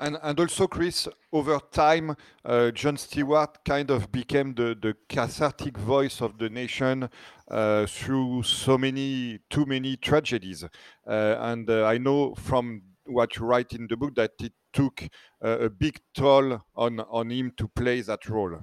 And, 0.00 0.18
and 0.22 0.40
also, 0.40 0.66
Chris, 0.66 1.08
over 1.32 1.60
time, 1.70 2.16
uh, 2.44 2.72
Jon 2.72 2.96
Stewart 2.96 3.64
kind 3.64 3.90
of 3.90 4.10
became 4.10 4.52
the, 4.54 4.76
the 4.80 4.96
cathartic 5.08 5.78
voice 5.78 6.20
of 6.20 6.36
the 6.38 6.50
nation 6.50 7.08
uh, 7.48 7.86
through 7.86 8.42
so 8.42 8.76
many, 8.76 9.38
too 9.48 9.66
many 9.66 9.96
tragedies. 9.96 10.64
Uh, 10.64 10.68
and 11.06 11.70
uh, 11.70 11.84
I 11.86 11.98
know 11.98 12.34
from 12.34 12.82
what 13.06 13.36
you 13.36 13.44
write 13.44 13.72
in 13.72 13.86
the 13.86 13.96
book 13.96 14.14
that 14.16 14.32
it 14.40 14.52
took 14.72 15.08
a 15.40 15.68
big 15.68 16.00
toll 16.14 16.60
on, 16.74 17.00
on 17.00 17.30
him 17.30 17.52
to 17.56 17.68
play 17.68 18.00
that 18.00 18.28
role. 18.28 18.58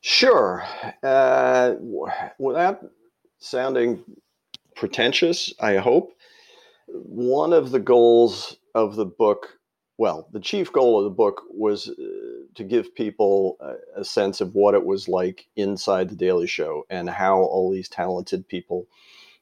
Sure. 0.00 0.64
Uh, 1.02 1.74
without 2.38 2.84
sounding 3.38 4.02
pretentious, 4.74 5.52
I 5.60 5.76
hope, 5.76 6.14
one 6.86 7.52
of 7.52 7.70
the 7.70 7.78
goals 7.78 8.56
of 8.74 8.96
the 8.96 9.04
book 9.04 9.57
well, 9.98 10.28
the 10.32 10.40
chief 10.40 10.72
goal 10.72 10.98
of 10.98 11.04
the 11.04 11.10
book 11.10 11.42
was 11.50 11.88
uh, 11.88 11.94
to 12.54 12.64
give 12.64 12.94
people 12.94 13.56
a, 13.60 14.00
a, 14.00 14.04
sense 14.04 14.40
of 14.40 14.54
what 14.54 14.74
it 14.74 14.86
was 14.86 15.08
like 15.08 15.48
inside 15.56 16.08
the 16.08 16.14
Daily 16.14 16.46
Show 16.46 16.86
and 16.88 17.10
how 17.10 17.40
all 17.40 17.72
these 17.72 17.88
talented 17.88 18.46
people 18.48 18.86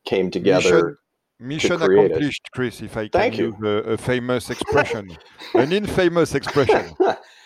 came 0.07 0.31
together. 0.31 0.99
Mission, 1.39 1.69
mission 1.69 1.79
to 1.79 1.85
accomplished, 1.85 2.43
it. 2.47 2.53
Chris. 2.53 2.81
If 2.81 2.97
I 2.97 3.09
Thank 3.09 3.35
can 3.35 3.45
you. 3.45 3.51
use 3.51 3.63
a, 3.63 3.91
a 3.93 3.97
famous 3.99 4.49
expression, 4.49 5.15
an 5.55 5.73
infamous 5.73 6.35
expression. 6.35 6.97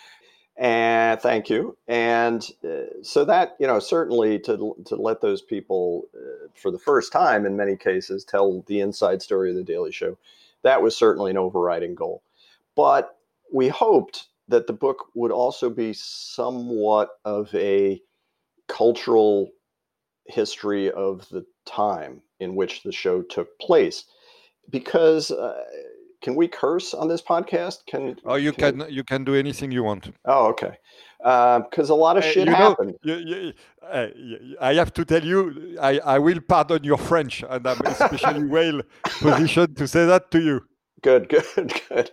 and 0.57 1.21
thank 1.21 1.51
you. 1.51 1.77
And 1.89 2.49
uh, 2.65 3.03
so 3.03 3.25
that 3.25 3.57
you 3.59 3.67
know, 3.67 3.81
certainly 3.81 4.39
to 4.39 4.77
to 4.87 4.95
let 4.95 5.21
those 5.21 5.43
people, 5.43 6.05
uh, 6.15 6.47
for 6.55 6.71
the 6.71 6.79
first 6.79 7.11
time 7.11 7.45
in 7.45 7.57
many 7.57 7.77
cases, 7.77 8.25
tell 8.25 8.63
the 8.69 8.79
inside 8.79 9.21
story 9.21 9.51
of 9.51 9.57
the 9.57 9.65
Daily 9.65 9.91
Show, 9.91 10.17
that 10.63 10.81
was 10.81 10.97
certainly 10.97 11.33
an 11.33 11.39
overriding 11.39 11.97
goal 11.97 12.23
but 12.77 13.17
we 13.53 13.69
hoped 13.69 14.29
that 14.49 14.67
the 14.67 14.73
book 14.73 15.07
would 15.15 15.31
also 15.31 15.71
be 15.71 15.93
somewhat 15.93 17.09
of 17.25 17.55
a 17.55 18.01
cultural 18.69 19.51
history 20.27 20.91
of 20.91 21.29
the 21.31 21.45
time 21.67 22.21
in 22.39 22.55
which 22.55 22.83
the 22.83 22.93
show 22.93 23.23
took 23.23 23.59
place. 23.59 24.05
Because 24.71 25.31
uh, 25.31 25.63
can 26.23 26.37
we 26.37 26.47
curse 26.47 26.95
on 26.95 27.09
this 27.09 27.23
podcast? 27.23 27.87
Can 27.87 28.17
oh 28.25 28.37
you 28.37 28.53
can, 28.53 28.81
can 28.81 28.91
you 28.91 29.03
can 29.03 29.25
do 29.25 29.35
anything 29.35 29.73
you 29.73 29.83
want. 29.83 30.15
Oh 30.25 30.47
okay, 30.49 30.75
because 31.19 31.91
uh, 31.91 31.95
a 31.95 32.01
lot 32.07 32.17
of 32.17 32.25
shit 32.25 32.47
you 32.47 32.55
happened. 32.55 32.95
Know, 33.03 33.17
you, 33.17 33.37
you, 33.37 33.53
uh, 33.83 34.07
I 34.61 34.75
have 34.75 34.93
to 34.95 35.05
tell 35.05 35.25
you, 35.25 35.77
I, 35.81 35.99
I 35.99 36.19
will 36.19 36.41
pardon 36.41 36.85
your 36.85 36.99
French, 36.99 37.43
and 37.49 37.67
I'm 37.67 37.81
especially 37.85 38.45
well 38.57 38.83
positioned 39.03 39.77
to 39.79 39.89
say 39.89 40.07
that 40.07 40.31
to 40.33 40.41
you. 40.41 40.61
Good, 41.03 41.29
good, 41.29 41.73
good 41.89 42.11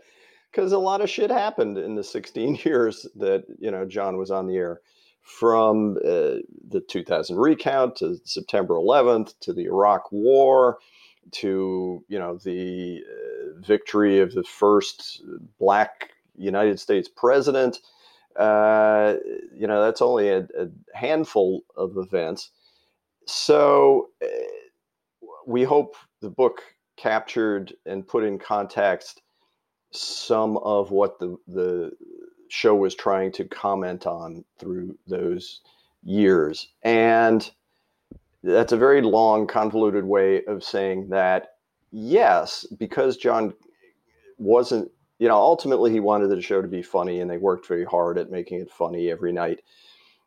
because 0.58 0.72
a 0.72 0.80
lot 0.80 1.02
of 1.02 1.10
shit 1.10 1.30
happened 1.30 1.78
in 1.78 1.94
the 1.94 2.04
16 2.04 2.56
years 2.64 3.08
that 3.16 3.46
you 3.60 3.70
know 3.70 3.86
Jon 3.86 4.18
was 4.18 4.32
on 4.32 4.48
the 4.48 4.56
air, 4.56 4.82
from 5.22 5.98
uh, 5.98 6.40
the 6.70 6.82
2000 6.88 7.36
recount 7.38 7.98
to 7.98 8.18
September 8.24 8.76
11th 8.76 9.34
to 9.42 9.54
the 9.54 9.66
Iraq 9.66 10.12
War 10.12 10.80
to 11.32 12.04
you 12.08 12.18
know 12.18 12.38
the 12.38 13.04
uh, 13.06 13.60
victory 13.62 14.20
of 14.20 14.34
the 14.34 14.44
first 14.44 15.22
black 15.60 16.12
United 16.36 16.80
States 16.80 17.08
president. 17.08 17.80
Uh, 18.36 19.16
you 19.54 19.68
know 19.68 19.84
that's 19.84 20.02
only 20.02 20.30
a, 20.30 20.40
a, 20.58 20.68
handful 20.94 21.62
of 21.76 21.98
events. 21.98 22.52
So 23.26 24.10
uh, 24.24 24.28
we 25.46 25.64
hope 25.64 25.96
the 26.22 26.30
book 26.30 26.62
captured 26.96 27.74
and 27.86 28.08
put 28.08 28.24
in 28.24 28.40
context 28.40 29.22
some 29.92 30.58
of 30.58 30.92
what 30.92 31.20
the 31.20 31.38
the 31.48 31.92
show 32.50 32.76
was 32.76 32.96
trying 32.96 33.32
to 33.34 33.46
comment 33.46 34.06
on 34.08 34.44
through 34.58 34.98
those 35.08 35.62
years. 36.04 36.70
And 36.84 37.50
that's 38.44 38.72
a 38.72 38.78
very 38.78 39.02
long 39.02 39.48
convoluted 39.48 40.06
way 40.06 40.44
of 40.46 40.64
saying 40.64 41.10
that 41.10 41.56
yes 41.92 42.66
because 42.78 43.18
jon 43.18 43.54
wasn't 44.38 44.90
you 45.20 45.28
know 45.28 45.36
ultimately 45.36 45.92
he 45.92 46.00
wanted 46.00 46.28
the 46.28 46.42
show 46.42 46.62
to 46.62 46.68
be 46.68 46.82
funny 46.82 47.20
and 47.20 47.30
they 47.30 47.38
worked 47.38 47.68
very 47.68 47.86
hard 47.86 48.18
at 48.18 48.32
making 48.32 48.60
it 48.62 48.72
funny 48.72 49.10
every 49.10 49.32
night. 49.32 49.62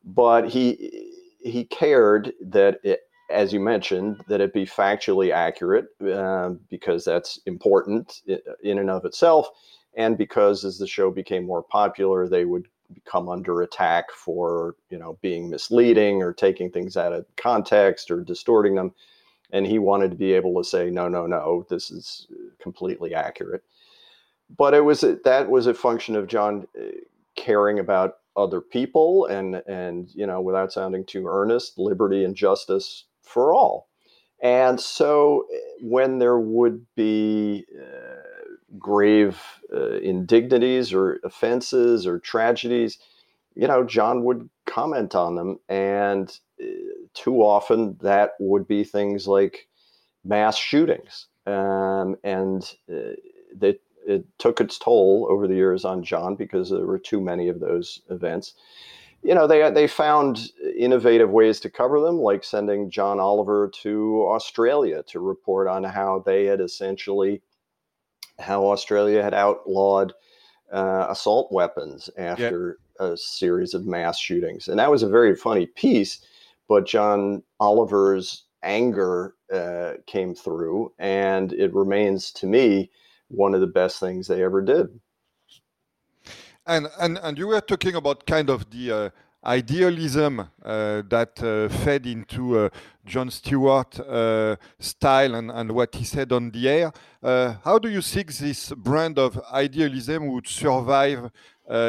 But 0.05 0.49
he 0.49 1.13
he 1.41 1.65
cared 1.65 2.33
that 2.41 2.81
it, 2.83 3.01
as 3.31 3.53
you 3.53 3.61
mentioned, 3.61 4.23
that 4.29 4.41
it 4.41 4.53
be 4.53 4.67
factually 4.67 5.33
accurate 5.33 5.87
uh, 6.07 6.51
because 6.69 7.05
that's 7.05 7.39
important 7.47 8.23
in 8.63 8.79
and 8.79 8.91
of 8.91 9.05
itself. 9.05 9.49
And 9.97 10.17
because 10.17 10.65
as 10.65 10.79
the 10.79 10.87
show 10.87 11.11
became 11.11 11.47
more 11.47 11.63
popular, 11.63 12.29
they 12.29 12.45
would 12.45 12.69
come 13.05 13.29
under 13.29 13.63
attack 13.63 14.11
for 14.11 14.75
you 14.89 14.99
know 14.99 15.19
being 15.23 15.49
misleading 15.49 16.23
or 16.23 16.33
taking 16.33 16.71
things 16.71 16.97
out 16.97 17.13
of 17.13 17.25
context 17.37 18.11
or 18.11 18.23
distorting 18.23 18.75
them. 18.75 18.93
And 19.53 19.67
he 19.67 19.79
wanted 19.79 20.13
to 20.13 20.17
be 20.17 20.33
able 20.33 20.63
to 20.63 20.69
say, 20.69 20.91
no, 20.91 21.09
no, 21.09 21.27
no, 21.27 21.67
this 21.69 21.91
is 21.91 22.29
completely 22.61 23.15
accurate. 23.15 23.65
But 24.57 24.75
it 24.75 24.85
was 24.85 25.01
that 25.01 25.51
was 25.51 25.67
a 25.67 25.75
function 25.75 26.17
of 26.17 26.27
Jon 26.27 26.67
uh, 26.79 26.85
caring 27.37 27.79
about 27.79 28.19
other 28.37 28.61
people 28.61 29.27
and 29.27 29.57
and 29.67 30.11
you 30.15 30.27
know 30.27 30.41
without 30.41 30.73
sounding 30.73 31.05
too 31.05 31.27
earnest 31.29 31.79
liberty 31.79 32.25
and 32.25 32.37
justice 32.37 33.05
for 33.31 33.55
all. 33.55 33.89
And 34.43 34.81
so 34.81 35.47
eh, 35.53 35.59
when 35.83 36.19
there 36.19 36.39
would 36.39 36.87
be 36.97 37.65
uh, 37.79 38.57
grave 38.79 39.41
uh, 39.73 39.99
indignities 39.99 40.93
or 40.93 41.21
offenses 41.25 42.07
or 42.07 42.19
tragedies, 42.19 42.99
you 43.55 43.69
know, 43.69 43.85
Jon 43.85 44.25
would 44.25 44.49
comment 44.67 45.15
on 45.15 45.35
them. 45.37 45.59
And 45.69 46.31
uh, 46.63 46.67
too 47.15 47.43
often 47.43 47.99
that 48.03 48.33
would 48.39 48.67
be 48.67 48.85
things 48.85 49.27
like 49.27 49.69
mass 50.25 50.57
shootings. 50.57 51.27
Um, 51.47 52.17
and 52.23 52.71
it 54.11 54.25
took 54.39 54.61
its 54.61 54.79
toll 54.79 55.27
over 55.31 55.47
the 55.47 55.55
years 55.55 55.85
on 55.85 56.03
Jon 56.03 56.35
because 56.35 56.71
there 56.71 56.87
were 56.87 56.99
too 56.99 57.21
many 57.21 57.49
of 57.49 57.61
those 57.61 58.01
events 58.11 58.55
you 59.23 59.35
know 59.35 59.47
they 59.47 59.71
they 59.71 59.87
found 59.87 60.51
innovative 60.77 61.31
ways 61.31 61.61
to 61.61 61.71
cover 61.71 62.01
them 62.01 62.17
like 62.17 62.45
sending 62.45 62.91
John 62.91 63.21
Oliver 63.21 63.71
to 63.83 64.27
Australia 64.29 65.03
to 65.09 65.21
report 65.21 65.69
on 65.69 65.85
how 65.85 66.23
they 66.25 66.45
had 66.47 66.61
essentially 66.61 67.43
how 68.39 68.67
Australia 68.71 69.23
had 69.23 69.35
outlawed 69.35 70.15
uh, 70.73 71.07
assault 71.11 71.53
weapons 71.53 72.09
after 72.17 72.79
a 72.99 73.17
series 73.17 73.75
of 73.75 73.87
mass 73.87 74.19
shootings. 74.19 74.69
And 74.69 74.79
that 74.79 74.91
was 74.91 75.03
a 75.03 75.09
very 75.09 75.35
funny 75.35 75.67
piece 75.67 76.25
but 76.71 76.87
John 76.87 77.43
Oliver's 77.59 78.45
anger 78.63 79.35
uh, 79.53 79.95
came 80.07 80.37
through 80.37 80.93
and 81.01 81.53
it 81.53 81.75
remains 81.75 82.31
to 82.35 82.47
me 82.47 82.93
one 83.27 83.55
of 83.55 83.61
the 83.61 83.67
best 83.67 83.99
things 83.99 84.29
they 84.29 84.45
ever 84.45 84.63
did 84.63 84.87
and, 86.67 86.89
and, 87.01 87.19
and 87.23 87.39
you 87.39 87.49
were 87.49 87.61
talking 87.61 87.95
about 87.95 88.27
kind 88.27 88.51
of 88.51 88.71
the 88.71 88.93
uh, 88.93 89.11
idealism 89.45 90.41
uh, 90.41 91.03
that 91.09 91.43
uh, 91.43 91.69
fed 91.83 92.07
into 92.07 92.59
uh, 92.59 92.69
Jon 93.05 93.31
Stewart 93.31 93.99
uh, 94.01 94.57
style 94.79 95.35
and, 95.35 95.51
and 95.51 95.73
what 95.73 95.95
he 95.95 96.05
said 96.05 96.33
on 96.33 96.51
the 96.51 96.69
air. 96.69 96.93
Uh, 97.23 97.55
how 97.65 97.79
do 97.79 97.89
you 97.89 98.03
think 98.03 98.33
this 98.35 98.73
brand 98.73 99.19
of 99.19 99.41
idealism 99.53 100.27
would 100.29 100.47
survive 100.47 101.31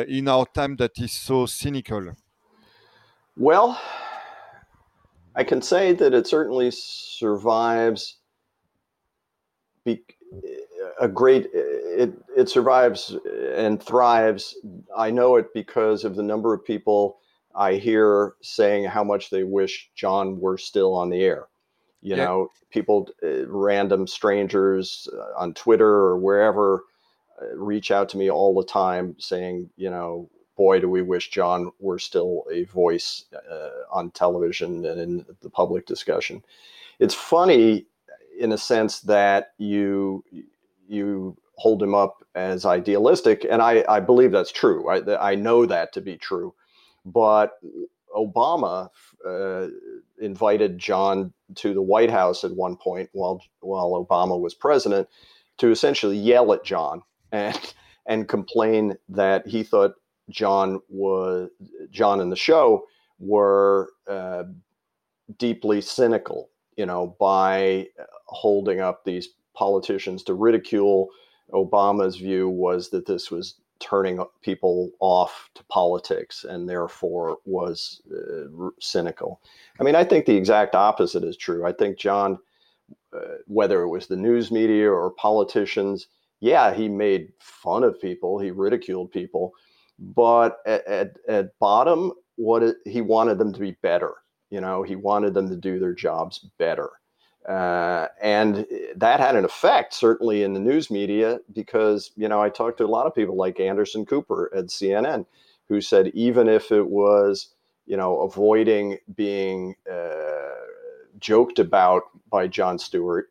in 0.07 0.27
our 0.27 0.45
time 0.45 0.75
that 0.75 0.91
is 0.99 1.11
so 1.11 1.47
cynical? 1.47 2.11
Well, 3.35 3.81
I 5.35 5.43
can 5.43 5.61
say 5.61 5.93
that 5.93 6.13
it 6.13 6.27
certainly 6.27 6.69
survives. 6.71 8.17
A 10.99 11.07
great 11.07 11.47
it 11.91 12.13
it 12.35 12.49
survives 12.49 13.15
and 13.55 13.81
thrives. 13.81 14.55
I 14.95 15.11
know 15.11 15.35
it 15.35 15.53
because 15.53 16.03
of 16.03 16.15
the 16.15 16.23
number 16.23 16.53
of 16.53 16.65
people 16.65 17.17
I 17.55 17.75
hear 17.75 18.33
saying 18.41 18.85
how 18.85 19.03
much 19.03 19.29
they 19.29 19.43
wish 19.43 19.89
Jon 19.95 20.39
were 20.39 20.57
still 20.57 20.93
on 20.93 21.09
the 21.09 21.21
air. 21.23 21.47
You 22.01 22.15
yeah. 22.15 22.25
know, 22.25 22.49
people, 22.71 23.09
uh, 23.23 23.47
random 23.47 24.07
strangers 24.07 25.07
uh, 25.13 25.39
on 25.39 25.53
Twitter 25.53 25.87
or 25.87 26.17
wherever, 26.17 26.83
uh, 27.41 27.55
reach 27.55 27.91
out 27.91 28.09
to 28.09 28.17
me 28.17 28.31
all 28.31 28.55
the 28.55 28.65
time 28.65 29.15
saying, 29.19 29.69
you 29.75 29.89
know, 29.89 30.29
boy, 30.57 30.79
do 30.79 30.89
we 30.89 31.01
wish 31.01 31.29
Jon 31.29 31.71
were 31.79 31.99
still 31.99 32.43
a 32.51 32.63
voice 32.65 33.25
uh, 33.49 33.69
on 33.91 34.11
television 34.11 34.85
and 34.85 34.99
in 34.99 35.25
the 35.41 35.49
public 35.49 35.85
discussion. 35.85 36.43
It's 36.99 37.15
funny 37.15 37.85
in 38.39 38.51
a 38.51 38.57
sense 38.57 39.01
that 39.01 39.53
you 39.57 40.23
you 40.87 41.37
hold 41.55 41.81
him 41.81 41.93
up 41.93 42.23
as 42.35 42.65
idealistic, 42.65 43.45
and 43.49 43.61
I, 43.61 43.83
I 43.87 43.99
believe 43.99 44.31
that's 44.31 44.51
true. 44.51 44.89
I, 44.89 45.31
I 45.31 45.35
know 45.35 45.65
that 45.65 45.93
to 45.93 46.01
be 46.01 46.17
true, 46.17 46.53
but 47.05 47.53
Obama 48.15 48.89
uh, 49.25 49.67
invited 50.19 50.77
Jon 50.77 51.33
to 51.55 51.73
the 51.73 51.81
White 51.81 52.09
House 52.09 52.43
at 52.43 52.51
one 52.51 52.77
point 52.77 53.09
while 53.13 53.41
while 53.59 54.05
Obama 54.05 54.39
was 54.39 54.53
president 54.53 55.07
to 55.57 55.71
essentially 55.71 56.17
yell 56.17 56.53
at 56.53 56.63
Jon 56.63 57.01
and 57.31 57.73
and 58.05 58.27
complain 58.27 58.97
that 59.09 59.47
he 59.47 59.63
thought 59.63 59.93
Jon 60.29 60.79
was 60.89 61.49
Jon 61.91 62.19
and 62.21 62.31
the 62.31 62.35
show 62.35 62.85
were 63.19 63.89
uh, 64.07 64.43
deeply 65.37 65.81
cynical, 65.81 66.49
you 66.75 66.85
know, 66.85 67.15
by 67.19 67.87
holding 68.25 68.79
up 68.79 69.03
these 69.05 69.29
politicians 69.53 70.23
to 70.23 70.33
ridicule. 70.33 71.09
Obama's 71.53 72.17
view 72.17 72.49
was 72.49 72.89
that 72.89 73.05
this 73.05 73.31
was 73.31 73.55
turning 73.79 74.23
people 74.41 74.91
off 74.99 75.49
to 75.55 75.63
politics 75.65 76.45
and 76.47 76.69
therefore 76.69 77.37
was 77.45 78.01
uh, 78.11 78.69
cynical. 78.79 79.41
I 79.79 79.83
mean, 79.83 79.95
I 79.95 80.03
think 80.03 80.25
the 80.25 80.37
exact 80.37 80.75
opposite 80.75 81.23
is 81.23 81.35
true. 81.35 81.65
I 81.65 81.73
think 81.73 81.97
Jon, 81.97 82.37
uh, 83.13 83.37
whether 83.47 83.81
it 83.81 83.89
was 83.89 84.07
the 84.07 84.15
news 84.15 84.51
media 84.51 84.89
or 84.89 85.09
politicians, 85.11 86.07
yeah, 86.39 86.73
he 86.73 86.87
made 86.87 87.33
fun 87.39 87.83
of 87.83 87.99
people, 87.99 88.39
he 88.39 88.51
ridiculed 88.51 89.11
people, 89.11 89.53
but 89.99 90.57
at, 90.65 90.85
at, 90.87 91.17
at 91.27 91.59
bottom, 91.59 92.13
what 92.35 92.63
it, 92.63 92.77
he 92.85 93.01
wanted 93.01 93.37
them 93.37 93.53
to 93.53 93.59
be 93.59 93.77
better. 93.83 94.13
You 94.49 94.61
know, 94.61 94.83
he 94.83 94.95
wanted 94.95 95.33
them 95.33 95.49
to 95.49 95.55
do 95.55 95.79
their 95.79 95.93
jobs 95.93 96.47
better. 96.57 96.89
Uh, 97.51 98.07
and 98.21 98.65
that 98.95 99.19
had 99.19 99.35
an 99.35 99.43
effect 99.43 99.93
certainly 99.93 100.41
in 100.41 100.53
the 100.53 100.59
news 100.59 100.89
media 100.89 101.37
because 101.51 102.11
you 102.15 102.29
know 102.29 102.41
I 102.41 102.47
talked 102.47 102.77
to 102.77 102.85
a 102.85 102.87
lot 102.87 103.07
of 103.07 103.13
people 103.13 103.35
like 103.35 103.59
Anderson 103.59 104.05
Cooper 104.05 104.49
at 104.55 104.67
CNN 104.67 105.25
who 105.67 105.81
said 105.81 106.07
even 106.13 106.47
if 106.47 106.71
it 106.71 106.87
was 106.87 107.49
you 107.85 107.97
know 107.97 108.21
avoiding 108.21 108.99
being 109.15 109.75
uh, 109.91 110.63
joked 111.19 111.59
about 111.59 112.03
by 112.29 112.47
Jon 112.47 112.79
Stewart 112.79 113.29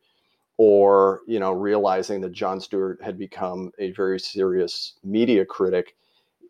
or 0.59 1.23
you 1.27 1.41
know 1.41 1.53
realizing 1.53 2.21
that 2.21 2.33
Jon 2.33 2.61
Stewart 2.61 3.03
had 3.03 3.17
become 3.17 3.73
a 3.79 3.91
very 3.93 4.21
serious 4.21 4.97
media 5.03 5.47
critic 5.47 5.97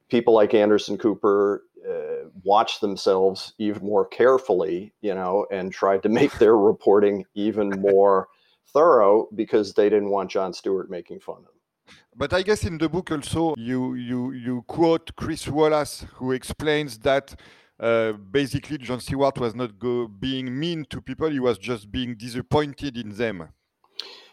people 0.09 0.35
like 0.35 0.55
Anderson 0.55 0.99
Cooper 0.99 1.63
uh, 1.89 2.29
watch 2.43 2.81
themselves 2.81 3.55
even 3.59 3.85
more 3.85 4.07
carefully, 4.07 4.93
you 5.01 5.15
know, 5.15 5.47
and 5.51 5.73
tried 5.73 6.03
to 6.03 6.09
make 6.09 6.33
their 6.39 6.57
reporting 6.73 7.25
even 7.35 7.71
more 7.71 8.29
thorough 8.73 9.29
because 9.35 9.75
they 9.75 9.89
didn't 9.89 10.11
want 10.11 10.31
Jon 10.31 10.53
Stewart 10.53 10.91
making 10.91 11.21
fun 11.21 11.39
of 11.39 11.45
them. 11.45 11.95
But 12.15 12.33
I 12.33 12.43
guess 12.43 12.65
in 12.65 12.79
the 12.79 12.89
book 12.89 13.11
also 13.11 13.55
you 13.57 13.95
you 13.95 14.33
you 14.33 14.63
quote 14.67 15.15
Chris 15.17 15.49
Wallace 15.49 16.05
who 16.15 16.33
explains 16.33 16.99
that 16.99 17.35
uh, 17.79 18.13
basically 18.13 18.79
Jon 18.79 19.01
Stewart 19.01 19.39
was 19.39 19.55
not 19.55 19.79
go, 19.79 20.07
being 20.07 20.59
mean 20.59 20.85
to 20.91 21.01
people; 21.01 21.31
he 21.31 21.41
was 21.41 21.59
just 21.59 21.91
being 21.91 22.15
disappointed 22.15 22.97
in 22.97 23.11
them. 23.11 23.49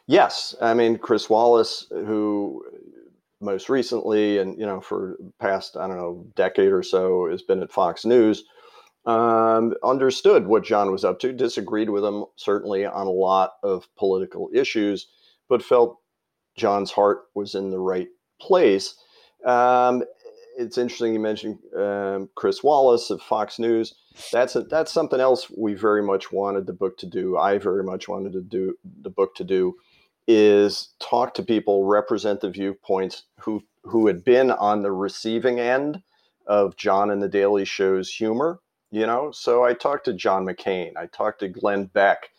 Yes, 0.05 0.55
I 0.61 0.73
mean 0.73 0.97
Chris 0.97 1.29
Wallace, 1.29 1.87
who 1.89 2.63
most 3.39 3.69
recently 3.69 4.39
and 4.39 4.59
you 4.59 4.65
know 4.65 4.81
for 4.81 5.17
past 5.39 5.77
i 5.77 5.87
don't 5.87 5.97
know 5.97 6.25
decade 6.35 6.71
or 6.71 6.83
so 6.83 7.29
has 7.29 7.41
been 7.41 7.61
at 7.61 7.71
fox 7.71 8.05
news 8.05 8.43
um, 9.05 9.73
understood 9.83 10.47
what 10.47 10.65
jon 10.65 10.91
was 10.91 11.05
up 11.05 11.19
to 11.19 11.31
disagreed 11.31 11.89
with 11.89 12.03
him 12.03 12.25
certainly 12.35 12.85
on 12.85 13.07
a 13.07 13.11
lot 13.11 13.53
of 13.63 13.87
political 13.95 14.49
issues 14.53 15.07
but 15.49 15.63
felt 15.63 15.99
jon's 16.57 16.91
heart 16.91 17.25
was 17.35 17.55
in 17.55 17.71
the 17.71 17.79
right 17.79 18.09
place. 18.41 18.95
Um, 19.45 20.03
it's 20.57 20.77
interesting 20.77 21.13
you 21.13 21.19
mentioned 21.19 21.59
um, 21.77 22.29
chris 22.35 22.63
wallace 22.63 23.09
of 23.09 23.21
fox 23.21 23.59
news. 23.59 23.93
That's 24.31 24.55
a, 24.55 24.61
that's 24.63 24.91
something 24.91 25.19
else 25.19 25.49
we 25.55 25.75
very 25.75 26.01
much 26.01 26.31
wanted 26.31 26.65
the 26.65 26.73
book 26.73 26.97
to 26.97 27.05
do. 27.05 27.37
I 27.37 27.59
very 27.59 27.83
much 27.83 28.07
wanted 28.07 28.33
to 28.33 28.41
do 28.41 28.75
the 29.01 29.11
book 29.11 29.35
to 29.35 29.43
do 29.43 29.75
is 30.27 30.89
talk 30.99 31.33
to 31.35 31.43
people, 31.43 31.85
represent 31.85 32.41
the 32.41 32.49
viewpoints 32.49 33.23
who 33.39 33.63
who 33.83 34.07
had 34.07 34.23
been 34.23 34.51
on 34.51 34.81
the 34.81 34.91
receiving 34.91 35.59
end 35.59 36.01
of 36.45 36.75
Jon 36.75 37.09
and 37.09 37.21
the 37.21 37.29
Daily 37.29 37.65
Show's 37.65 38.09
humor. 38.09 38.59
You 38.91 39.05
know, 39.05 39.31
so 39.31 39.65
I 39.65 39.73
talked 39.73 40.05
to 40.05 40.13
John 40.13 40.45
McCain, 40.45 40.93
I 40.95 41.07
talked 41.07 41.39
to 41.41 41.49
Glenn 41.49 41.85
Beck, 41.85 42.29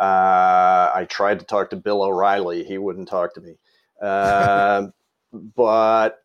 uh, 0.00 0.90
I 0.94 1.06
tried 1.08 1.40
to 1.40 1.44
talk 1.44 1.70
to 1.70 1.76
Bill 1.76 2.02
O'Reilly. 2.02 2.64
He 2.64 2.78
wouldn't 2.78 3.08
talk 3.08 3.34
to 3.34 3.40
me, 3.40 3.58
uh, 4.00 4.86
but 5.32 6.18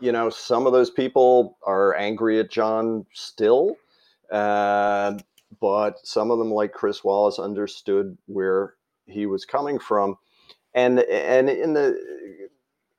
you 0.00 0.12
know, 0.12 0.28
some 0.28 0.66
of 0.66 0.72
those 0.72 0.90
people 0.90 1.56
are 1.66 1.94
angry 1.96 2.40
at 2.40 2.50
Jon 2.50 3.06
still. 3.12 3.76
Uh, 4.30 5.18
but 5.60 6.04
some 6.06 6.30
of 6.30 6.38
them, 6.38 6.50
like 6.50 6.72
Chris 6.72 7.04
Wallace, 7.04 7.38
understood 7.38 8.18
where 8.26 8.74
he 9.06 9.26
was 9.26 9.44
coming 9.44 9.78
from, 9.78 10.16
and 10.74 11.00
and 11.00 11.48
in 11.48 11.74
the 11.74 11.98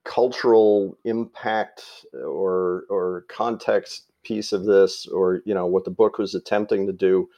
cultural 0.04 0.98
impact 1.04 1.84
or 2.14 2.86
or 2.90 3.26
context 3.30 4.12
piece 4.24 4.52
of 4.54 4.66
this, 4.66 5.08
or 5.08 5.42
you 5.46 5.54
know 5.54 5.66
what 5.66 5.86
the 5.86 5.92
book 5.92 6.18
was 6.18 6.36
attempting 6.36 6.88
to 6.88 6.94
do, 6.94 7.30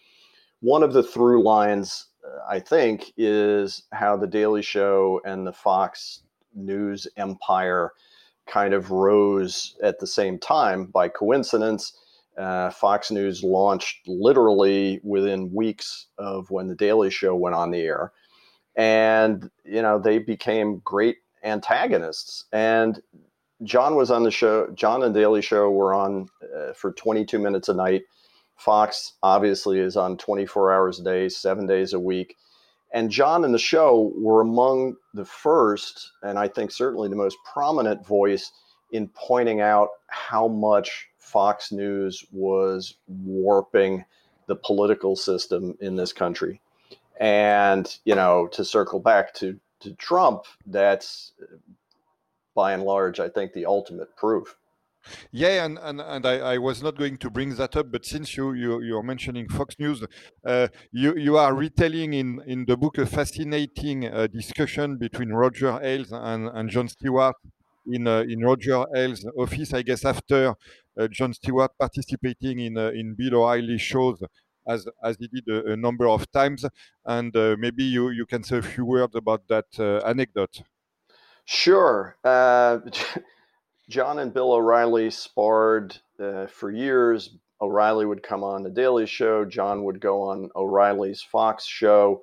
one 0.61 0.83
of 0.83 0.93
the 0.93 1.03
through 1.03 1.43
lines 1.43 2.07
uh, 2.25 2.39
I 2.49 2.59
think 2.59 3.11
is 3.17 3.83
how 3.91 4.17
the 4.17 4.27
Daily 4.27 4.61
Show 4.61 5.21
and 5.25 5.45
the 5.45 5.53
Fox 5.53 6.21
News 6.55 7.07
empire 7.17 7.91
kind 8.47 8.73
of 8.73 8.91
rose 8.91 9.75
at 9.83 9.99
the 9.99 10.07
same 10.07 10.39
time 10.39 10.85
by 10.85 11.09
coincidence. 11.09 11.93
Uh, 12.37 12.69
Fox 12.69 13.11
News 13.11 13.43
launched 13.43 14.07
literally 14.07 14.99
within 15.03 15.53
weeks 15.53 16.07
of 16.17 16.49
when 16.49 16.67
The 16.67 16.75
Daily 16.75 17.09
Show 17.09 17.35
went 17.35 17.55
on 17.55 17.71
the 17.71 17.81
air. 17.81 18.13
And, 18.77 19.49
you 19.65 19.81
know, 19.81 19.99
they 19.99 20.19
became 20.19 20.79
great 20.85 21.17
antagonists. 21.43 22.45
And 22.53 23.01
Jon 23.63 23.95
was 23.95 24.11
on 24.11 24.23
the 24.23 24.31
show, 24.31 24.69
Jon 24.73 25.03
and 25.03 25.13
Daily 25.13 25.41
Show 25.41 25.71
were 25.71 25.93
on 25.93 26.29
uh, 26.55 26.73
for 26.73 26.93
22 26.93 27.39
minutes 27.39 27.69
a 27.69 27.73
night. 27.73 28.03
Fox 28.55 29.13
obviously 29.23 29.79
is 29.79 29.97
on 29.97 30.17
24 30.17 30.71
hours 30.71 30.99
a 30.99 31.03
day, 31.03 31.29
seven 31.29 31.65
days 31.65 31.93
a 31.93 31.99
week. 31.99 32.35
And 32.93 33.11
Jon 33.11 33.43
and 33.43 33.53
the 33.53 33.59
show 33.59 34.13
were 34.15 34.41
among 34.41 34.95
the 35.13 35.25
first, 35.25 36.11
and 36.23 36.39
I 36.39 36.47
think 36.47 36.71
certainly 36.71 37.09
the 37.09 37.15
most 37.15 37.37
prominent 37.51 38.05
voice 38.05 38.51
in 38.91 39.09
pointing 39.09 39.59
out 39.59 39.89
how 40.07 40.47
much 40.47 41.07
Fox 41.17 41.71
News 41.71 42.23
was 42.31 42.95
warping 43.07 44.05
the 44.47 44.55
political 44.55 45.15
system 45.15 45.77
in 45.81 45.97
this 45.97 46.13
country. 46.13 46.61
And, 47.19 47.97
you 48.05 48.15
know, 48.15 48.47
to 48.47 48.63
circle 48.63 48.99
back 48.99 49.33
to, 49.35 49.59
to 49.79 49.93
Trump, 49.93 50.45
that's 50.65 51.33
by 52.55 52.73
and 52.73 52.83
large, 52.83 53.19
I 53.19 53.29
think, 53.29 53.53
the 53.53 53.65
ultimate 53.65 54.15
proof. 54.15 54.55
Yeah, 55.31 55.65
and, 55.65 55.77
and, 55.81 56.01
and 56.01 56.25
I, 56.25 56.37
I, 56.53 56.57
was 56.57 56.83
not 56.83 56.97
going 56.97 57.17
to 57.17 57.29
bring 57.29 57.55
that 57.55 57.77
up, 57.77 57.91
but 57.91 58.05
since 58.05 58.35
you, 58.35 58.53
you, 58.53 58.81
you're 58.81 59.03
mentioning 59.03 59.47
Fox 59.47 59.75
News, 59.79 60.03
uh, 60.45 60.67
you, 60.91 61.15
you 61.15 61.37
are 61.37 61.53
retelling 61.55 62.13
in, 62.13 62.41
in 62.45 62.65
the 62.65 62.75
book 62.75 62.97
a 62.97 63.05
fascinating 63.05 64.05
uh, 64.05 64.27
discussion 64.27 64.97
between 64.97 65.29
Roger 65.29 65.79
Ailes 65.81 66.11
and, 66.11 66.49
and 66.49 66.69
Jon 66.69 66.87
Stewart 66.89 67.35
in, 67.85 68.07
uh, 68.07 68.23
in 68.27 68.41
Roger 68.41 68.85
Ailes' 68.95 69.25
office, 69.37 69.73
I 69.73 69.81
guess, 69.81 70.03
after 70.03 70.55
uh, 70.99 71.07
Jon 71.09 71.33
Stewart 71.33 71.71
participating 71.79 72.59
in, 72.59 72.77
uh, 72.77 72.89
in 72.89 73.15
Bill 73.17 73.35
O'Reilly 73.35 73.77
shows 73.77 74.21
as, 74.67 74.87
as 75.03 75.17
he 75.19 75.27
did 75.27 75.47
a, 75.47 75.73
a 75.73 75.77
number 75.77 76.07
of 76.07 76.29
times. 76.31 76.65
And 77.05 77.35
uh, 77.35 77.55
maybe 77.57 77.83
you, 77.83 78.09
you 78.09 78.25
can 78.25 78.43
say 78.43 78.57
a 78.57 78.61
few 78.61 78.85
words 78.85 79.15
about 79.15 79.47
that 79.47 79.65
anecdote. 80.05 80.61
Sure. 81.45 82.17
Jon 83.89 84.19
and 84.19 84.33
Bill 84.33 84.51
O'Reilly 84.51 85.09
sparred 85.09 85.97
uh, 86.19 86.47
for 86.47 86.71
years. 86.71 87.37
O'Reilly 87.61 88.05
would 88.05 88.21
come 88.21 88.43
on 88.43 88.63
the 88.63 88.69
Daily 88.69 89.05
Show, 89.05 89.43
Jon 89.45 89.83
would 89.83 89.99
go 89.99 90.21
on 90.21 90.49
O'Reilly's 90.55 91.21
Fox 91.21 91.65
show, 91.65 92.21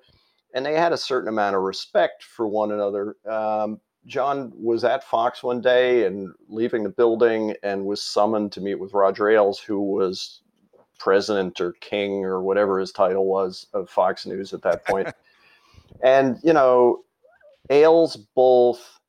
and 0.55 0.65
they 0.65 0.75
had 0.75 0.93
a 0.93 0.97
certain 0.97 1.29
amount 1.29 1.57
of 1.57 1.63
respect 1.63 2.23
for 2.23 2.47
one 2.47 2.71
another. 2.71 3.17
Um, 3.29 3.81
Jon 4.07 4.53
was 4.55 4.85
at 4.85 5.03
Fox 5.03 5.43
one 5.43 5.61
day 5.61 6.07
and 6.07 6.33
leaving 6.49 6.85
the 6.85 6.91
building 6.91 7.55
and 7.63 7.85
was 7.85 8.03
summoned 8.03 8.53
to 8.53 8.61
meet 8.61 8.77
with 8.77 8.93
Roger 8.93 9.31
Ailes, 9.31 9.59
who 9.59 9.81
was 9.81 10.43
president 10.99 11.61
or 11.61 11.73
king 11.81 12.25
or 12.25 12.43
whatever 12.43 12.79
his 12.79 12.93
title 12.93 13.27
was 13.27 13.67
of 13.75 13.89
Fox 13.91 14.27
News 14.27 14.53
at 14.53 14.63
that 14.63 14.85
point. 14.87 15.09
and, 16.03 16.39
you 16.43 16.53
know, 16.53 17.05
Ailes 17.71 18.17
both 18.35 19.01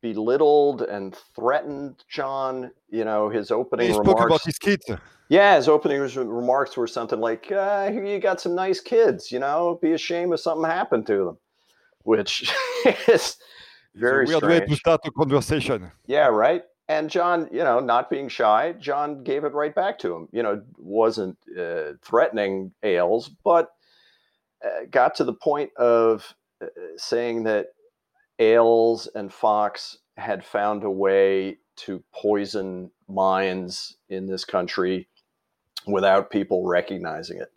belittled 0.00 0.82
and 0.82 1.16
threatened 1.34 2.04
Jon. 2.10 2.70
You 2.90 3.04
know, 3.04 3.28
his 3.28 3.50
opening 3.50 3.90
he 3.90 3.98
remarks. 3.98 4.24
about 4.24 4.44
his 4.44 4.58
kids. 4.58 4.84
Yeah, 5.28 5.56
his 5.56 5.68
opening 5.68 6.00
remarks 6.00 6.76
were 6.76 6.86
something 6.86 7.20
like, 7.20 7.50
uh, 7.50 7.90
"You 7.92 8.18
got 8.18 8.40
some 8.40 8.54
nice 8.54 8.80
kids. 8.80 9.32
You 9.32 9.38
know, 9.38 9.78
be 9.80 9.92
ashamed 9.92 10.34
if 10.34 10.40
something 10.40 10.68
happened 10.68 11.06
to 11.06 11.24
them," 11.24 11.38
which 12.02 12.52
is 13.08 13.36
very 13.94 14.26
weird 14.26 14.38
strange. 14.38 14.60
way 14.62 14.66
to 14.66 14.76
start 14.76 15.00
a 15.06 15.10
conversation. 15.10 15.90
Yeah, 16.06 16.26
right. 16.26 16.62
And 16.92 17.08
Jon, 17.08 17.48
you 17.50 17.64
know, 17.64 17.80
not 17.80 18.10
being 18.10 18.28
shy, 18.28 18.74
Jon 18.78 19.24
gave 19.24 19.44
it 19.44 19.54
right 19.54 19.74
back 19.74 19.98
to 20.00 20.14
him. 20.14 20.28
You 20.30 20.42
know, 20.42 20.62
wasn't 20.76 21.38
uh, 21.58 21.92
threatening 22.02 22.72
Ailes, 22.82 23.30
but 23.30 23.70
uh, 24.62 24.84
got 24.90 25.14
to 25.14 25.24
the 25.24 25.32
point 25.32 25.70
of 25.78 26.34
uh, 26.62 26.66
saying 26.98 27.44
that 27.44 27.68
Ailes 28.38 29.08
and 29.14 29.32
Fox 29.32 29.96
had 30.18 30.44
found 30.44 30.84
a 30.84 30.90
way 30.90 31.56
to 31.76 32.04
poison 32.14 32.90
minds 33.08 33.96
in 34.10 34.26
this 34.26 34.44
country 34.44 35.08
without 35.86 36.30
people 36.30 36.66
recognizing 36.66 37.38
it. 37.38 37.50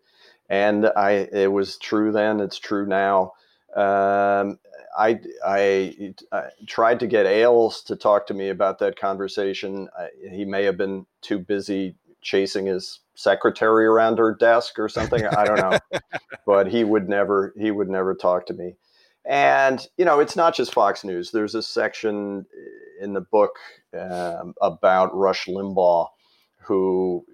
And 0.50 0.86
I, 0.96 1.28
it 1.34 1.52
was 1.52 1.78
true 1.78 2.14
then. 2.14 2.40
It's 2.40 2.58
true 2.58 2.86
now. 2.86 3.34
Um, 3.76 4.58
I, 4.98 5.20
I, 5.46 6.14
I, 6.32 6.44
tried 6.66 7.02
to 7.02 7.08
get 7.08 7.26
Ailes 7.26 7.84
to 7.84 7.98
talk 7.98 8.26
to 8.28 8.34
me 8.34 8.48
about 8.48 8.80
that 8.80 8.98
conversation. 8.98 9.90
I, 10.00 10.08
he 10.32 10.46
may 10.46 10.64
have 10.64 10.78
been 10.78 11.06
too 11.22 11.40
busy 11.40 11.96
chasing 12.22 12.68
his 12.68 13.02
secretary 13.16 13.86
around 13.86 14.18
her 14.18 14.34
desk 14.34 14.80
or 14.80 14.88
something. 14.88 15.26
I 15.26 15.44
don't 15.44 15.60
know, 15.60 16.00
but 16.46 16.68
he 16.68 16.86
would 16.86 17.10
never, 17.10 17.54
he 17.58 17.72
would 17.72 17.90
never 17.90 18.16
talk 18.16 18.46
to 18.48 18.54
me. 18.54 18.76
And, 19.26 19.86
you 19.98 20.06
know, 20.06 20.20
it's 20.22 20.38
not 20.38 20.56
just 20.56 20.74
Fox 20.74 21.04
News. 21.04 21.32
There's 21.32 21.56
a 21.56 21.62
section 21.62 22.46
in 23.02 23.14
the 23.14 23.22
book 23.22 23.58
um, 24.00 24.54
about 24.62 25.16
Rush 25.16 25.48
Limbaugh, 25.48 26.08
who 26.62 27.26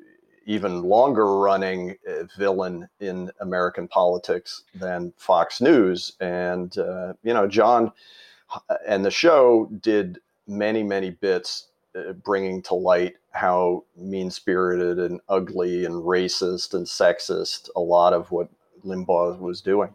even 0.46 0.84
longer 0.84 1.38
running 1.38 1.96
uh, 2.08 2.24
villain 2.38 2.88
in 3.00 3.32
American 3.42 3.88
politics 3.88 4.64
than 4.76 5.14
Fox 5.18 5.62
News. 5.62 6.14
And, 6.20 6.76
uh, 6.78 7.14
you 7.24 7.34
know, 7.34 7.48
Jon 7.48 7.92
uh, 8.70 8.76
and 8.88 9.06
the 9.06 9.12
show 9.12 9.70
did 9.82 10.20
many, 10.48 10.84
many 10.84 11.12
bits 11.12 11.68
uh, 11.96 12.14
bringing 12.14 12.62
to 12.64 12.74
light 12.74 13.16
how 13.32 13.84
mean 13.96 14.30
spirited 14.32 15.00
and 15.00 15.22
ugly 15.30 15.86
and 15.86 15.96
racist 15.96 16.74
and 16.74 16.86
sexist 16.86 17.70
a 17.76 17.80
lot 17.80 18.14
of 18.14 18.32
what 18.32 18.50
Limbaugh 18.86 19.40
was 19.40 19.62
doing. 19.62 19.94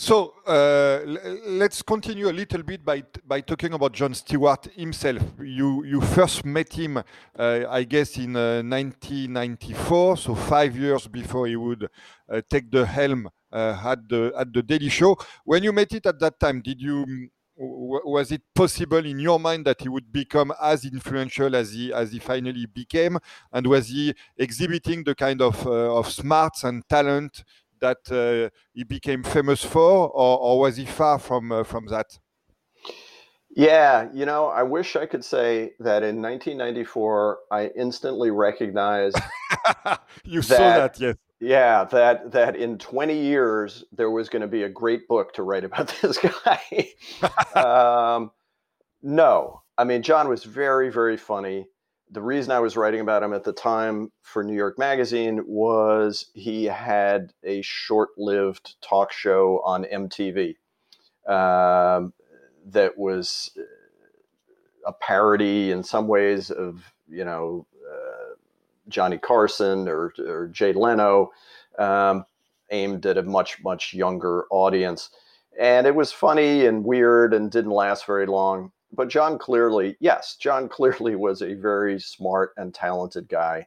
So 0.00 0.34
uh, 0.46 1.00
let's 1.44 1.82
continue 1.82 2.28
a 2.28 2.30
little 2.30 2.62
bit 2.62 2.84
by 2.84 3.02
by 3.26 3.40
talking 3.40 3.72
about 3.72 3.94
Jon 3.94 4.14
Stewart 4.14 4.66
himself. 4.76 5.20
You 5.40 5.82
you 5.84 6.00
first 6.00 6.44
met 6.44 6.72
him, 6.72 6.98
uh, 6.98 7.64
I 7.68 7.82
guess, 7.82 8.16
in 8.16 8.36
uh, 8.36 8.62
1994, 8.62 10.16
so 10.18 10.36
five 10.36 10.76
years 10.76 11.08
before 11.08 11.48
he 11.48 11.56
would 11.56 11.88
uh, 12.30 12.40
take 12.48 12.70
the 12.70 12.86
helm 12.86 13.28
uh, 13.52 13.82
at 13.84 14.08
the 14.08 14.32
at 14.38 14.52
the 14.52 14.62
Daily 14.62 14.88
Show. 14.88 15.16
When 15.44 15.64
you 15.64 15.72
met 15.72 15.90
it 15.92 16.06
at 16.06 16.20
that 16.20 16.38
time, 16.38 16.62
did 16.62 16.80
you 16.80 17.28
was 17.56 18.30
it 18.30 18.42
possible 18.54 19.04
in 19.04 19.18
your 19.18 19.40
mind 19.40 19.64
that 19.66 19.80
he 19.80 19.88
would 19.88 20.12
become 20.12 20.52
as 20.62 20.84
influential 20.84 21.56
as 21.56 21.72
he 21.72 21.92
as 21.92 22.12
he 22.12 22.20
finally 22.20 22.66
became? 22.66 23.18
And 23.52 23.66
was 23.66 23.88
he 23.88 24.14
exhibiting 24.36 25.02
the 25.02 25.16
kind 25.16 25.42
of 25.42 25.66
uh, 25.66 25.96
of 25.98 26.08
smarts 26.12 26.62
and 26.62 26.88
talent 26.88 27.42
that 27.80 27.98
uh, 28.10 28.50
he 28.72 28.84
became 28.84 29.22
famous 29.22 29.64
for, 29.64 30.08
or, 30.08 30.38
or 30.38 30.60
was 30.60 30.76
he 30.76 30.84
far 30.84 31.18
from 31.18 31.52
uh, 31.52 31.64
from 31.64 31.86
that? 31.86 32.18
Yeah, 33.50 34.08
you 34.12 34.26
know, 34.26 34.46
I 34.46 34.62
wish 34.62 34.94
I 34.94 35.06
could 35.06 35.24
say 35.24 35.72
that 35.80 36.02
in 36.02 36.22
1994 36.22 37.38
I 37.50 37.66
instantly 37.76 38.30
recognized. 38.30 39.18
you 40.24 40.42
that, 40.42 40.44
saw 40.44 40.56
that, 40.58 41.00
yes. 41.00 41.16
Yeah, 41.40 41.84
that 41.84 42.32
that 42.32 42.56
in 42.56 42.78
20 42.78 43.16
years 43.16 43.84
there 43.92 44.10
was 44.10 44.28
going 44.28 44.42
to 44.42 44.48
be 44.48 44.64
a 44.64 44.68
great 44.68 45.06
book 45.08 45.32
to 45.34 45.42
write 45.42 45.64
about 45.64 45.88
this 46.02 46.18
guy. 46.18 46.92
um, 47.54 48.30
no, 49.02 49.62
I 49.76 49.84
mean 49.84 50.02
Jon 50.02 50.28
was 50.28 50.44
very 50.44 50.90
very 50.90 51.16
funny 51.16 51.66
the 52.10 52.22
reason 52.22 52.52
I 52.52 52.60
was 52.60 52.76
writing 52.76 53.00
about 53.00 53.22
him 53.22 53.32
at 53.32 53.44
the 53.44 53.52
time 53.52 54.10
for 54.22 54.42
New 54.42 54.54
York 54.54 54.78
Magazine 54.78 55.42
was 55.46 56.26
he 56.34 56.64
had 56.64 57.32
a 57.44 57.60
short 57.62 58.10
lived 58.16 58.76
talk 58.80 59.12
show 59.12 59.60
on 59.64 59.84
MTV 59.84 60.56
um, 61.26 62.12
that 62.66 62.96
was 62.96 63.50
a 64.86 64.92
parody 64.92 65.70
in 65.70 65.82
some 65.82 66.08
ways 66.08 66.50
of, 66.50 66.82
you 67.08 67.24
know, 67.24 67.66
uh, 67.90 68.34
Johnny 68.88 69.18
Carson 69.18 69.86
or, 69.86 70.14
or 70.26 70.48
Jay 70.48 70.72
Leno, 70.72 71.30
um, 71.78 72.24
aimed 72.70 73.04
at 73.04 73.18
a 73.18 73.22
much, 73.22 73.62
much 73.62 73.92
younger 73.92 74.46
audience. 74.50 75.10
And 75.60 75.86
it 75.86 75.94
was 75.94 76.10
funny 76.10 76.64
and 76.64 76.84
weird 76.84 77.34
and 77.34 77.50
didn't 77.50 77.72
last 77.72 78.06
very 78.06 78.26
long 78.26 78.72
but 78.92 79.08
Jon 79.08 79.38
clearly, 79.38 79.96
yes, 80.00 80.36
Jon 80.36 80.68
clearly 80.68 81.14
was 81.16 81.42
a 81.42 81.54
very 81.54 82.00
smart 82.00 82.52
and 82.56 82.74
talented 82.74 83.28
guy. 83.28 83.66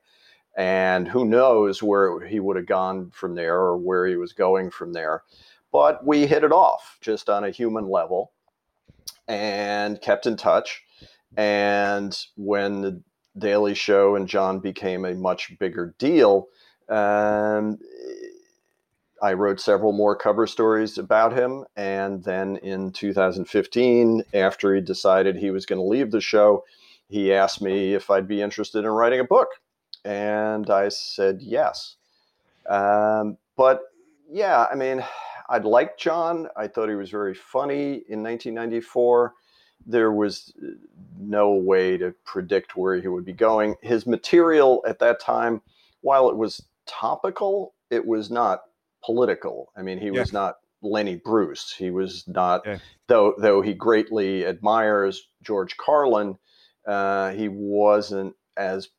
And 0.57 1.07
who 1.07 1.26
knows 1.26 1.82
where 1.82 2.26
he 2.26 2.39
would 2.39 2.57
have 2.57 2.65
gone 2.65 3.09
from 3.11 3.36
there 3.36 3.55
or 3.55 3.78
where 3.78 4.05
he 4.05 4.17
was 4.17 4.34
going 4.34 4.69
from 4.69 4.91
there. 4.91 5.24
But 5.72 6.05
we 6.05 6.28
hit 6.28 6.43
it 6.43 6.51
off 6.51 6.97
just 6.99 7.30
on 7.30 7.45
a 7.45 7.51
human 7.51 7.88
level 7.88 8.32
and 9.28 10.01
kept 10.01 10.26
in 10.26 10.36
touch. 10.36 10.84
And 11.38 12.17
when 12.36 12.82
the 12.82 13.01
Daily 13.38 13.74
Show 13.74 14.17
and 14.17 14.28
Jon 14.28 14.59
became 14.59 15.05
a 15.05 15.13
much 15.13 15.57
bigger 15.57 15.95
deal, 15.97 16.49
um, 16.89 17.80
I 19.22 19.34
wrote 19.34 19.59
several 19.59 19.91
more 19.91 20.15
cover 20.15 20.47
stories 20.47 20.97
about 20.97 21.34
him. 21.34 21.65
And 21.76 22.24
then 22.24 22.57
in 22.57 22.91
2015, 22.91 24.24
after 24.34 24.74
he 24.74 24.82
decided 24.82 25.36
he 25.36 25.51
was 25.51 25.65
going 25.65 25.80
to 25.80 25.88
leave 25.88 26.09
the 26.11 26.22
show, 26.22 26.63
he 27.07 27.32
asked 27.34 27.61
me 27.61 27.93
if 27.93 28.09
I'd 28.09 28.28
be 28.28 28.41
interested 28.41 28.80
in 28.80 28.89
writing 28.89 29.19
a 29.19 29.26
book. 29.26 29.49
And 30.03 30.69
I 30.69 30.89
said 30.89 31.41
yes. 31.41 31.97
Um, 32.67 33.38
but 33.55 33.82
yeah, 34.30 34.65
I 34.72 34.76
mean, 34.76 35.03
I 35.49 35.59
liked 35.59 35.99
Jon. 35.99 36.47
I 36.57 36.67
thought 36.67 36.89
he 36.89 36.95
was 36.95 37.11
very 37.11 37.36
funny 37.36 38.03
in 38.09 38.24
1994. 38.24 39.34
There 39.86 40.11
was 40.11 40.53
uh, 40.63 40.72
no 41.19 41.51
way 41.51 41.97
to 41.97 42.13
predict 42.24 42.76
where 42.76 42.99
he 42.99 43.07
would 43.07 43.26
be 43.26 43.34
going. 43.34 43.76
His 43.82 44.07
material 44.07 44.82
at 44.88 44.99
that 44.99 45.19
time, 45.19 45.61
while 46.01 46.30
it 46.30 46.38
was 46.38 46.63
topical, 46.88 47.74
it 47.91 48.05
was 48.05 48.32
not 48.32 48.61
political. 49.04 49.72
I 49.76 49.82
mean, 49.82 49.99
he 49.99 50.08
yeah. 50.08 50.20
was 50.20 50.34
not 50.34 50.56
Lenny 50.82 51.16
Bruce. 51.16 51.74
He 51.78 51.91
was 51.91 52.24
not, 52.28 52.62
yeah. 52.66 52.78
though 53.08 53.36
though 53.38 53.62
he 53.62 53.74
greatly 53.74 54.45
admires 54.45 55.28
George 55.43 55.78
Carlin. 55.78 56.38
Uh, 56.88 57.32
he 57.32 57.47
wasn't 57.47 58.36
as 58.58 58.89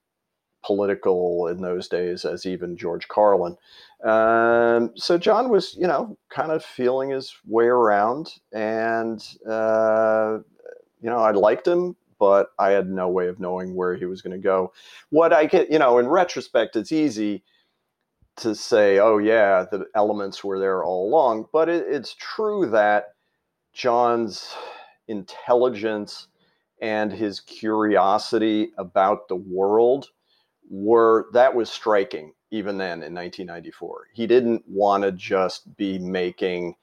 political 0.64 1.48
in 1.48 1.60
those 1.60 1.88
days 1.88 2.24
as 2.24 2.46
even 2.46 2.76
George 2.76 3.08
Carlin. 3.08 3.56
Um, 4.04 4.92
so 4.96 5.18
Jon 5.18 5.48
was, 5.48 5.74
you 5.74 5.86
know, 5.86 6.16
kind 6.30 6.52
of 6.52 6.64
feeling 6.64 7.10
his 7.10 7.34
way 7.46 7.66
around, 7.66 8.32
and 8.52 9.20
uh, 9.48 10.38
you 11.00 11.10
know, 11.10 11.18
I 11.18 11.32
liked 11.32 11.66
him, 11.66 11.96
but 12.18 12.50
I 12.58 12.70
had 12.70 12.88
no 12.88 13.08
way 13.08 13.26
of 13.26 13.40
knowing 13.40 13.74
where 13.74 13.96
he 13.96 14.04
was 14.04 14.22
going 14.22 14.36
to 14.36 14.42
go. 14.42 14.72
What 15.10 15.32
I 15.32 15.46
get, 15.46 15.70
you 15.70 15.78
know, 15.78 15.98
in 15.98 16.06
retrospect, 16.06 16.76
it's 16.76 16.92
easy 16.92 17.42
to 18.36 18.54
say, 18.54 18.98
oh, 18.98 19.18
yeah, 19.18 19.64
the 19.70 19.86
elements 19.94 20.42
were 20.42 20.58
there 20.58 20.84
all 20.84 21.08
along. 21.08 21.46
But 21.52 21.68
it, 21.68 21.84
it's 21.88 22.14
true 22.18 22.68
that 22.70 23.14
Jon's 23.72 24.54
intelligence 25.08 26.28
and 26.80 27.12
his 27.12 27.40
curiosity 27.40 28.72
about 28.78 29.28
the 29.28 29.36
world 29.36 30.08
were 30.70 31.26
that 31.32 31.54
was 31.54 31.70
striking 31.70 32.32
even 32.50 32.76
then 32.76 33.02
in 33.02 33.14
1994. 33.14 34.08
He 34.12 34.26
didn't 34.26 34.62
want 34.68 35.04
to 35.04 35.12
just 35.12 35.76
be 35.76 35.98
making 35.98 36.74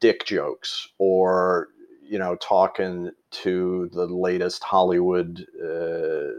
dick 0.00 0.24
jokes 0.24 0.88
or 0.98 1.68
you 2.02 2.18
know 2.18 2.36
talking 2.36 3.10
to 3.30 3.90
the 3.92 4.06
latest 4.06 4.62
Hollywood 4.64 5.46
uh, 5.62 6.32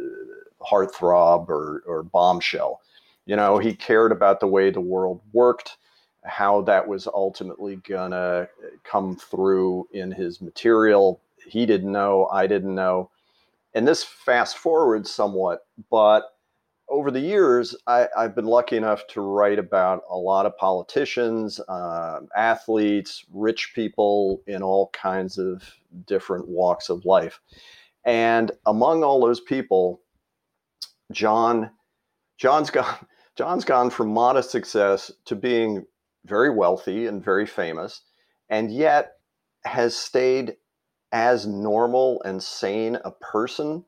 heartthrob 0.65 1.49
or, 1.49 1.83
or 1.87 2.03
bombshell. 2.03 2.81
You 3.27 3.35
know, 3.35 3.57
he 3.57 3.75
cared 3.75 4.11
about 4.13 4.39
the 4.39 4.47
way 4.47 4.69
the 4.69 4.81
world 4.81 5.21
worked, 5.33 5.77
how 6.23 6.61
that 6.63 6.87
was 6.87 7.07
ultimately 7.07 7.75
gonna 7.75 8.47
come 8.83 9.17
through 9.17 9.87
in 9.91 10.11
his 10.11 10.41
material. 10.41 11.21
He 11.45 11.65
didn't 11.65 11.91
know, 11.91 12.27
I 12.31 12.47
didn't 12.47 12.73
know. 12.73 13.11
And 13.73 13.87
this 13.87 14.03
fast 14.03 14.57
forwards 14.57 15.11
somewhat, 15.11 15.67
but 15.91 16.23
over 16.89 17.11
the 17.11 17.19
years, 17.19 17.75
I, 17.85 18.07
have 18.15 18.33
been 18.33 18.45
lucky 18.45 18.77
enough 18.77 19.05
to 19.07 19.21
write 19.21 19.59
about 19.59 20.03
a 20.09 20.15
lot 20.15 20.45
of 20.45 20.57
politicians, 20.57 21.59
uh, 21.67 22.21
athletes, 22.35 23.25
rich 23.33 23.73
people 23.75 24.41
in 24.47 24.63
all 24.63 24.89
kinds 24.93 25.37
of 25.37 25.63
different 26.05 26.47
walks 26.47 26.89
of 26.89 27.03
life. 27.03 27.41
And 28.05 28.51
among 28.65 29.03
all 29.03 29.19
those 29.19 29.41
people, 29.41 30.01
Jon, 31.11 31.71
Jon's 32.37 32.69
gone, 32.71 32.95
Jon's 33.37 33.65
gone 33.65 33.89
from 33.89 34.09
modest 34.09 34.49
success 34.49 35.11
to 35.25 35.35
being 35.35 35.85
very 36.25 36.49
wealthy 36.49 37.05
and 37.05 37.23
very 37.23 37.45
famous, 37.45 38.01
and 38.49 38.71
yet 38.71 39.13
has 39.63 39.95
stayed 39.95 40.55
as 41.11 41.45
normal 41.45 42.21
and 42.23 42.41
sane 42.41 42.97
a 43.05 43.11
person 43.11 43.85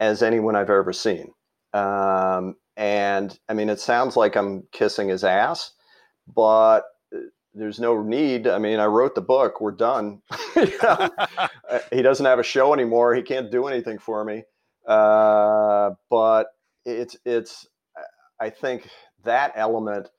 as 0.00 0.22
anyone 0.22 0.56
I've 0.56 0.70
ever 0.70 0.92
seen. 0.92 1.32
Um, 1.74 2.56
and 2.76 3.38
I 3.48 3.54
mean, 3.54 3.68
it 3.68 3.80
sounds 3.80 4.16
like 4.16 4.36
I'm 4.36 4.64
kissing 4.72 5.08
his 5.08 5.24
ass, 5.24 5.72
but 6.26 6.84
uh, 7.14 7.18
there's 7.54 7.78
no 7.78 8.02
need. 8.02 8.46
I 8.46 8.58
mean, 8.58 8.80
I 8.80 8.86
wrote 8.86 9.14
the 9.14 9.20
book. 9.20 9.60
We're 9.60 9.72
done. 9.72 10.22
Uh, 11.68 11.80
he 11.92 12.00
doesn't 12.00 12.24
have 12.26 12.38
a 12.38 12.44
show 12.44 12.72
anymore. 12.72 13.12
He 13.12 13.22
can't 13.22 13.50
do 13.50 13.66
anything 13.66 13.98
for 13.98 14.24
me. 14.24 14.44
Uh, 14.86 15.90
but 16.08 16.46
it's 16.84 17.16
it's 17.24 17.66
I 18.40 18.50
think 18.50 18.88
that 19.24 19.52
element, 19.54 20.10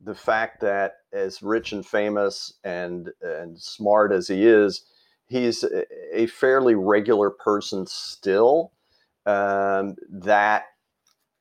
the 0.00 0.14
fact 0.14 0.60
that 0.60 0.94
as 1.12 1.42
rich 1.42 1.72
and 1.72 1.84
famous 1.86 2.54
and 2.64 3.10
and 3.22 3.58
smart 3.60 4.12
as 4.12 4.28
he 4.28 4.46
is, 4.46 4.82
he's 5.28 5.64
a 6.12 6.26
fairly 6.26 6.74
regular 6.74 7.30
person 7.30 7.86
still. 7.86 8.72
Um, 9.26 9.96
that 10.08 10.64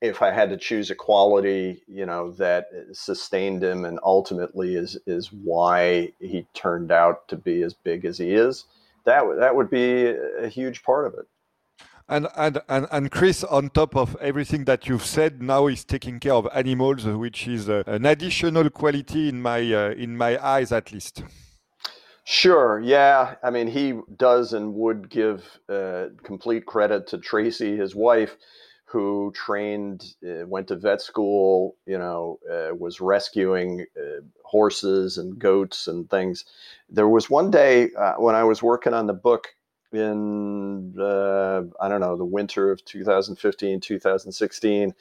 if 0.01 0.21
I 0.21 0.31
had 0.31 0.49
to 0.49 0.57
choose 0.57 0.89
a 0.91 0.95
quality, 0.95 1.81
you 1.87 2.05
know, 2.05 2.31
that 2.33 2.67
sustained 2.93 3.63
him 3.63 3.85
and 3.85 3.99
ultimately 4.03 4.75
is 4.75 4.97
is 5.05 5.31
why 5.31 6.13
he 6.19 6.45
turned 6.53 6.91
out 6.91 7.27
to 7.29 7.35
be 7.37 7.63
as 7.63 7.73
big 7.73 8.05
as 8.05 8.17
he 8.17 8.33
is, 8.33 8.65
that 9.05 9.23
that 9.39 9.55
would 9.55 9.69
be 9.69 10.07
a 10.07 10.47
huge 10.47 10.83
part 10.83 11.07
of 11.07 11.13
it. 11.15 11.27
And, 12.09 12.27
and, 12.35 12.59
and, 12.67 12.87
and 12.91 13.11
Chris, 13.11 13.43
on 13.43 13.69
top 13.69 13.95
of 13.95 14.17
everything 14.19 14.65
that 14.65 14.87
you've 14.87 15.05
said, 15.05 15.43
now 15.43 15.67
is 15.67 15.85
taking 15.85 16.19
care 16.19 16.33
of 16.33 16.47
animals, 16.55 17.05
which 17.05 17.47
is 17.47 17.69
uh, 17.69 17.83
an 17.85 18.07
additional 18.07 18.67
quality 18.71 19.29
in 19.29 19.39
my 19.43 19.59
uh, 19.59 19.91
in 19.91 20.17
my 20.17 20.43
eyes, 20.43 20.71
at 20.71 20.91
least. 20.91 21.23
Sure. 22.23 22.79
Yeah. 22.79 23.35
I 23.43 23.51
mean, 23.51 23.67
he 23.67 23.99
does 24.17 24.53
and 24.53 24.73
would 24.73 25.09
give 25.09 25.59
uh, 25.69 26.07
complete 26.23 26.65
credit 26.65 27.05
to 27.07 27.19
Tracey, 27.19 27.77
his 27.77 27.95
wife, 27.95 28.37
who 28.85 29.31
trained, 29.35 30.13
uh, 30.27 30.47
went 30.47 30.67
to 30.69 30.75
vet 30.75 31.01
school, 31.01 31.75
you 31.85 31.97
know, 31.97 32.39
uh, 32.51 32.73
was 32.75 32.99
rescuing 32.99 33.85
uh, 33.95 34.21
horses 34.43 35.19
and 35.19 35.37
goats 35.37 35.87
and 35.87 36.09
things. 36.09 36.45
There 36.89 37.07
was 37.07 37.29
one 37.29 37.51
day 37.51 37.89
uh, 37.95 38.13
when 38.15 38.33
I 38.33 38.43
was 38.43 38.63
working 38.63 38.95
on 38.95 39.05
the 39.05 39.13
book 39.13 39.47
in, 39.93 40.95
uh, 40.99 41.63
I 41.81 41.89
don't 41.89 42.01
know, 42.01 42.17
the 42.17 42.25
winter 42.25 42.71
of 42.71 42.83
2015, 42.85 43.79
2016, 43.81 44.93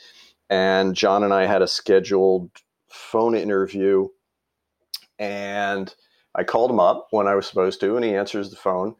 and 0.51 0.95
Jon 0.95 1.25
and 1.25 1.35
I 1.35 1.47
had 1.47 1.63
a 1.63 1.69
scheduled 1.69 2.51
phone 2.89 3.35
interview. 3.35 4.09
And 5.19 5.95
I 6.35 6.45
called 6.45 6.71
him 6.71 6.81
up 6.81 7.09
when 7.11 7.27
I 7.29 7.35
was 7.35 7.47
supposed 7.47 7.81
to, 7.81 7.97
and 7.97 8.05
he 8.05 8.15
answers 8.15 8.51
the 8.51 8.57
phone 8.57 8.95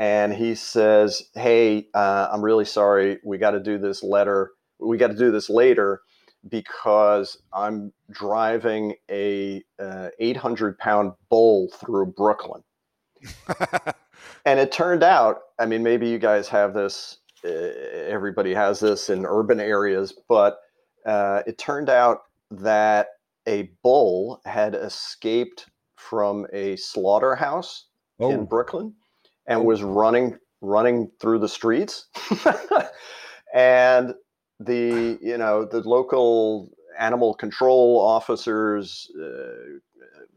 and 0.00 0.32
he 0.32 0.54
says, 0.56 1.30
"Hey, 1.34 1.88
uh, 1.94 2.28
I'm 2.32 2.42
really 2.42 2.64
sorry. 2.64 3.20
We 3.24 3.38
got 3.38 3.52
to 3.52 3.60
do 3.60 3.78
this 3.78 4.02
letter. 4.02 4.52
We 4.80 4.96
got 4.98 5.08
to 5.08 5.16
do 5.16 5.30
this 5.30 5.50
later 5.50 6.02
because 6.48 7.36
I'm 7.52 7.92
driving 8.10 8.94
a 9.10 9.62
uh, 9.78 10.08
800 10.18 10.78
pound 10.78 11.12
bull 11.30 11.68
through 11.70 12.06
Brooklyn." 12.16 12.62
and 14.44 14.60
it 14.60 14.72
turned 14.72 15.02
out, 15.02 15.40
I 15.58 15.66
mean, 15.66 15.82
maybe 15.82 16.08
you 16.08 16.18
guys 16.18 16.48
have 16.48 16.74
this. 16.74 17.18
Uh, 17.44 17.48
everybody 18.06 18.52
has 18.52 18.80
this 18.80 19.08
in 19.08 19.24
urban 19.24 19.60
areas, 19.60 20.12
but 20.28 20.58
uh, 21.06 21.42
it 21.46 21.56
turned 21.56 21.88
out 21.88 22.18
that 22.50 23.08
a 23.48 23.70
bull 23.82 24.40
had 24.44 24.74
escaped 24.74 25.66
from 25.96 26.46
a 26.52 26.76
slaughterhouse 26.76 27.86
oh. 28.18 28.30
in 28.30 28.44
Brooklyn 28.44 28.94
and 29.46 29.64
was 29.64 29.82
running 29.82 30.36
running 30.62 31.10
through 31.20 31.38
the 31.38 31.48
streets 31.48 32.08
and 33.54 34.14
the 34.58 35.18
you 35.22 35.38
know 35.38 35.64
the 35.64 35.80
local 35.80 36.70
animal 36.98 37.34
control 37.34 37.98
officers 37.98 39.10
uh, 39.22 39.78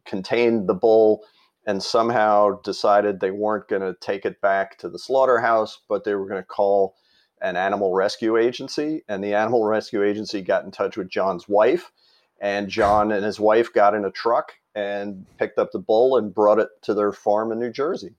contained 0.06 0.68
the 0.68 0.74
bull 0.74 1.24
and 1.66 1.82
somehow 1.82 2.60
decided 2.62 3.20
they 3.20 3.32
weren't 3.32 3.68
going 3.68 3.82
to 3.82 3.96
take 4.00 4.26
it 4.26 4.42
back 4.42 4.78
to 4.78 4.90
the 4.90 5.00
slaughterhouse 5.00 5.80
but 5.88 6.04
they 6.04 6.16
were 6.16 6.28
going 6.28 6.42
to 6.42 6.48
call 6.48 6.96
an 7.42 7.56
animal 7.56 7.94
rescue 7.94 8.38
agency 8.38 9.04
and 9.08 9.24
the 9.24 9.34
animal 9.34 9.66
rescue 9.66 10.04
agency 10.04 10.42
got 10.42 10.64
in 10.64 10.72
touch 10.72 10.98
with 10.98 11.10
jon's 11.10 11.48
wife 11.48 11.92
and 12.42 12.70
jon 12.70 13.12
and 13.12 13.26
his 13.26 13.40
wife 13.40 13.74
got 13.74 13.94
in 13.94 14.06
a 14.06 14.12
truck 14.12 14.54
and 14.76 15.26
picked 15.38 15.60
up 15.60 15.72
the 15.72 15.80
bull 15.80 16.18
and 16.18 16.34
brought 16.34 16.60
it 16.60 16.70
to 16.82 16.94
their 16.94 17.12
farm 17.12 17.52
in 17.52 17.60
new 17.60 17.72
jersey 17.72 18.16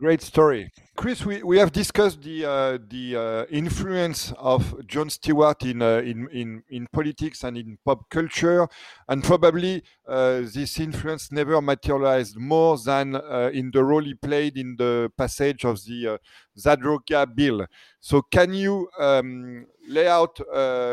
Great 0.00 0.22
story, 0.22 0.72
Chris. 0.96 1.26
We, 1.26 1.42
we 1.42 1.58
have 1.58 1.72
discussed 1.72 2.22
the 2.22 2.46
uh, 2.46 2.78
the 2.88 3.16
uh, 3.16 3.44
influence 3.50 4.32
of 4.38 4.74
Jon 4.86 5.10
Stewart 5.10 5.62
in, 5.62 5.82
uh, 5.82 5.98
in 5.98 6.26
in 6.30 6.62
in 6.70 6.86
politics 6.90 7.44
and 7.44 7.58
in 7.58 7.76
pop 7.84 8.08
culture, 8.08 8.66
and 9.10 9.22
probably 9.22 9.82
uh, 10.08 10.40
this 10.54 10.80
influence 10.80 11.30
never 11.30 11.60
materialized 11.60 12.38
more 12.38 12.78
than 12.78 13.14
uh, 13.14 13.50
in 13.52 13.70
the 13.72 13.84
role 13.84 14.02
he 14.02 14.14
played 14.14 14.56
in 14.56 14.74
the 14.78 15.12
passage 15.18 15.66
of 15.66 15.84
the 15.84 16.14
uh, 16.14 16.18
Zadroga 16.58 17.26
bill. 17.26 17.66
So, 18.00 18.22
can 18.22 18.54
you 18.54 18.88
um, 18.98 19.66
lay 19.86 20.08
out 20.08 20.40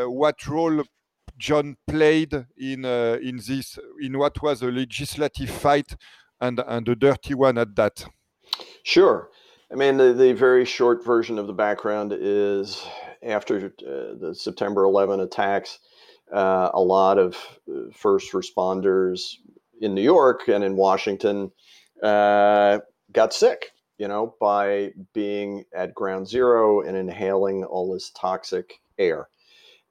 what 0.06 0.46
role 0.46 0.84
Jon 1.38 1.78
played 1.86 2.34
in 2.58 2.84
in 2.84 3.36
this 3.38 3.78
in 4.02 4.18
what 4.18 4.42
was 4.42 4.60
a 4.60 4.70
legislative 4.70 5.48
fight 5.48 5.96
and 6.42 6.60
and 6.66 6.86
a 6.90 6.94
dirty 6.94 7.32
one 7.32 7.56
at 7.56 7.74
that? 7.74 8.06
Sure. 8.88 9.28
I 9.70 9.74
mean, 9.74 9.98
the, 9.98 10.14
the 10.14 10.32
very 10.32 10.64
short 10.64 11.04
version 11.04 11.38
of 11.38 11.46
the 11.46 11.52
background 11.52 12.14
is 12.18 12.82
after 13.22 13.66
uh, 13.66 14.16
the 14.18 14.34
September 14.34 14.84
11 14.84 15.20
attacks, 15.20 15.78
uh, 16.32 16.70
a 16.72 16.80
lot 16.80 17.18
of 17.18 17.36
uh, 17.70 17.90
first 17.92 18.32
responders 18.32 19.34
in 19.82 19.94
New 19.94 20.00
York 20.00 20.48
and 20.48 20.64
in 20.64 20.74
Washington 20.74 21.52
uh, 22.02 22.78
got 23.12 23.34
sick, 23.34 23.72
you 23.98 24.08
know, 24.08 24.34
by 24.40 24.92
being 25.12 25.64
at 25.74 25.94
ground 25.94 26.26
zero 26.26 26.80
and 26.80 26.96
inhaling 26.96 27.64
all 27.64 27.92
this 27.92 28.10
toxic 28.16 28.80
air. 28.96 29.28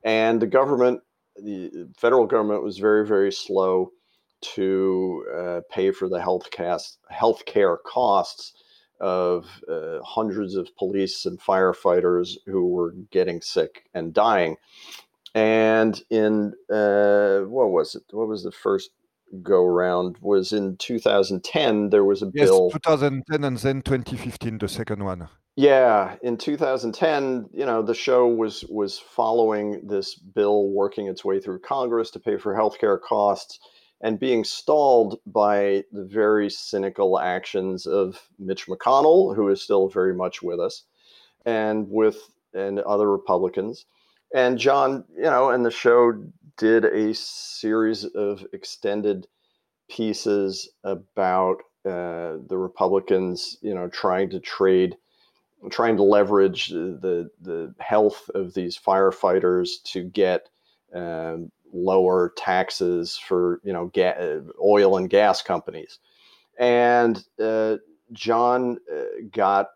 And 0.05 0.41
the 0.41 0.47
government, 0.47 1.01
the 1.35 1.87
federal 1.95 2.25
government, 2.25 2.63
was 2.63 2.79
very, 2.79 3.05
very 3.05 3.31
slow 3.31 3.91
to 4.55 5.23
uh, 5.37 5.61
pay 5.69 5.91
for 5.91 6.09
the 6.09 6.19
health 6.19 6.49
cast, 6.49 6.97
health 7.11 7.45
care 7.45 7.77
costs 7.77 8.53
of 8.99 9.45
uh, 9.69 9.99
hundreds 10.03 10.55
of 10.55 10.75
police 10.77 11.25
and 11.25 11.39
firefighters 11.39 12.37
who 12.45 12.67
were 12.67 12.91
getting 13.11 13.41
sick 13.41 13.85
and 13.93 14.13
dying. 14.13 14.57
And 15.35 16.01
in 16.09 16.53
uh, 16.69 17.41
what 17.41 17.69
was 17.69 17.95
it? 17.95 18.03
What 18.11 18.27
was 18.27 18.43
the 18.43 18.51
first 18.51 18.89
go 19.43 19.65
round? 19.65 20.17
Was 20.21 20.51
in 20.51 20.77
2010. 20.77 21.89
There 21.89 22.03
was 22.03 22.23
a 22.23 22.31
yes, 22.33 22.47
bill. 22.47 22.71
2010 22.71 23.43
and 23.43 23.57
then 23.57 23.81
2015, 23.81 24.57
the 24.57 24.67
second 24.67 25.03
one. 25.03 25.27
Yeah, 25.55 26.17
in 26.21 26.37
2010, 26.37 27.49
you 27.51 27.65
know, 27.65 27.81
the 27.81 27.95
show 27.95 28.27
was 28.27 28.63
was 28.69 28.99
following 28.99 29.87
this 29.87 30.13
bill 30.15 30.69
working 30.69 31.07
its 31.07 31.25
way 31.25 31.39
through 31.39 31.59
Congress 31.59 32.11
to 32.11 32.19
pay 32.19 32.37
for 32.37 32.53
healthcare 32.53 33.01
costs 33.01 33.59
and 34.01 34.19
being 34.19 34.43
stalled 34.43 35.19
by 35.25 35.83
the 35.91 36.05
very 36.05 36.49
cynical 36.49 37.19
actions 37.19 37.85
of 37.87 38.21
Mitch 38.37 38.67
McConnell, 38.67 39.35
who 39.35 39.49
is 39.49 39.61
still 39.61 39.87
very 39.89 40.13
much 40.13 40.41
with 40.41 40.59
us, 40.59 40.83
and 41.45 41.89
with 41.89 42.17
and 42.53 42.79
other 42.79 43.09
Republicans. 43.11 43.85
And 44.33 44.57
Jon, 44.57 45.05
you 45.15 45.23
know, 45.23 45.49
and 45.49 45.65
the 45.65 45.71
show 45.71 46.13
did 46.57 46.85
a 46.85 47.13
series 47.13 48.03
of 48.03 48.45
extended 48.53 49.27
pieces 49.89 50.69
about 50.83 51.57
uh, 51.85 52.37
the 52.47 52.57
Republicans, 52.57 53.57
you 53.61 53.73
know, 53.73 53.87
trying 53.87 54.29
to 54.31 54.39
trade, 54.39 54.97
trying 55.69 55.95
to 55.97 56.03
leverage 56.03 56.69
the 56.69 57.29
the 57.41 57.73
health 57.79 58.29
of 58.35 58.53
these 58.53 58.77
firefighters 58.77 59.81
to 59.85 60.03
get 60.03 60.49
um, 60.93 61.51
lower 61.73 62.33
taxes 62.37 63.17
for 63.17 63.61
you 63.63 63.73
know 63.73 63.91
ga- 63.93 64.41
oil 64.63 64.97
and 64.97 65.09
gas 65.09 65.41
companies, 65.41 65.99
and 66.59 67.23
uh, 67.41 67.77
Jon 68.13 68.77
uh, 68.91 69.03
got 69.31 69.67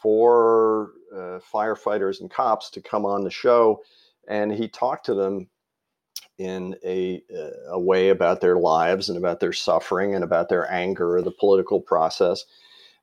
four 0.00 0.92
uh, 1.12 1.40
firefighters 1.52 2.20
and 2.20 2.30
cops 2.30 2.70
to 2.70 2.80
come 2.80 3.04
on 3.04 3.24
the 3.24 3.30
show, 3.30 3.82
and 4.28 4.52
he 4.52 4.68
talked 4.68 5.06
to 5.06 5.14
them 5.14 5.48
in 6.38 6.76
a, 6.84 7.22
uh, 7.36 7.72
a 7.72 7.80
way 7.80 8.10
about 8.10 8.40
their 8.40 8.56
lives 8.56 9.08
and 9.08 9.18
about 9.18 9.40
their 9.40 9.52
suffering 9.52 10.14
and 10.14 10.22
about 10.22 10.48
their 10.48 10.70
anger 10.70 11.16
of 11.16 11.24
the 11.24 11.32
political 11.32 11.80
process 11.80 12.44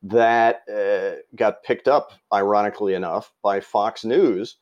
that 0.02 0.62
uh, 0.74 1.20
got 1.36 1.64
picked 1.64 1.88
up, 1.88 2.12
ironically 2.34 2.94
enough, 2.94 3.34
by 3.42 3.60
Fox 3.60 4.06
News 4.06 4.58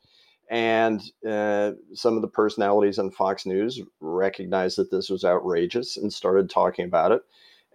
and 0.49 1.01
uh, 1.27 1.71
some 1.93 2.15
of 2.15 2.21
the 2.21 2.27
personalities 2.27 2.99
on 2.99 3.11
Fox 3.11 3.45
News 3.45 3.81
recognized 3.99 4.77
that 4.77 4.91
this 4.91 5.09
was 5.09 5.25
outrageous 5.25 5.97
and 5.97 6.11
started 6.11 6.49
talking 6.49 6.85
about 6.85 7.11
it. 7.11 7.21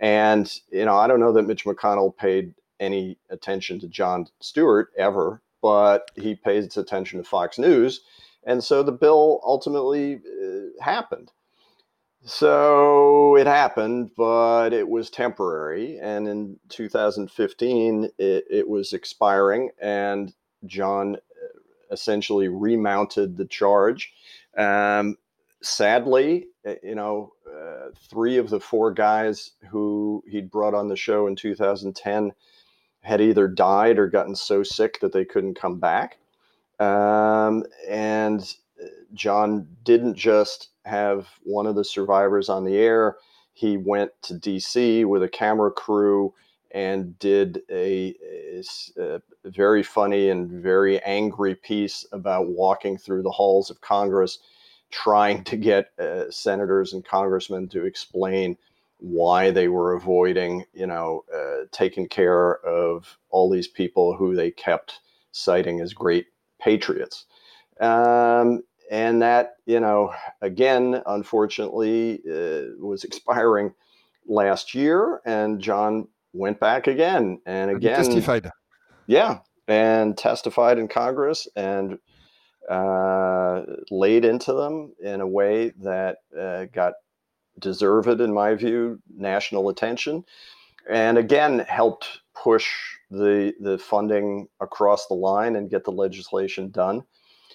And, 0.01 0.53
you 0.71 0.85
know, 0.85 0.97
I 0.97 1.07
don't 1.07 1.21
know 1.21 1.33
that 1.33 1.43
Mitch 1.43 1.65
McConnell 1.65 2.17
paid 2.17 2.55
any 2.79 3.19
attention 3.31 3.81
to 3.81 3.89
Jon 3.89 4.27
Stewart 4.41 4.91
ever, 4.97 5.43
but 5.61 6.11
he 6.15 6.35
pays 6.35 6.77
attention 6.77 7.19
to 7.19 7.29
Fox 7.29 7.59
News. 7.59 8.03
And 8.45 8.63
so 8.63 8.83
the 8.83 8.93
bill 8.93 9.41
ultimately 9.45 10.17
uh, 10.17 10.83
happened. 10.83 11.33
So 12.25 13.37
it 13.37 13.47
happened, 13.47 14.11
but 14.17 14.73
it 14.73 14.89
was 14.89 15.11
temporary. 15.11 15.99
And 15.99 16.29
in 16.29 16.59
2015, 16.69 18.11
it, 18.19 18.45
it 18.51 18.69
was 18.69 18.93
expiring, 18.93 19.71
and 19.81 20.33
Jon 20.67 21.17
essentially 21.91 22.49
remounted 22.49 23.37
the 23.37 23.47
charge. 23.47 24.13
Um, 24.57 25.17
sadly, 25.63 26.47
eh, 26.65 26.77
you 26.83 26.95
know, 26.95 27.33
uh, 27.47 27.91
three 28.11 28.37
of 28.39 28.51
the 28.51 28.61
four 28.61 28.93
guys 28.93 29.53
who 29.71 30.23
he'd 30.29 30.51
brought 30.51 30.75
on 30.75 30.89
the 30.89 30.97
show 30.97 31.27
in 31.27 31.37
2010 31.37 32.33
had 33.01 33.21
either 33.21 33.49
died 33.49 33.99
or 33.99 34.09
gotten 34.09 34.35
so 34.35 34.63
sick 34.63 35.01
that 35.01 35.13
they 35.13 35.25
couldn't 35.25 35.55
come 35.55 35.79
back. 35.79 36.19
Um, 36.79 37.65
and 37.89 38.41
uh, 38.83 38.87
Jon 39.15 39.67
didn't 39.85 40.15
just 40.15 40.69
have 40.85 41.29
one 41.43 41.67
of 41.67 41.75
the 41.75 41.85
survivors 41.85 42.49
on 42.49 42.65
the 42.65 42.77
air. 42.77 43.17
He 43.53 43.77
went 43.77 44.13
to 44.23 44.35
DC 44.35 45.05
with 45.05 45.23
a 45.23 45.29
camera 45.29 45.71
crew 45.71 46.33
and 46.73 47.19
did 47.19 47.63
a, 47.71 48.15
a, 48.99 49.21
very 49.45 49.83
funny 49.83 50.29
and 50.29 50.51
very 50.51 51.01
angry 51.03 51.55
piece 51.55 52.07
about 52.13 52.49
walking 52.49 52.99
through 52.99 53.23
the 53.23 53.31
halls 53.31 53.71
of 53.71 53.81
Congress, 53.81 54.39
trying 54.91 55.45
to 55.45 55.57
get 55.57 55.91
uh, 55.99 56.31
senators 56.31 56.93
and 56.93 57.05
congressmen 57.05 57.69
to 57.69 57.85
explain 57.85 58.57
why 58.99 59.51
they 59.51 59.69
were 59.69 59.95
avoiding, 59.95 60.65
you 60.73 60.87
know, 60.87 61.25
uh, 61.35 61.65
taking 61.71 62.09
care 62.09 62.59
of 62.67 63.17
all 63.31 63.49
these 63.49 63.69
people 63.69 64.17
who 64.17 64.35
they 64.35 64.51
kept 64.51 65.01
citing 65.33 65.81
as 65.81 65.93
great 65.93 66.27
patriots. 66.61 67.27
Um, 67.81 68.63
and 68.91 69.23
that, 69.23 69.57
you 69.67 69.81
know, 69.81 70.13
again, 70.43 71.03
unfortunately, 71.07 72.21
uh, 72.29 72.75
was 72.79 73.05
expiring 73.05 73.73
last 74.27 74.75
year, 74.75 75.21
and 75.25 75.61
Jon 75.61 76.09
went 76.33 76.61
back 76.61 76.87
again 76.87 77.41
and 77.47 77.71
again. 77.71 77.95
And 77.95 78.05
testified. 78.05 78.51
Yeah, 79.07 79.39
and 79.67 80.17
testified 80.17 80.79
in 80.79 80.89
Congress 80.89 81.49
and 81.57 81.99
uh, 82.71 83.63
laid 83.91 84.25
into 84.25 84.53
them 84.53 84.93
in 85.03 85.21
a 85.21 85.27
way 85.27 85.73
that 85.83 86.19
uh, 86.39 86.67
got 86.67 86.95
deserved, 87.59 88.21
in 88.21 88.33
my 88.33 88.55
view, 88.55 89.01
national 89.15 89.69
attention, 89.69 90.25
and 90.89 91.19
again 91.19 91.61
helped 91.61 92.21
push 92.35 92.69
the 93.11 93.55
the 93.61 93.79
funding 93.79 94.49
across 94.61 95.07
the 95.07 95.15
line 95.15 95.57
and 95.57 95.71
get 95.71 95.85
the 95.85 95.93
legislation 95.93 96.71
done. 96.71 97.03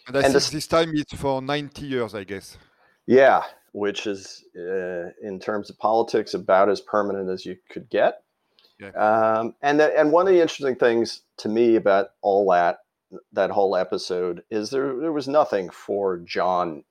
And 0.08 0.18
I 0.18 0.20
and 0.20 0.24
think 0.26 0.34
this, 0.34 0.50
this 0.50 0.68
time 0.68 0.92
it's 0.94 1.16
for 1.16 1.42
90 1.42 1.86
years, 1.86 2.14
I 2.14 2.26
guess. 2.26 2.58
Yeah, 3.06 3.44
which 3.72 4.08
is 4.08 4.44
uh, 4.58 5.10
in 5.22 5.40
terms 5.40 5.70
of 5.70 5.78
politics 5.78 6.34
about 6.34 6.70
as 6.70 6.82
permanent 6.82 7.30
as 7.30 7.46
you 7.46 7.58
could 7.70 7.90
get. 7.90 8.23
Um, 8.96 9.56
and 9.62 9.80
the, 9.80 9.98
and 9.98 10.12
one 10.12 10.28
of 10.28 10.34
the 10.34 10.42
interesting 10.42 10.76
things 10.76 11.22
to 11.38 11.50
me 11.50 11.76
about 11.76 12.10
all 12.22 12.50
that 12.52 12.80
that 13.32 13.52
whole 13.52 13.76
episode 13.76 14.44
is 14.50 14.72
there 14.72 15.00
there 15.00 15.12
was 15.12 15.28
nothing 15.28 15.70
for 15.70 16.18
Jon 16.18 16.84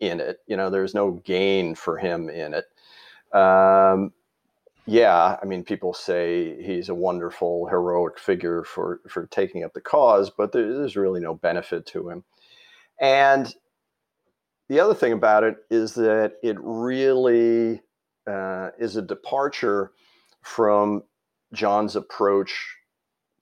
in 0.00 0.20
it. 0.20 0.38
You 0.46 0.56
know, 0.56 0.70
there's 0.70 0.94
no 0.94 1.12
gain 1.24 1.74
for 1.74 1.98
him 1.98 2.28
in 2.28 2.54
it. 2.54 3.36
Um, 3.36 4.12
yeah, 4.86 5.36
I 5.40 5.44
mean, 5.46 5.62
people 5.62 5.94
say 5.94 6.60
he's 6.62 6.88
a 6.88 6.94
wonderful 6.94 7.66
heroic 7.66 8.18
figure 8.18 8.64
for 8.64 9.00
for 9.08 9.26
taking 9.26 9.64
up 9.64 9.72
the 9.74 9.80
cause, 9.80 10.30
but 10.30 10.52
there, 10.52 10.72
there's 10.72 10.96
really 10.96 11.20
no 11.20 11.34
benefit 11.34 11.86
to 11.86 12.08
him. 12.08 12.24
And 13.00 13.54
the 14.68 14.80
other 14.80 14.94
thing 14.94 15.12
about 15.12 15.44
it 15.44 15.56
is 15.70 15.94
that 15.94 16.34
it 16.42 16.56
really 16.60 17.80
uh, 18.26 18.70
is 18.78 18.96
a 18.96 19.02
departure 19.02 19.92
from 20.42 21.02
Jon's 21.52 21.96
approach 21.96 22.52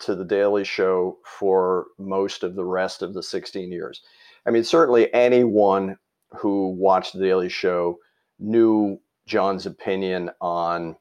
to 0.00 0.14
the 0.14 0.24
Daily 0.24 0.64
Show 0.64 1.18
for 1.24 1.86
most 1.98 2.42
of 2.42 2.54
the 2.54 2.64
rest 2.64 3.02
of 3.02 3.14
the 3.14 3.22
16 3.22 3.70
years. 3.70 4.02
I 4.46 4.50
mean, 4.50 4.64
certainly 4.64 5.12
anyone 5.12 5.98
who 6.36 6.70
watched 6.70 7.12
the 7.12 7.20
Daily 7.20 7.48
Show 7.48 7.98
knew 8.38 8.98
Jon's 9.26 9.66
opinion 9.66 10.30
on 10.40 10.96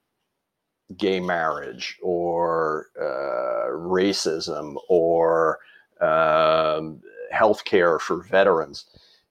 gay 0.98 1.20
marriage 1.20 1.98
or 2.02 2.88
uh, 3.00 3.72
racism 3.72 4.76
or 4.90 5.60
um, 6.02 7.02
health 7.32 7.64
care 7.66 8.00
for 8.00 8.24
veterans. 8.24 8.86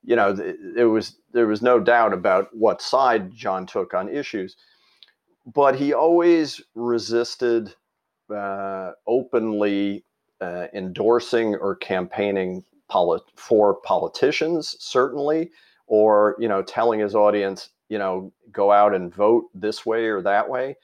You 0.04 0.16
know, 0.16 0.32
there 0.32 0.88
was 0.88 1.16
there 1.32 1.46
was 1.46 1.60
no 1.60 1.80
doubt 1.80 2.12
about 2.12 2.48
what 2.54 2.80
side 2.80 3.34
Jon 3.34 3.66
took 3.66 3.92
on 3.92 4.08
issues 4.08 4.56
but 5.54 5.76
he 5.76 5.94
always 5.94 6.62
resisted 6.76 7.74
uh, 8.34 8.92
openly 9.08 10.04
uh, 10.40 10.68
endorsing 10.74 11.56
or 11.56 11.76
campaigning 11.76 12.64
polit- 12.90 13.22
for 13.36 13.76
politicians, 13.82 14.76
certainly, 14.80 15.50
or 15.88 16.36
you 16.40 16.48
know, 16.48 16.62
telling 16.62 17.00
his 17.00 17.14
audience, 17.16 17.70
you 17.90 17.98
know, 17.98 18.32
go 18.52 18.72
out 18.72 18.94
and 18.94 19.14
vote 19.14 19.46
this 19.54 19.86
way 19.86 20.06
or 20.06 20.22
that 20.22 20.50
way. 20.50 20.76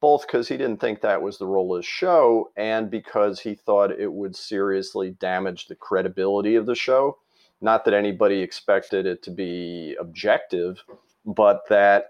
both 0.00 0.26
because 0.28 0.48
he 0.48 0.58
didn't 0.58 0.78
think 0.80 1.02
that 1.02 1.22
was 1.22 1.38
the 1.38 1.46
role 1.46 1.74
of 1.76 1.80
the 1.82 1.86
show 1.88 2.52
and 2.56 2.90
because 2.92 3.40
he 3.40 3.56
thought 3.56 3.92
it 3.92 4.12
would 4.12 4.36
seriously 4.36 5.12
damage 5.20 5.68
the 5.68 5.76
credibility 5.76 6.56
of 6.56 6.66
the 6.66 6.76
show. 6.76 7.18
Not 7.62 7.86
that 7.86 7.94
anybody 7.94 8.40
expected 8.42 9.06
it 9.06 9.24
to 9.24 9.32
be 9.32 9.96
objective, 10.00 10.84
but 11.26 11.62
that 11.70 12.06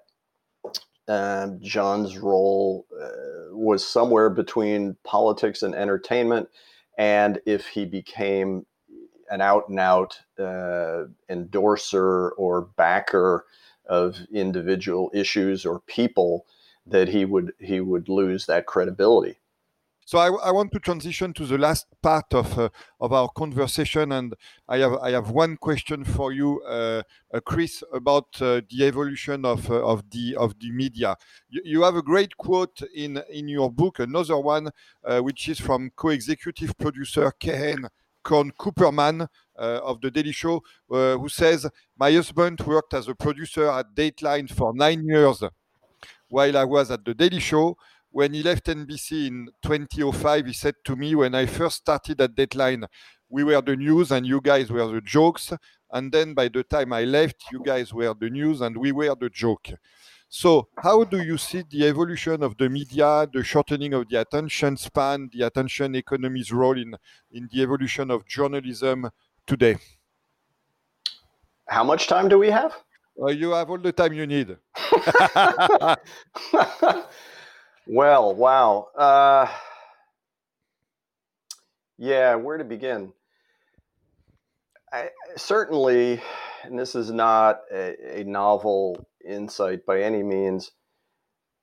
uh, 1.08 1.48
Jon's 1.60 2.18
role 2.18 2.86
uh, 3.00 3.56
was 3.56 3.86
somewhere 3.86 4.30
between 4.30 4.96
politics 5.04 5.62
and 5.62 5.74
entertainment. 5.74 6.48
And 6.98 7.40
if 7.46 7.66
he 7.66 7.84
became 7.84 8.66
an 9.30 9.40
out 9.40 9.68
and 9.68 9.80
out 9.80 10.20
uh, 10.38 11.04
endorser 11.28 12.30
or 12.30 12.62
backer 12.76 13.44
of 13.86 14.16
individual 14.32 15.10
issues 15.14 15.64
or 15.66 15.80
people, 15.80 16.46
that 16.86 17.08
he 17.08 17.24
would 17.24 17.52
he 17.58 17.80
would 17.80 18.08
lose 18.08 18.46
that 18.46 18.66
credibility. 18.66 19.38
So 20.12 20.18
I, 20.18 20.26
I, 20.26 20.50
want 20.50 20.72
to 20.72 20.78
transition 20.78 21.32
to 21.32 21.46
the 21.46 21.56
last 21.56 21.86
part 22.02 22.34
of 22.34 22.58
uh, 22.58 22.68
of 23.00 23.14
our 23.14 23.30
conversation, 23.30 24.12
and 24.12 24.34
I 24.68 24.76
have 24.76 24.98
I 24.98 25.12
have 25.12 25.30
one 25.30 25.56
question 25.56 26.04
for 26.04 26.32
you, 26.32 26.60
uh, 26.64 27.02
uh, 27.32 27.40
Chris, 27.40 27.82
about 27.94 28.26
uh, 28.42 28.60
the 28.68 28.84
evolution 28.84 29.46
of 29.46 29.70
uh, 29.70 29.82
of 29.82 30.10
the 30.10 30.36
of 30.36 30.58
the 30.58 30.70
media. 30.70 31.16
You, 31.48 31.62
you, 31.64 31.82
have 31.84 31.96
a 31.96 32.02
great 32.02 32.36
quote 32.36 32.82
in 32.94 33.22
in 33.30 33.48
your 33.48 33.70
book, 33.72 34.00
another 34.00 34.36
one, 34.38 34.68
uh, 35.02 35.20
which 35.20 35.48
is 35.48 35.58
from 35.58 35.90
co-executive 35.96 36.76
producer 36.76 37.32
Kahane 37.40 37.88
Korn 38.22 38.52
Cooperman 38.52 39.26
of 39.56 40.02
the 40.02 40.10
Daily 40.10 40.32
Show, 40.32 40.62
who 40.90 41.28
says, 41.30 41.66
"My 41.96 42.12
husband 42.12 42.60
worked 42.60 42.92
as 42.92 43.08
a 43.08 43.14
producer 43.14 43.70
at 43.70 43.94
Dateline 43.94 44.50
for 44.50 44.74
nine 44.74 45.06
years." 45.06 45.42
while 46.32 46.56
I 46.56 46.64
was 46.64 46.90
at 46.90 47.04
the 47.04 47.12
Daily 47.14 47.40
Show. 47.40 47.76
When 48.12 48.34
he 48.34 48.42
left 48.42 48.66
NBC 48.66 49.26
in 49.26 49.48
2005, 49.62 50.44
he 50.44 50.52
said 50.52 50.74
to 50.84 50.96
me, 50.96 51.14
when 51.14 51.34
I 51.34 51.46
first 51.46 51.76
started 51.76 52.20
at 52.20 52.34
Dateline, 52.34 52.86
we 53.30 53.42
were 53.42 53.62
the 53.62 53.74
news 53.74 54.12
and 54.12 54.26
you 54.26 54.42
guys 54.42 54.70
were 54.70 54.86
the 54.86 55.00
jokes. 55.00 55.54
And 55.90 56.12
then 56.12 56.34
by 56.34 56.48
the 56.48 56.62
time 56.62 56.92
I 56.92 57.04
left, 57.04 57.44
you 57.50 57.62
guys 57.64 57.94
were 57.94 58.12
the 58.12 58.28
news 58.28 58.60
and 58.60 58.76
we 58.76 58.92
were 58.92 59.16
the 59.18 59.30
joke. 59.30 59.66
So, 60.28 60.68
how 60.76 61.04
do 61.04 61.22
you 61.22 61.38
see 61.38 61.64
the 61.70 61.86
evolution 61.86 62.42
of 62.42 62.58
the 62.58 62.68
media, 62.68 63.26
the 63.32 63.42
shortening 63.42 63.94
of 63.94 64.06
the 64.10 64.20
attention 64.20 64.76
span, 64.76 65.30
the 65.32 65.46
attention 65.46 65.94
economy's 65.94 66.52
role 66.52 66.78
in, 66.78 66.94
in 67.30 67.48
the 67.50 67.62
evolution 67.62 68.10
of 68.10 68.26
journalism 68.26 69.10
today? 69.46 69.78
How 71.66 71.84
much 71.84 72.08
time 72.08 72.28
do 72.28 72.38
we 72.38 72.50
have? 72.50 72.74
Uh, 73.18 73.28
you 73.28 73.52
have 73.52 73.70
all 73.70 73.78
the 73.78 73.92
time 73.92 74.12
you 74.12 74.26
need. 74.26 74.54
well, 77.86 78.34
wow. 78.34 78.88
Uh, 78.96 79.48
yeah, 81.98 82.34
where 82.34 82.58
to 82.58 82.64
begin? 82.64 83.12
I, 84.92 85.10
certainly, 85.36 86.20
and 86.64 86.78
this 86.78 86.94
is 86.94 87.10
not 87.10 87.60
a, 87.72 88.20
a 88.20 88.24
novel 88.24 89.06
insight 89.26 89.86
by 89.86 90.02
any 90.02 90.22
means, 90.22 90.70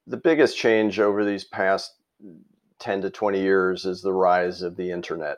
the 0.07 0.17
biggest 0.17 0.57
change 0.57 0.99
over 0.99 1.23
these 1.23 1.43
past 1.43 1.93
10 2.79 3.01
to 3.01 3.09
20 3.09 3.39
years 3.41 3.85
is 3.85 4.01
the 4.01 4.13
rise 4.13 4.61
of 4.61 4.75
the 4.75 4.91
internet 4.91 5.37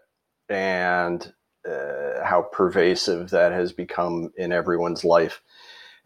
and 0.49 1.33
uh, 1.69 2.23
how 2.23 2.47
pervasive 2.51 3.29
that 3.31 3.51
has 3.51 3.73
become 3.73 4.31
in 4.37 4.51
everyone's 4.51 5.03
life 5.03 5.41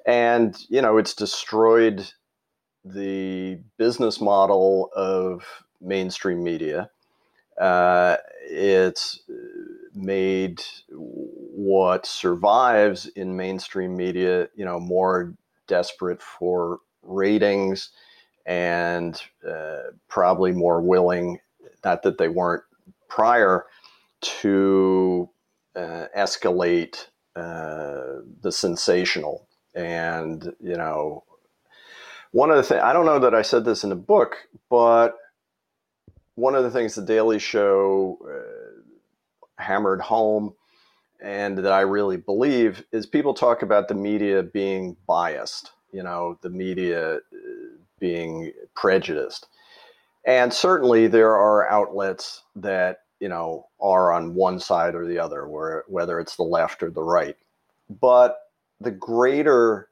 and 0.05 0.57
you 0.69 0.81
know 0.81 0.97
it's 0.97 1.13
destroyed 1.13 2.11
the 2.85 3.59
business 3.77 4.21
model 4.21 4.91
of 4.95 5.43
mainstream 5.81 6.43
media. 6.43 6.89
Uh, 7.59 8.17
it's 8.47 9.21
made 9.93 10.61
what 10.89 12.05
survives 12.05 13.07
in 13.07 13.35
mainstream 13.35 13.95
media, 13.95 14.47
you 14.55 14.63
know, 14.63 14.79
more 14.79 15.33
desperate 15.67 16.21
for 16.21 16.79
ratings 17.01 17.89
and 18.45 19.21
uh, 19.49 19.79
probably 20.07 20.51
more 20.51 20.81
willing, 20.81 21.39
not 21.83 22.03
that 22.03 22.17
they 22.17 22.27
weren't 22.27 22.63
prior, 23.09 23.65
to 24.21 25.29
uh, 25.75 26.05
escalate 26.15 27.07
uh, 27.35 28.21
the 28.41 28.51
sensational 28.51 29.47
and, 29.73 30.53
you 30.59 30.75
know, 30.75 31.23
one 32.35 32.51
of 32.51 32.57
the 32.57 32.63
things, 32.63 32.81
I 32.83 32.91
don't 32.91 33.05
know 33.05 33.19
that 33.19 33.33
I 33.33 33.43
said 33.43 33.63
this 33.63 33.85
in 33.85 33.89
the 33.89 33.95
book, 33.95 34.35
but 34.69 35.15
one 36.35 36.53
of 36.53 36.63
the 36.65 36.69
things 36.69 36.93
the 36.93 37.01
Daily 37.01 37.39
Show 37.39 38.19
uh, 38.29 39.63
hammered 39.63 40.01
home 40.01 40.53
and 41.21 41.57
that 41.57 41.71
I 41.71 41.79
really 41.79 42.17
believe 42.17 42.83
is 42.91 43.05
people 43.05 43.33
talk 43.33 43.61
about 43.61 43.87
the 43.87 43.95
media 43.95 44.43
being 44.43 44.97
biased, 45.07 45.71
you 45.93 46.03
know, 46.03 46.37
the 46.41 46.49
media 46.49 47.15
uh, 47.15 47.19
being 47.99 48.51
prejudiced. 48.75 49.47
And 50.25 50.53
certainly 50.53 51.07
there 51.07 51.37
are 51.37 51.69
outlets 51.69 52.43
that, 52.57 53.03
you 53.21 53.29
know, 53.29 53.67
are 53.79 54.11
on 54.11 54.35
one 54.35 54.59
side 54.59 54.93
or 54.93 55.07
the 55.07 55.19
other, 55.19 55.47
where, 55.47 55.85
whether 55.87 56.19
it's 56.19 56.35
the 56.35 56.43
left 56.43 56.83
or 56.83 56.89
the 56.89 57.01
right. 57.01 57.37
But 58.01 58.39
the 58.81 58.91
greater 58.91 59.87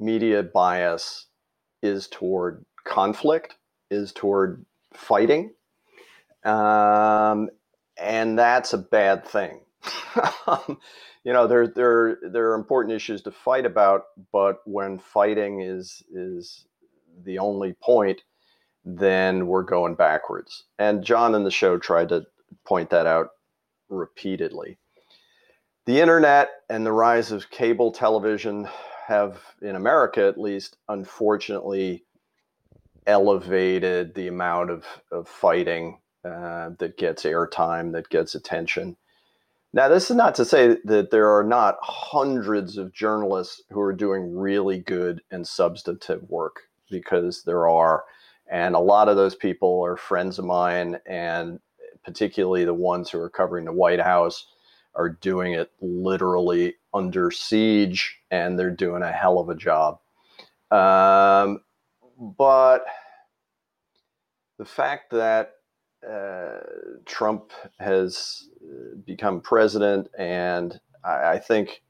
media 0.00 0.42
bias 0.42 1.26
is 1.82 2.08
toward 2.08 2.64
conflict, 2.84 3.56
is 3.90 4.12
toward 4.12 4.64
fighting. 4.92 5.52
Um, 6.44 7.50
and 7.96 8.38
that's 8.38 8.72
a 8.72 8.78
bad 8.78 9.26
thing. 9.26 9.60
you 11.24 11.32
know, 11.32 11.46
there, 11.46 11.66
there, 11.68 12.18
there 12.22 12.50
are 12.50 12.54
important 12.54 12.94
issues 12.94 13.22
to 13.22 13.30
fight 13.30 13.66
about, 13.66 14.04
but 14.32 14.58
when 14.64 14.98
fighting 14.98 15.60
is, 15.60 16.02
is 16.12 16.66
the 17.24 17.38
only 17.38 17.74
point, 17.74 18.22
then 18.84 19.46
we're 19.46 19.62
going 19.62 19.94
backwards. 19.94 20.64
And 20.78 21.04
Jon 21.04 21.34
in 21.34 21.44
the 21.44 21.50
show 21.50 21.78
tried 21.78 22.08
to 22.10 22.24
point 22.64 22.90
that 22.90 23.06
out 23.06 23.30
repeatedly 23.88 24.78
the 25.86 26.00
internet 26.00 26.50
and 26.70 26.86
the 26.86 26.92
rise 26.92 27.32
of 27.32 27.50
cable 27.50 27.90
television 27.90 28.68
have, 29.06 29.40
in 29.60 29.76
America 29.76 30.26
at 30.26 30.38
least, 30.38 30.76
unfortunately 30.88 32.04
elevated 33.06 34.14
the 34.14 34.28
amount 34.28 34.70
of, 34.70 34.84
of 35.10 35.28
fighting 35.28 35.98
uh, 36.24 36.70
that 36.78 36.96
gets 36.96 37.24
airtime, 37.24 37.92
that 37.92 38.08
gets 38.08 38.34
attention. 38.34 38.96
Now, 39.72 39.88
this 39.88 40.10
is 40.10 40.16
not 40.16 40.34
to 40.36 40.44
say 40.44 40.76
that 40.84 41.10
there 41.10 41.30
are 41.36 41.44
not 41.44 41.78
hundreds 41.80 42.76
of 42.76 42.92
journalists 42.92 43.62
who 43.70 43.80
are 43.80 43.94
doing 43.94 44.36
really 44.36 44.78
good 44.78 45.22
and 45.30 45.46
substantive 45.46 46.22
work, 46.28 46.60
because 46.90 47.42
there 47.44 47.66
are. 47.68 48.04
And 48.50 48.74
a 48.74 48.80
lot 48.80 49.08
of 49.08 49.16
those 49.16 49.34
people 49.34 49.82
are 49.82 49.96
friends 49.96 50.38
of 50.38 50.44
mine, 50.44 50.98
and 51.06 51.58
particularly 52.04 52.66
the 52.66 52.74
ones 52.74 53.08
who 53.08 53.18
are 53.18 53.30
covering 53.30 53.64
the 53.64 53.72
White 53.72 54.00
House 54.00 54.46
are 54.94 55.08
doing 55.08 55.52
it 55.52 55.70
literally 55.80 56.74
under 56.94 57.30
siege 57.30 58.18
and 58.30 58.58
they're 58.58 58.70
doing 58.70 59.02
a 59.02 59.12
hell 59.12 59.38
of 59.38 59.48
a 59.48 59.54
job. 59.54 59.98
Um, 60.70 61.60
but 62.18 62.84
the 64.58 64.64
fact 64.64 65.10
that 65.10 65.54
uh, 66.08 66.58
Trump 67.04 67.52
has 67.78 68.48
uh, 68.64 68.96
become 69.04 69.40
president, 69.40 70.08
and 70.18 70.80
I, 71.04 71.32
I, 71.32 71.38
think, 71.38 71.82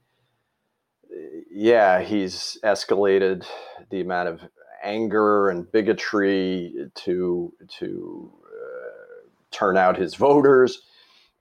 yeah, 1.51 2.03
he's 2.03 2.59
escalated 2.65 3.47
the 3.91 4.01
amount 4.01 4.29
of 4.29 4.41
anger 4.83 5.49
and 5.49 5.71
bigotry 5.71 6.91
to 6.95 7.53
to 7.79 8.33
uh, 8.45 9.29
turn 9.51 9.77
out 9.77 9.97
his 9.97 10.15
voters 10.17 10.83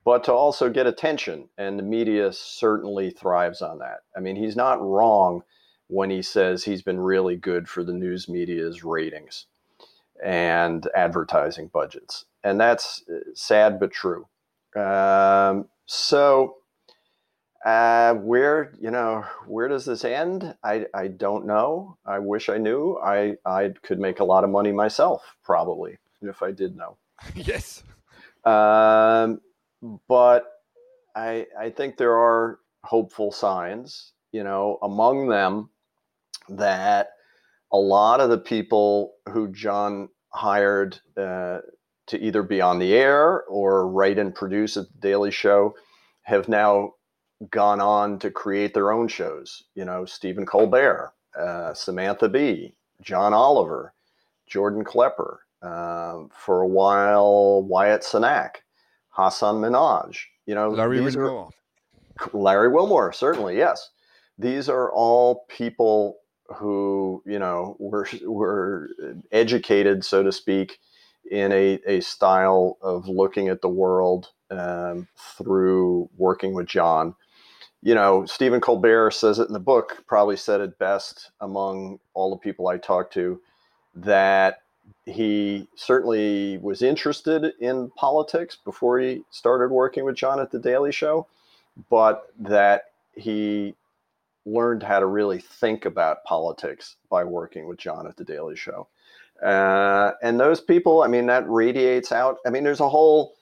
but 0.03 0.23
to 0.25 0.33
also 0.33 0.69
get 0.69 0.87
attention. 0.87 1.49
And 1.57 1.77
the 1.77 1.83
media 1.83 2.31
certainly 2.33 3.11
thrives 3.11 3.61
on 3.61 3.79
that. 3.79 3.99
I 4.15 4.19
mean, 4.19 4.35
he's 4.35 4.55
not 4.55 4.81
wrong 4.81 5.43
when 5.87 6.09
he 6.09 6.21
says 6.21 6.63
he's 6.63 6.81
been 6.81 6.99
really 6.99 7.35
good 7.35 7.67
for 7.67 7.83
the 7.83 7.93
news 7.93 8.29
media's 8.29 8.83
ratings 8.83 9.47
and 10.23 10.87
advertising 10.95 11.67
budgets. 11.67 12.25
And 12.43 12.59
that's 12.59 13.03
uh, 13.09 13.19
sad 13.33 13.79
but 13.79 13.91
true. 13.91 14.27
Um, 14.75 15.67
so, 15.85 16.55
uh, 17.65 18.13
where 18.15 18.73
you 18.79 18.89
know 18.89 19.23
where 19.45 19.67
does 19.67 19.85
this 19.85 20.03
end? 20.03 20.55
I, 20.63 20.85
I 20.95 21.09
don't 21.09 21.45
know. 21.45 21.97
I 22.05 22.17
wish 22.19 22.49
I 22.49 22.57
knew. 22.57 22.97
I 23.03 23.35
I 23.45 23.73
could 23.83 23.99
make 23.99 24.19
a 24.19 24.23
lot 24.23 24.43
of 24.43 24.49
money 24.49 24.71
myself, 24.71 25.35
probably 25.43 25.97
if 26.21 26.41
I 26.41 26.51
did 26.51 26.75
know. 26.75 26.97
yes. 27.35 27.83
Um, 28.45 29.41
but 30.07 30.45
I 31.15 31.47
I 31.59 31.69
think 31.69 31.97
there 31.97 32.17
are 32.17 32.59
hopeful 32.83 33.31
signs. 33.31 34.13
You 34.31 34.43
know, 34.43 34.79
among 34.81 35.27
them 35.27 35.69
that 36.49 37.09
a 37.71 37.77
lot 37.77 38.19
of 38.19 38.29
the 38.29 38.37
people 38.37 39.15
who 39.29 39.49
Jon 39.49 40.09
hired 40.29 40.99
uh, 41.17 41.59
to 42.07 42.19
either 42.19 42.43
be 42.43 42.61
on 42.61 42.79
the 42.79 42.93
air 42.93 43.43
or 43.43 43.87
write 43.87 44.19
and 44.19 44.33
produce 44.33 44.77
at 44.77 44.85
the 44.87 44.99
Daily 44.99 45.31
Show 45.31 45.75
have 46.23 46.47
now 46.47 46.93
gone 47.49 47.81
on 47.81 48.19
to 48.19 48.29
create 48.29 48.73
their 48.73 48.91
own 48.91 49.07
shows. 49.07 49.63
You 49.75 49.85
know, 49.85 50.05
Stephen 50.05 50.45
Colbert, 50.45 51.13
uh, 51.37 51.73
Samantha 51.73 52.29
Bee, 52.29 52.75
John 53.01 53.33
Oliver, 53.33 53.93
Jordan 54.47 54.83
Klepper, 54.83 55.39
uh, 55.61 56.23
for 56.31 56.61
a 56.61 56.67
while, 56.67 57.63
Wyatt 57.63 58.01
Cenac, 58.01 58.57
Hasan 59.15 59.55
Minhaj. 59.55 60.17
You 60.45 60.55
know, 60.55 60.69
Larry 60.69 61.01
Wilmore. 61.01 61.49
Are, 62.19 62.29
Larry 62.33 62.69
Wilmore, 62.69 63.13
certainly, 63.13 63.57
yes. 63.57 63.89
These 64.37 64.69
are 64.69 64.91
all 64.91 65.45
people 65.49 66.17
who, 66.55 67.23
you 67.25 67.39
know, 67.39 67.75
were, 67.79 68.07
were 68.25 68.89
educated, 69.31 70.03
so 70.03 70.23
to 70.23 70.31
speak, 70.31 70.79
in 71.29 71.51
a, 71.51 71.79
a 71.85 72.01
style 72.01 72.77
of 72.81 73.07
looking 73.07 73.47
at 73.47 73.61
the 73.61 73.69
world 73.69 74.29
um, 74.49 75.07
through 75.37 76.09
working 76.17 76.53
with 76.53 76.67
Jon. 76.67 77.15
You 77.81 77.95
know, 77.95 78.25
Stephen 78.25 78.61
Colbert 78.61 79.11
says 79.11 79.39
it 79.39 79.47
in 79.47 79.53
the 79.53 79.59
book, 79.59 80.03
probably 80.07 80.37
said 80.37 80.61
it 80.61 80.77
best 80.77 81.31
among 81.39 81.99
all 82.13 82.29
the 82.29 82.37
people 82.37 82.67
I 82.67 82.77
talked 82.77 83.13
to, 83.13 83.41
that 83.95 84.59
he 85.05 85.67
certainly 85.75 86.57
was 86.59 86.81
interested 86.81 87.53
in 87.59 87.91
politics 87.91 88.57
before 88.63 88.99
he 88.99 89.23
started 89.31 89.71
working 89.71 90.05
with 90.05 90.15
Jon 90.15 90.39
at 90.39 90.51
the 90.51 90.59
Daily 90.59 90.91
Show, 90.91 91.27
but 91.89 92.31
that 92.39 92.85
he 93.15 93.75
learned 94.45 94.83
how 94.83 94.99
to 94.99 95.05
really 95.05 95.39
think 95.39 95.85
about 95.85 96.23
politics 96.23 96.95
by 97.09 97.23
working 97.23 97.67
with 97.67 97.77
Jon 97.77 98.07
at 98.07 98.17
the 98.17 98.23
Daily 98.23 98.55
Show. 98.55 98.87
Uh, 99.41 100.11
and 100.21 100.39
those 100.39 100.61
people, 100.61 101.01
I 101.03 101.07
mean, 101.07 101.25
that 101.27 101.49
radiates 101.49 102.11
out. 102.11 102.37
I 102.45 102.49
mean, 102.49 102.63
there's 102.63 102.79
a 102.79 102.89
whole 102.89 103.35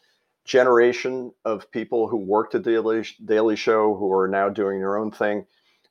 generation 0.46 1.32
of 1.46 1.70
people 1.72 2.08
who 2.08 2.18
worked 2.18 2.56
at 2.56 2.64
the 2.64 2.72
Daily, 2.72 3.06
Daily 3.24 3.56
Show 3.56 3.96
who 3.96 4.12
are 4.12 4.28
now 4.28 4.50
doing 4.50 4.80
their 4.80 4.98
own 4.98 5.12
thing. 5.12 5.46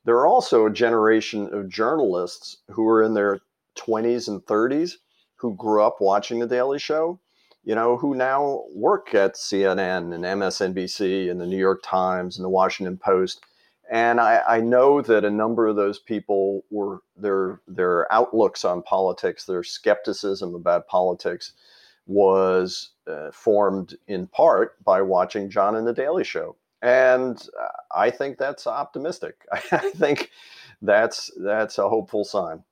There 0.05 0.15
are 0.15 0.27
also 0.27 0.65
a 0.65 0.71
generation 0.71 1.53
of 1.53 1.69
journalists 1.69 2.57
who 2.69 2.87
are 2.87 3.03
in 3.03 3.13
their 3.13 3.39
20s 3.75 4.27
and 4.27 4.43
30s 4.45 4.95
who 5.39 5.55
grew 5.55 5.83
up 5.83 5.97
watching 5.99 6.39
the 6.39 6.47
Daily 6.47 6.79
Show, 6.79 7.19
you 7.63 7.75
know, 7.75 7.97
who 7.97 8.15
now 8.15 8.63
work 8.73 9.13
at 9.13 9.35
CNN 9.35 10.13
and 10.13 10.23
MSNBC 10.23 11.29
and 11.29 11.39
the 11.39 11.45
New 11.45 11.57
York 11.57 11.81
Times 11.83 12.37
and 12.37 12.45
the 12.45 12.49
Washington 12.49 12.97
Post 12.97 13.41
and 13.89 14.21
I, 14.21 14.41
I, 14.47 14.59
know 14.59 15.01
that 15.01 15.25
a 15.25 15.31
number 15.31 15.67
of 15.67 15.75
those 15.75 15.97
people 15.97 16.63
were 16.69 16.99
their 17.17 17.59
their 17.67 18.11
outlooks 18.13 18.63
on 18.63 18.83
politics, 18.83 19.45
their 19.45 19.63
skepticism 19.63 20.53
about 20.53 20.87
politics, 20.87 21.53
was 22.05 22.91
uh, 23.07 23.31
formed 23.31 23.97
in 24.07 24.27
part 24.27 24.83
by 24.83 25.01
watching 25.01 25.49
Jon 25.49 25.75
and 25.75 25.87
the 25.87 25.93
Daily 25.93 26.23
Show, 26.23 26.55
and 26.83 27.41
I 27.91 28.11
think 28.11 28.37
that's 28.37 28.67
optimistic. 28.67 29.45
I 29.71 29.89
think 29.95 30.29
that's 30.83 31.31
that's 31.37 31.79
a 31.79 31.89
hopeful 31.89 32.23
sign. 32.23 32.63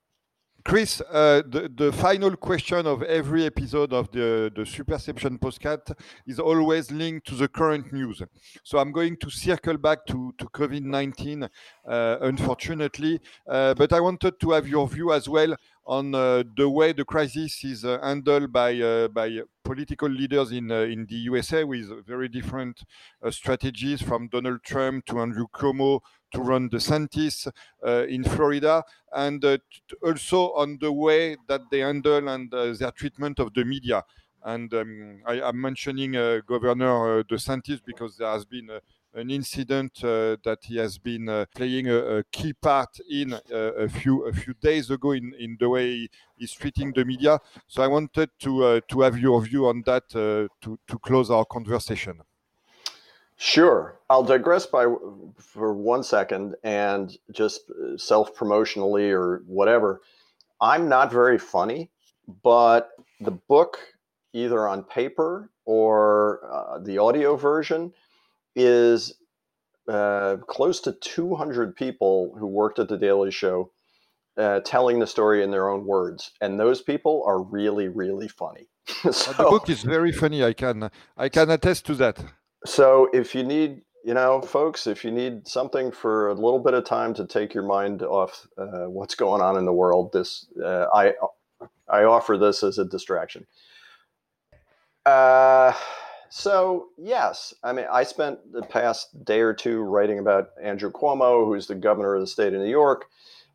Chris, 0.67 0.99
uh, 0.99 1.41
the, 1.47 1.71
the 1.73 1.93
final 1.93 2.35
question 2.35 2.85
of 2.85 3.01
every 3.03 3.45
episode 3.45 3.93
of 3.93 4.11
the, 4.11 4.51
the 4.53 4.63
Superception 4.63 5.39
postcard 5.39 5.79
is 6.27 6.41
always 6.41 6.91
linked 6.91 7.25
to 7.27 7.35
the 7.35 7.47
current 7.47 7.93
news. 7.93 8.21
So 8.63 8.77
I'm 8.77 8.91
going 8.91 9.15
to 9.15 9.29
circle 9.29 9.77
back 9.77 10.05
to, 10.07 10.33
to 10.37 10.45
COVID 10.47 10.81
19, 10.81 11.43
uh, 11.43 12.17
unfortunately, 12.19 13.21
uh, 13.49 13.75
but 13.75 13.93
I 13.93 14.01
wanted 14.01 14.41
to 14.41 14.51
have 14.51 14.67
your 14.67 14.89
view 14.89 15.13
as 15.13 15.29
well 15.29 15.55
on 15.85 16.13
uh, 16.13 16.43
the 16.57 16.69
way 16.69 16.91
the 16.91 17.05
crisis 17.05 17.63
is 17.63 17.85
uh, 17.85 17.97
handled 18.03 18.51
by 18.51 18.77
uh, 18.77 19.07
by 19.07 19.39
political 19.63 20.09
leaders 20.09 20.51
in 20.51 20.69
in 20.69 21.05
the 21.05 21.15
USA 21.15 21.63
with 21.63 22.05
very 22.05 22.27
different 22.27 22.83
strategies 23.29 24.01
from 24.01 24.27
Donald 24.27 24.63
Trump 24.63 25.05
to 25.05 25.21
Andrew 25.21 25.45
Cuomo 25.47 26.01
to 26.33 26.41
Ron 26.41 26.69
DeSantis 26.69 27.47
uh, 27.85 28.05
in 28.07 28.23
Florida, 28.23 28.83
and 29.13 29.43
uh, 29.43 29.57
also 30.03 30.53
on 30.53 30.77
the 30.79 30.91
way 30.91 31.35
that 31.47 31.61
they 31.71 31.79
handle 31.79 32.27
and 32.27 32.53
uh, 32.53 32.73
their 32.73 32.91
treatment 32.91 33.39
of 33.39 33.53
the 33.53 33.63
media. 33.63 34.03
And 34.43 34.73
um, 34.73 35.21
I, 35.25 35.49
am 35.49 35.59
mentioning 35.59 36.13
Governor 36.47 37.23
DeSantis 37.23 37.81
because 37.83 38.17
there 38.17 38.29
has 38.29 38.45
been 38.45 38.69
an 39.17 39.31
incident 39.31 40.03
uh, 40.03 40.37
that 40.43 40.59
he 40.61 40.77
has 40.77 40.97
been 40.97 41.27
uh, 41.27 41.45
playing 41.55 41.89
a, 41.89 41.97
a, 42.17 42.23
key 42.25 42.53
part 42.53 42.99
in 43.09 43.33
uh, 43.33 43.39
a 43.51 43.89
few 43.89 44.25
a 44.27 44.33
few 44.33 44.53
days 44.61 44.91
ago 44.91 45.11
in, 45.11 45.33
in 45.39 45.57
the 45.59 45.67
way 45.67 46.07
he's 46.35 46.53
treating 46.53 46.93
the 46.93 47.03
media. 47.03 47.39
So 47.65 47.81
I 47.81 47.87
wanted 47.87 48.29
to 48.39 48.79
to 48.79 49.01
have 49.01 49.17
your 49.17 49.41
view 49.41 49.67
on 49.67 49.81
that 49.85 50.07
to 50.09 50.47
to 50.61 50.99
close 50.99 51.31
our 51.31 51.45
conversation. 51.45 52.21
Sure. 53.37 53.99
I'll 54.09 54.23
digress 54.23 54.65
by 54.65 54.85
for 55.37 55.73
one 55.73 56.03
second 56.03 56.55
and 56.63 57.15
just 57.31 57.69
uh, 57.69 57.97
self-promotionally 57.97 59.11
or 59.11 59.43
whatever. 59.45 60.01
I'm 60.59 60.89
not 60.89 61.11
very 61.11 61.37
funny, 61.37 61.91
but 62.43 62.89
the 63.21 63.31
book, 63.31 63.77
either 64.33 64.67
on 64.67 64.83
paper 64.83 65.51
or 65.65 66.41
uh, 66.51 66.79
the 66.79 66.97
audio 66.97 67.35
version, 67.35 67.93
is 68.55 69.13
uh, 69.87 70.37
close 70.47 70.79
to 70.81 70.91
200 70.93 71.75
people 71.75 72.35
who 72.39 72.47
worked 72.47 72.79
at 72.79 72.89
the 72.89 72.97
Daily 72.97 73.31
Show 73.31 73.71
uh, 74.37 74.61
telling 74.61 74.99
the 74.99 75.07
story 75.07 75.43
in 75.43 75.51
their 75.51 75.69
own 75.69 75.85
words, 75.85 76.31
and 76.41 76.59
those 76.59 76.81
people 76.81 77.23
are 77.25 77.41
really, 77.41 77.87
really 77.87 78.27
funny. 78.27 78.67
so, 79.11 79.31
the 79.33 79.43
book 79.43 79.69
is 79.69 79.83
very 79.83 80.11
funny. 80.11 80.43
I 80.43 80.53
can 80.53 80.89
I 81.17 81.29
can 81.29 81.49
attest 81.49 81.85
to 81.87 81.95
that. 81.95 82.23
So 82.67 83.09
if 83.13 83.33
you 83.33 83.43
need, 83.43 83.81
you 84.03 84.13
know, 84.13 84.41
folks, 84.41 84.87
if 84.87 85.05
you 85.05 85.11
need 85.11 85.47
something 85.47 85.89
for 85.89 86.27
a 86.27 86.33
little 86.33 86.59
bit 86.59 86.73
of 86.73 86.83
time 86.83 87.13
to 87.13 87.25
take 87.25 87.53
your 87.53 87.63
mind 87.63 88.03
off 88.03 88.45
uh, 88.57 88.89
what's 88.89 89.15
going 89.15 89.41
on 89.41 89.57
in 89.57 89.65
the 89.65 89.73
world, 89.73 90.11
this 90.11 90.47
uh, 90.63 90.87
I 90.93 91.13
I 91.87 92.03
offer 92.03 92.37
this 92.37 92.63
as 92.63 92.77
a 92.77 92.83
distraction. 92.85 93.47
Uh, 95.05 95.73
so 96.29 96.87
yes, 96.97 97.53
I 97.63 97.71
mean, 97.71 97.85
I 97.89 98.03
spent 98.03 98.51
the 98.51 98.63
past 98.63 99.23
day 99.23 99.39
or 99.39 99.53
two 99.53 99.79
writing 99.79 100.19
about 100.19 100.49
Andrew 100.61 100.91
Cuomo, 100.91 101.45
who's 101.45 101.67
the 101.67 101.75
governor 101.75 102.15
of 102.15 102.21
the 102.21 102.27
state 102.27 102.53
of 102.53 102.59
New 102.59 102.69
York, 102.69 103.05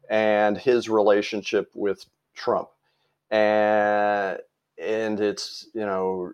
and 0.09 0.57
his 0.57 0.89
relationship 0.89 1.71
with 1.75 2.07
Trump. 2.35 2.69
And 3.31 4.39
and 4.83 5.21
it's 5.21 5.69
you 5.75 5.87
know 5.87 6.33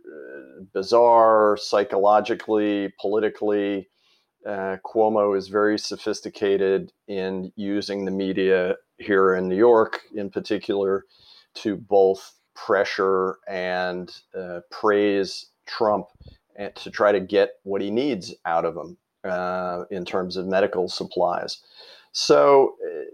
bizarre 0.73 1.57
psychologically 1.61 2.93
politically 3.01 3.89
uh, 4.47 4.77
cuomo 4.85 5.37
is 5.37 5.49
very 5.49 5.79
sophisticated 5.79 6.93
in 7.09 7.53
using 7.57 8.05
the 8.05 8.11
media 8.11 8.75
here 8.99 9.35
in 9.35 9.49
new 9.49 9.57
york 9.57 10.01
in 10.15 10.31
particular 10.31 11.05
to 11.55 11.77
both 11.77 12.35
pressure 12.55 13.37
and 13.49 14.23
uh, 14.37 14.61
praise 14.71 15.51
trump 15.67 16.07
and 16.59 16.75
to 16.75 16.91
try 16.91 17.13
to 17.13 17.21
get 17.21 17.53
what 17.63 17.81
he 17.81 17.91
needs 17.91 18.35
out 18.45 18.65
of 18.65 18.77
him 18.77 18.99
uh, 19.25 19.85
in 19.91 20.05
terms 20.05 20.37
of 20.37 20.47
medical 20.47 20.89
supplies. 20.89 21.63
So 22.13 22.75
uh, 22.85 23.05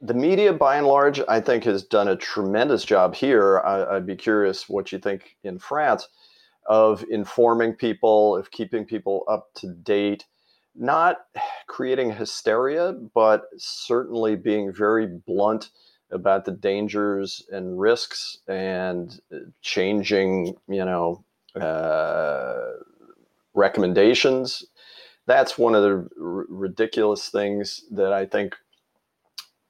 the 0.00 0.14
media, 0.14 0.52
by 0.52 0.76
and 0.76 0.86
large, 0.86 1.20
I 1.28 1.40
think 1.40 1.64
has 1.64 1.82
done 1.82 2.08
a 2.08 2.16
tremendous 2.16 2.84
job 2.84 3.14
here. 3.14 3.60
I, 3.60 3.94
would 3.94 4.06
be 4.06 4.16
curious 4.16 4.68
what 4.68 4.92
you 4.92 4.98
think 4.98 5.36
in 5.42 5.58
France 5.58 6.08
of 6.66 7.04
informing 7.10 7.72
people, 7.72 8.36
of 8.36 8.50
keeping 8.50 8.84
people 8.84 9.24
up 9.28 9.48
to 9.54 9.72
date, 9.72 10.26
not 10.76 11.18
creating 11.66 12.12
hysteria, 12.12 12.92
but 12.92 13.44
certainly 13.56 14.36
being 14.36 14.72
very 14.72 15.06
blunt 15.06 15.70
about 16.10 16.44
the 16.44 16.52
dangers 16.52 17.44
and 17.50 17.78
risks 17.80 18.38
and 18.46 19.20
changing, 19.62 20.54
you 20.68 20.84
know, 20.84 21.24
uh, 21.60 22.70
recommendations. 23.54 24.64
That's 25.26 25.58
one 25.58 25.74
of 25.74 25.82
the 25.82 26.08
r- 26.22 26.46
ridiculous 26.48 27.28
things 27.28 27.84
that 27.90 28.12
I 28.12 28.24
think 28.24 28.54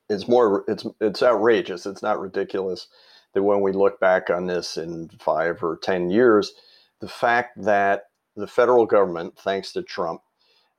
it's 0.08 0.28
more 0.28 0.64
it's 0.68 0.86
it's 1.00 1.22
outrageous. 1.22 1.86
It's 1.86 2.02
not 2.02 2.20
ridiculous 2.20 2.88
that 3.34 3.42
when 3.42 3.60
we 3.60 3.72
look 3.72 4.00
back 4.00 4.30
on 4.30 4.46
this 4.46 4.76
in 4.76 5.10
five 5.20 5.62
or 5.62 5.76
ten 5.76 6.10
years, 6.10 6.52
the 7.00 7.08
fact 7.08 7.62
that 7.62 8.04
the 8.36 8.46
federal 8.46 8.86
government, 8.86 9.36
thanks 9.38 9.72
to 9.72 9.82
Trump, 9.82 10.22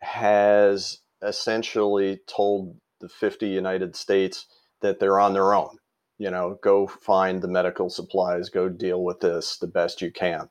has 0.02 1.00
essentially 1.22 2.22
told 2.28 2.76
the 3.02 3.10
50 3.10 3.48
United 3.48 3.96
States 3.96 4.46
that 4.82 5.00
they're 5.00 5.20
on 5.20 5.34
their 5.34 5.54
own. 5.54 5.78
You 6.18 6.32
know, 6.32 6.58
go 6.62 6.88
find 6.88 7.42
the 7.42 7.48
medical 7.48 7.90
supplies, 7.90 8.50
go 8.50 8.70
deal 8.70 9.04
with 9.04 9.20
this 9.20 9.58
the 9.58 9.68
best 9.68 10.02
you 10.02 10.12
can. 10.12 10.50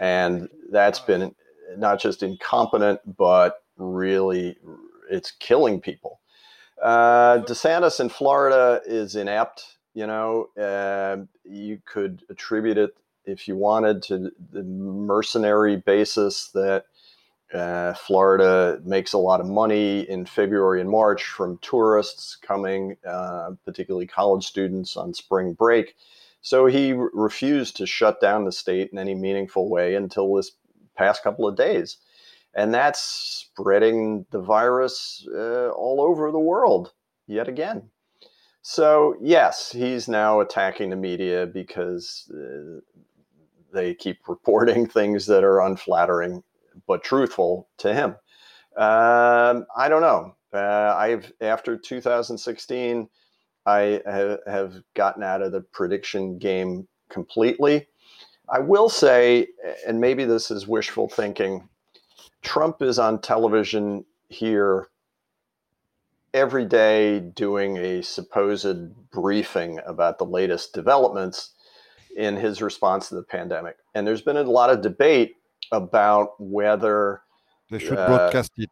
And 0.00 0.48
that's 0.70 0.98
been 0.98 1.34
not 1.76 2.00
just 2.00 2.22
incompetent, 2.22 3.00
but 3.16 3.62
really 3.76 4.56
it's 5.10 5.32
killing 5.32 5.80
people. 5.80 6.20
Uh, 6.82 7.38
DeSantis 7.42 8.00
in 8.00 8.08
Florida 8.08 8.80
is 8.86 9.16
inept. 9.16 9.78
You 9.94 10.06
know, 10.06 10.48
uh, 10.58 11.24
you 11.44 11.80
could 11.86 12.22
attribute 12.28 12.78
it 12.78 12.96
if 13.24 13.48
you 13.48 13.56
wanted 13.56 14.02
to 14.02 14.30
the 14.52 14.62
mercenary 14.62 15.76
basis 15.76 16.50
that 16.52 16.86
uh, 17.52 17.94
Florida 17.94 18.80
makes 18.84 19.12
a 19.12 19.18
lot 19.18 19.40
of 19.40 19.46
money 19.46 20.00
in 20.00 20.26
February 20.26 20.80
and 20.80 20.90
March 20.90 21.24
from 21.24 21.58
tourists 21.62 22.36
coming, 22.36 22.96
uh, 23.06 23.50
particularly 23.64 24.06
college 24.06 24.44
students 24.44 24.96
on 24.96 25.14
spring 25.14 25.52
break. 25.52 25.94
So 26.42 26.66
he 26.66 26.92
re- 26.92 27.08
refused 27.12 27.76
to 27.76 27.86
shut 27.86 28.20
down 28.20 28.44
the 28.44 28.52
state 28.52 28.90
in 28.92 28.98
any 28.98 29.14
meaningful 29.14 29.70
way 29.70 29.94
until 29.94 30.34
this 30.34 30.52
past 30.96 31.22
couple 31.22 31.46
of 31.46 31.56
days. 31.56 31.98
And 32.56 32.72
that's 32.72 33.00
spreading 33.00 34.26
the 34.30 34.40
virus 34.40 35.26
uh, 35.34 35.70
all 35.70 36.00
over 36.00 36.30
the 36.30 36.38
world 36.38 36.92
yet 37.26 37.48
again. 37.48 37.90
So, 38.62 39.16
yes, 39.20 39.72
he's 39.72 40.08
now 40.08 40.40
attacking 40.40 40.90
the 40.90 40.96
media 40.96 41.46
because 41.46 42.30
uh, 42.32 42.80
they 43.72 43.94
keep 43.94 44.20
reporting 44.28 44.86
things 44.86 45.26
that 45.26 45.44
are 45.44 45.60
unflattering 45.60 46.42
but 46.86 47.04
truthful 47.04 47.68
to 47.78 47.92
him. 47.94 48.10
Um, 48.76 49.66
I 49.76 49.88
don't 49.88 50.00
know. 50.00 50.34
Uh, 50.52 50.94
I've 50.96 51.32
after 51.40 51.76
2016, 51.76 53.08
I 53.66 54.00
have, 54.06 54.38
have 54.46 54.82
gotten 54.94 55.22
out 55.22 55.42
of 55.42 55.52
the 55.52 55.60
prediction 55.60 56.38
game 56.38 56.86
completely. 57.08 57.88
I 58.48 58.60
will 58.60 58.88
say, 58.88 59.48
and 59.86 60.00
maybe 60.00 60.24
this 60.24 60.50
is 60.50 60.68
wishful 60.68 61.08
thinking, 61.08 61.68
Trump 62.44 62.82
is 62.82 62.98
on 62.98 63.20
television 63.20 64.04
here 64.28 64.88
every 66.32 66.64
day 66.64 67.20
doing 67.20 67.76
a 67.78 68.02
supposed 68.02 69.10
briefing 69.10 69.80
about 69.86 70.18
the 70.18 70.24
latest 70.24 70.72
developments 70.72 71.54
in 72.16 72.36
his 72.36 72.62
response 72.62 73.08
to 73.08 73.14
the 73.14 73.22
pandemic. 73.22 73.76
And 73.94 74.06
there's 74.06 74.22
been 74.22 74.36
a 74.36 74.42
lot 74.42 74.70
of 74.70 74.82
debate 74.82 75.36
about 75.72 76.34
whether 76.38 77.22
they 77.70 77.78
should 77.78 77.98
uh, 77.98 78.06
broadcast 78.06 78.52
it. 78.56 78.70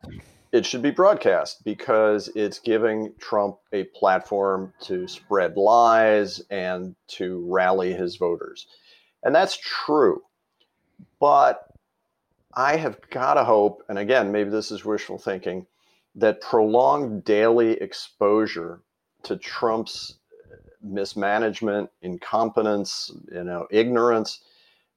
It 0.52 0.66
should 0.66 0.82
be 0.82 0.90
broadcast 0.90 1.64
because 1.64 2.28
it's 2.34 2.58
giving 2.58 3.14
Trump 3.18 3.56
a 3.72 3.84
platform 3.84 4.74
to 4.82 5.08
spread 5.08 5.56
lies 5.56 6.42
and 6.50 6.94
to 7.08 7.44
rally 7.48 7.94
his 7.94 8.16
voters. 8.16 8.66
And 9.22 9.34
that's 9.34 9.56
true. 9.56 10.20
But 11.18 11.71
I 12.54 12.76
have 12.76 12.98
got 13.10 13.34
to 13.34 13.44
hope, 13.44 13.82
and 13.88 13.98
again, 13.98 14.30
maybe 14.30 14.50
this 14.50 14.70
is 14.70 14.84
wishful 14.84 15.18
thinking, 15.18 15.66
that 16.14 16.40
prolonged 16.40 17.24
daily 17.24 17.72
exposure 17.72 18.82
to 19.22 19.36
Trump's 19.36 20.16
mismanagement, 20.82 21.88
incompetence, 22.02 23.10
you 23.32 23.44
know, 23.44 23.66
ignorance, 23.70 24.40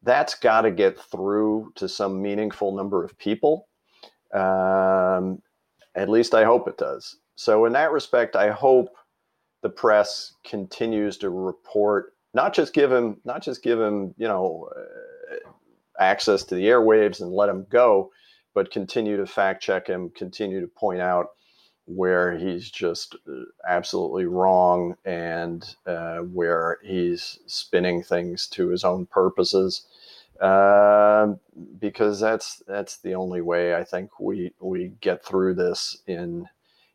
that's 0.04 0.36
got 0.36 0.62
to 0.62 0.72
get 0.72 1.00
through 1.00 1.72
to 1.76 1.88
some 1.88 2.22
meaningful 2.22 2.76
number 2.76 3.04
of 3.04 3.18
people. 3.18 3.68
Um, 4.34 5.42
at 5.96 6.10
least 6.10 6.34
I 6.34 6.44
hope 6.44 6.68
it 6.68 6.78
does. 6.78 7.18
So 7.36 7.66
in 7.66 7.74
that 7.74 7.92
respect, 7.92 8.36
I 8.36 8.52
hope 8.52 8.96
the 9.62 9.70
press 9.70 10.34
continues 10.44 11.18
to 11.20 11.30
report, 11.30 12.14
not 12.34 12.54
just 12.54 12.74
give 12.74 12.92
him, 12.92 13.18
not 13.24 13.42
just 13.42 13.64
give 13.64 13.80
him, 13.80 14.14
you 14.18 14.28
know, 14.28 14.70
uh, 14.76 15.50
access 16.00 16.44
to 16.46 16.56
the 16.56 16.66
airwaves 16.66 17.22
and 17.22 17.32
let 17.32 17.50
him 17.50 17.66
go, 17.70 18.12
but 18.54 18.72
continue 18.72 19.18
to 19.18 19.26
fact 19.26 19.62
check 19.62 19.88
him, 19.88 20.10
continue 20.10 20.62
to 20.62 20.68
point 20.68 21.02
out 21.02 21.28
where 21.86 22.38
he's 22.38 22.70
just 22.72 23.16
uh, 23.30 23.44
absolutely 23.68 24.26
wrong 24.26 24.96
and 25.06 25.76
uh, 25.86 26.18
where 26.18 26.80
he's 26.84 27.40
spinning 27.46 28.02
things 28.02 28.48
to 28.48 28.70
his 28.70 28.84
own 28.84 29.06
purposes. 29.06 29.86
Uh, 30.42 31.34
because 31.80 32.20
that's 32.20 32.62
that's 32.68 32.98
the 32.98 33.16
only 33.16 33.40
way 33.40 33.74
I 33.74 33.86
think 33.86 34.20
we 34.20 34.52
we 34.60 34.92
get 35.00 35.24
through 35.24 35.54
this 35.54 35.98
in 36.08 36.50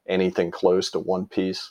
anything 0.07 0.51
close 0.51 0.91
to 0.91 0.99
one 0.99 1.27
piece. 1.27 1.71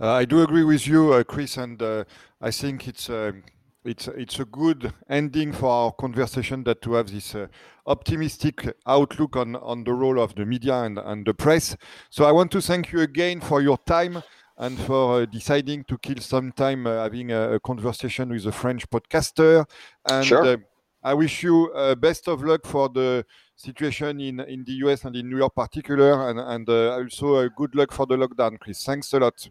Uh, 0.00 0.10
I 0.10 0.24
do 0.24 0.42
agree 0.42 0.64
with 0.64 0.86
you, 0.86 1.12
uh, 1.12 1.22
Chris, 1.22 1.58
and 1.58 1.80
uh, 1.82 2.04
I 2.40 2.50
think 2.50 2.88
it's 2.88 3.10
um, 3.10 3.42
it's 3.84 4.08
it's 4.08 4.38
a 4.38 4.44
good 4.44 4.92
ending 5.08 5.52
for 5.52 5.68
our 5.68 5.92
conversation 5.92 6.62
that 6.64 6.80
to 6.82 6.94
have 6.94 7.10
this 7.10 7.34
uh, 7.34 7.46
optimistic 7.86 8.76
outlook 8.86 9.36
on 9.36 9.56
on 9.56 9.84
the 9.84 9.92
role 9.92 10.20
of 10.20 10.34
the 10.34 10.46
media 10.46 10.82
and, 10.82 10.98
and 10.98 11.26
the 11.26 11.34
press. 11.34 11.76
So 12.10 12.24
I 12.24 12.32
want 12.32 12.50
to 12.52 12.60
thank 12.60 12.92
you 12.92 13.00
again 13.00 13.40
for 13.40 13.60
your 13.60 13.78
time 13.78 14.22
and 14.58 14.78
for 14.78 15.22
uh, 15.22 15.26
deciding 15.26 15.84
to 15.84 15.98
kill 15.98 16.18
some 16.18 16.52
time 16.52 16.86
uh, 16.86 17.02
having 17.02 17.32
a, 17.32 17.54
a, 17.54 17.60
conversation 17.60 18.28
with 18.28 18.46
a 18.46 18.52
French 18.52 18.88
podcaster. 18.88 19.64
And 20.08 20.26
sure. 20.26 20.44
Uh, 20.44 20.56
I 21.02 21.14
wish 21.14 21.42
you 21.42 21.72
uh, 21.74 21.96
best 21.96 22.28
of 22.28 22.44
luck 22.44 22.64
for 22.64 22.88
the 22.88 23.26
situation 23.56 24.20
in, 24.20 24.38
in 24.40 24.62
the 24.62 24.72
US 24.84 25.04
and 25.04 25.16
in 25.16 25.28
New 25.28 25.38
York 25.38 25.56
particular, 25.56 26.30
and, 26.30 26.38
and 26.38 26.68
also 26.68 27.48
good 27.48 27.74
luck 27.74 27.90
for 27.90 28.06
the 28.06 28.14
lockdown, 28.14 28.60
Chris. 28.60 28.84
Thanks 28.84 29.12
a 29.12 29.18
lot 29.18 29.48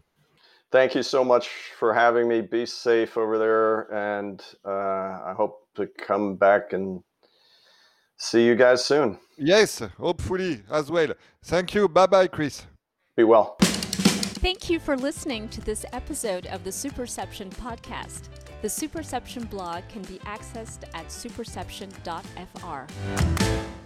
thank 0.72 0.94
you 0.94 1.02
so 1.02 1.22
much 1.22 1.48
for 1.78 1.94
having 1.94 2.28
me. 2.28 2.40
Be 2.40 2.66
safe 2.66 3.16
over 3.16 3.38
there, 3.38 3.82
and 3.94 4.42
uh, 4.64 5.30
I 5.30 5.34
hope 5.36 5.68
to 5.76 5.86
come 5.86 6.36
back 6.36 6.72
and 6.72 7.02
see 8.16 8.44
you 8.44 8.56
guys 8.56 8.84
soon. 8.84 9.18
Yes, 9.36 9.80
hopefully 9.98 10.62
as 10.70 10.90
well. 10.90 11.12
Thank 11.44 11.74
you. 11.74 11.88
Bye 11.88 12.06
bye, 12.06 12.26
Chris. 12.26 12.66
Be 13.16 13.24
well. 13.24 13.56
Thank 13.60 14.68
you 14.68 14.80
for 14.80 14.96
listening 14.96 15.48
to 15.50 15.60
this 15.60 15.86
episode 15.92 16.46
of 16.46 16.64
the 16.64 16.70
Superception 16.70 17.50
podcast. 17.50 18.22
The 18.60 18.68
Superception 18.68 19.48
blog 19.48 19.84
can 19.88 20.02
be 20.02 20.18
accessed 20.20 20.84
at 20.94 21.06
superception.fr. 21.06 23.81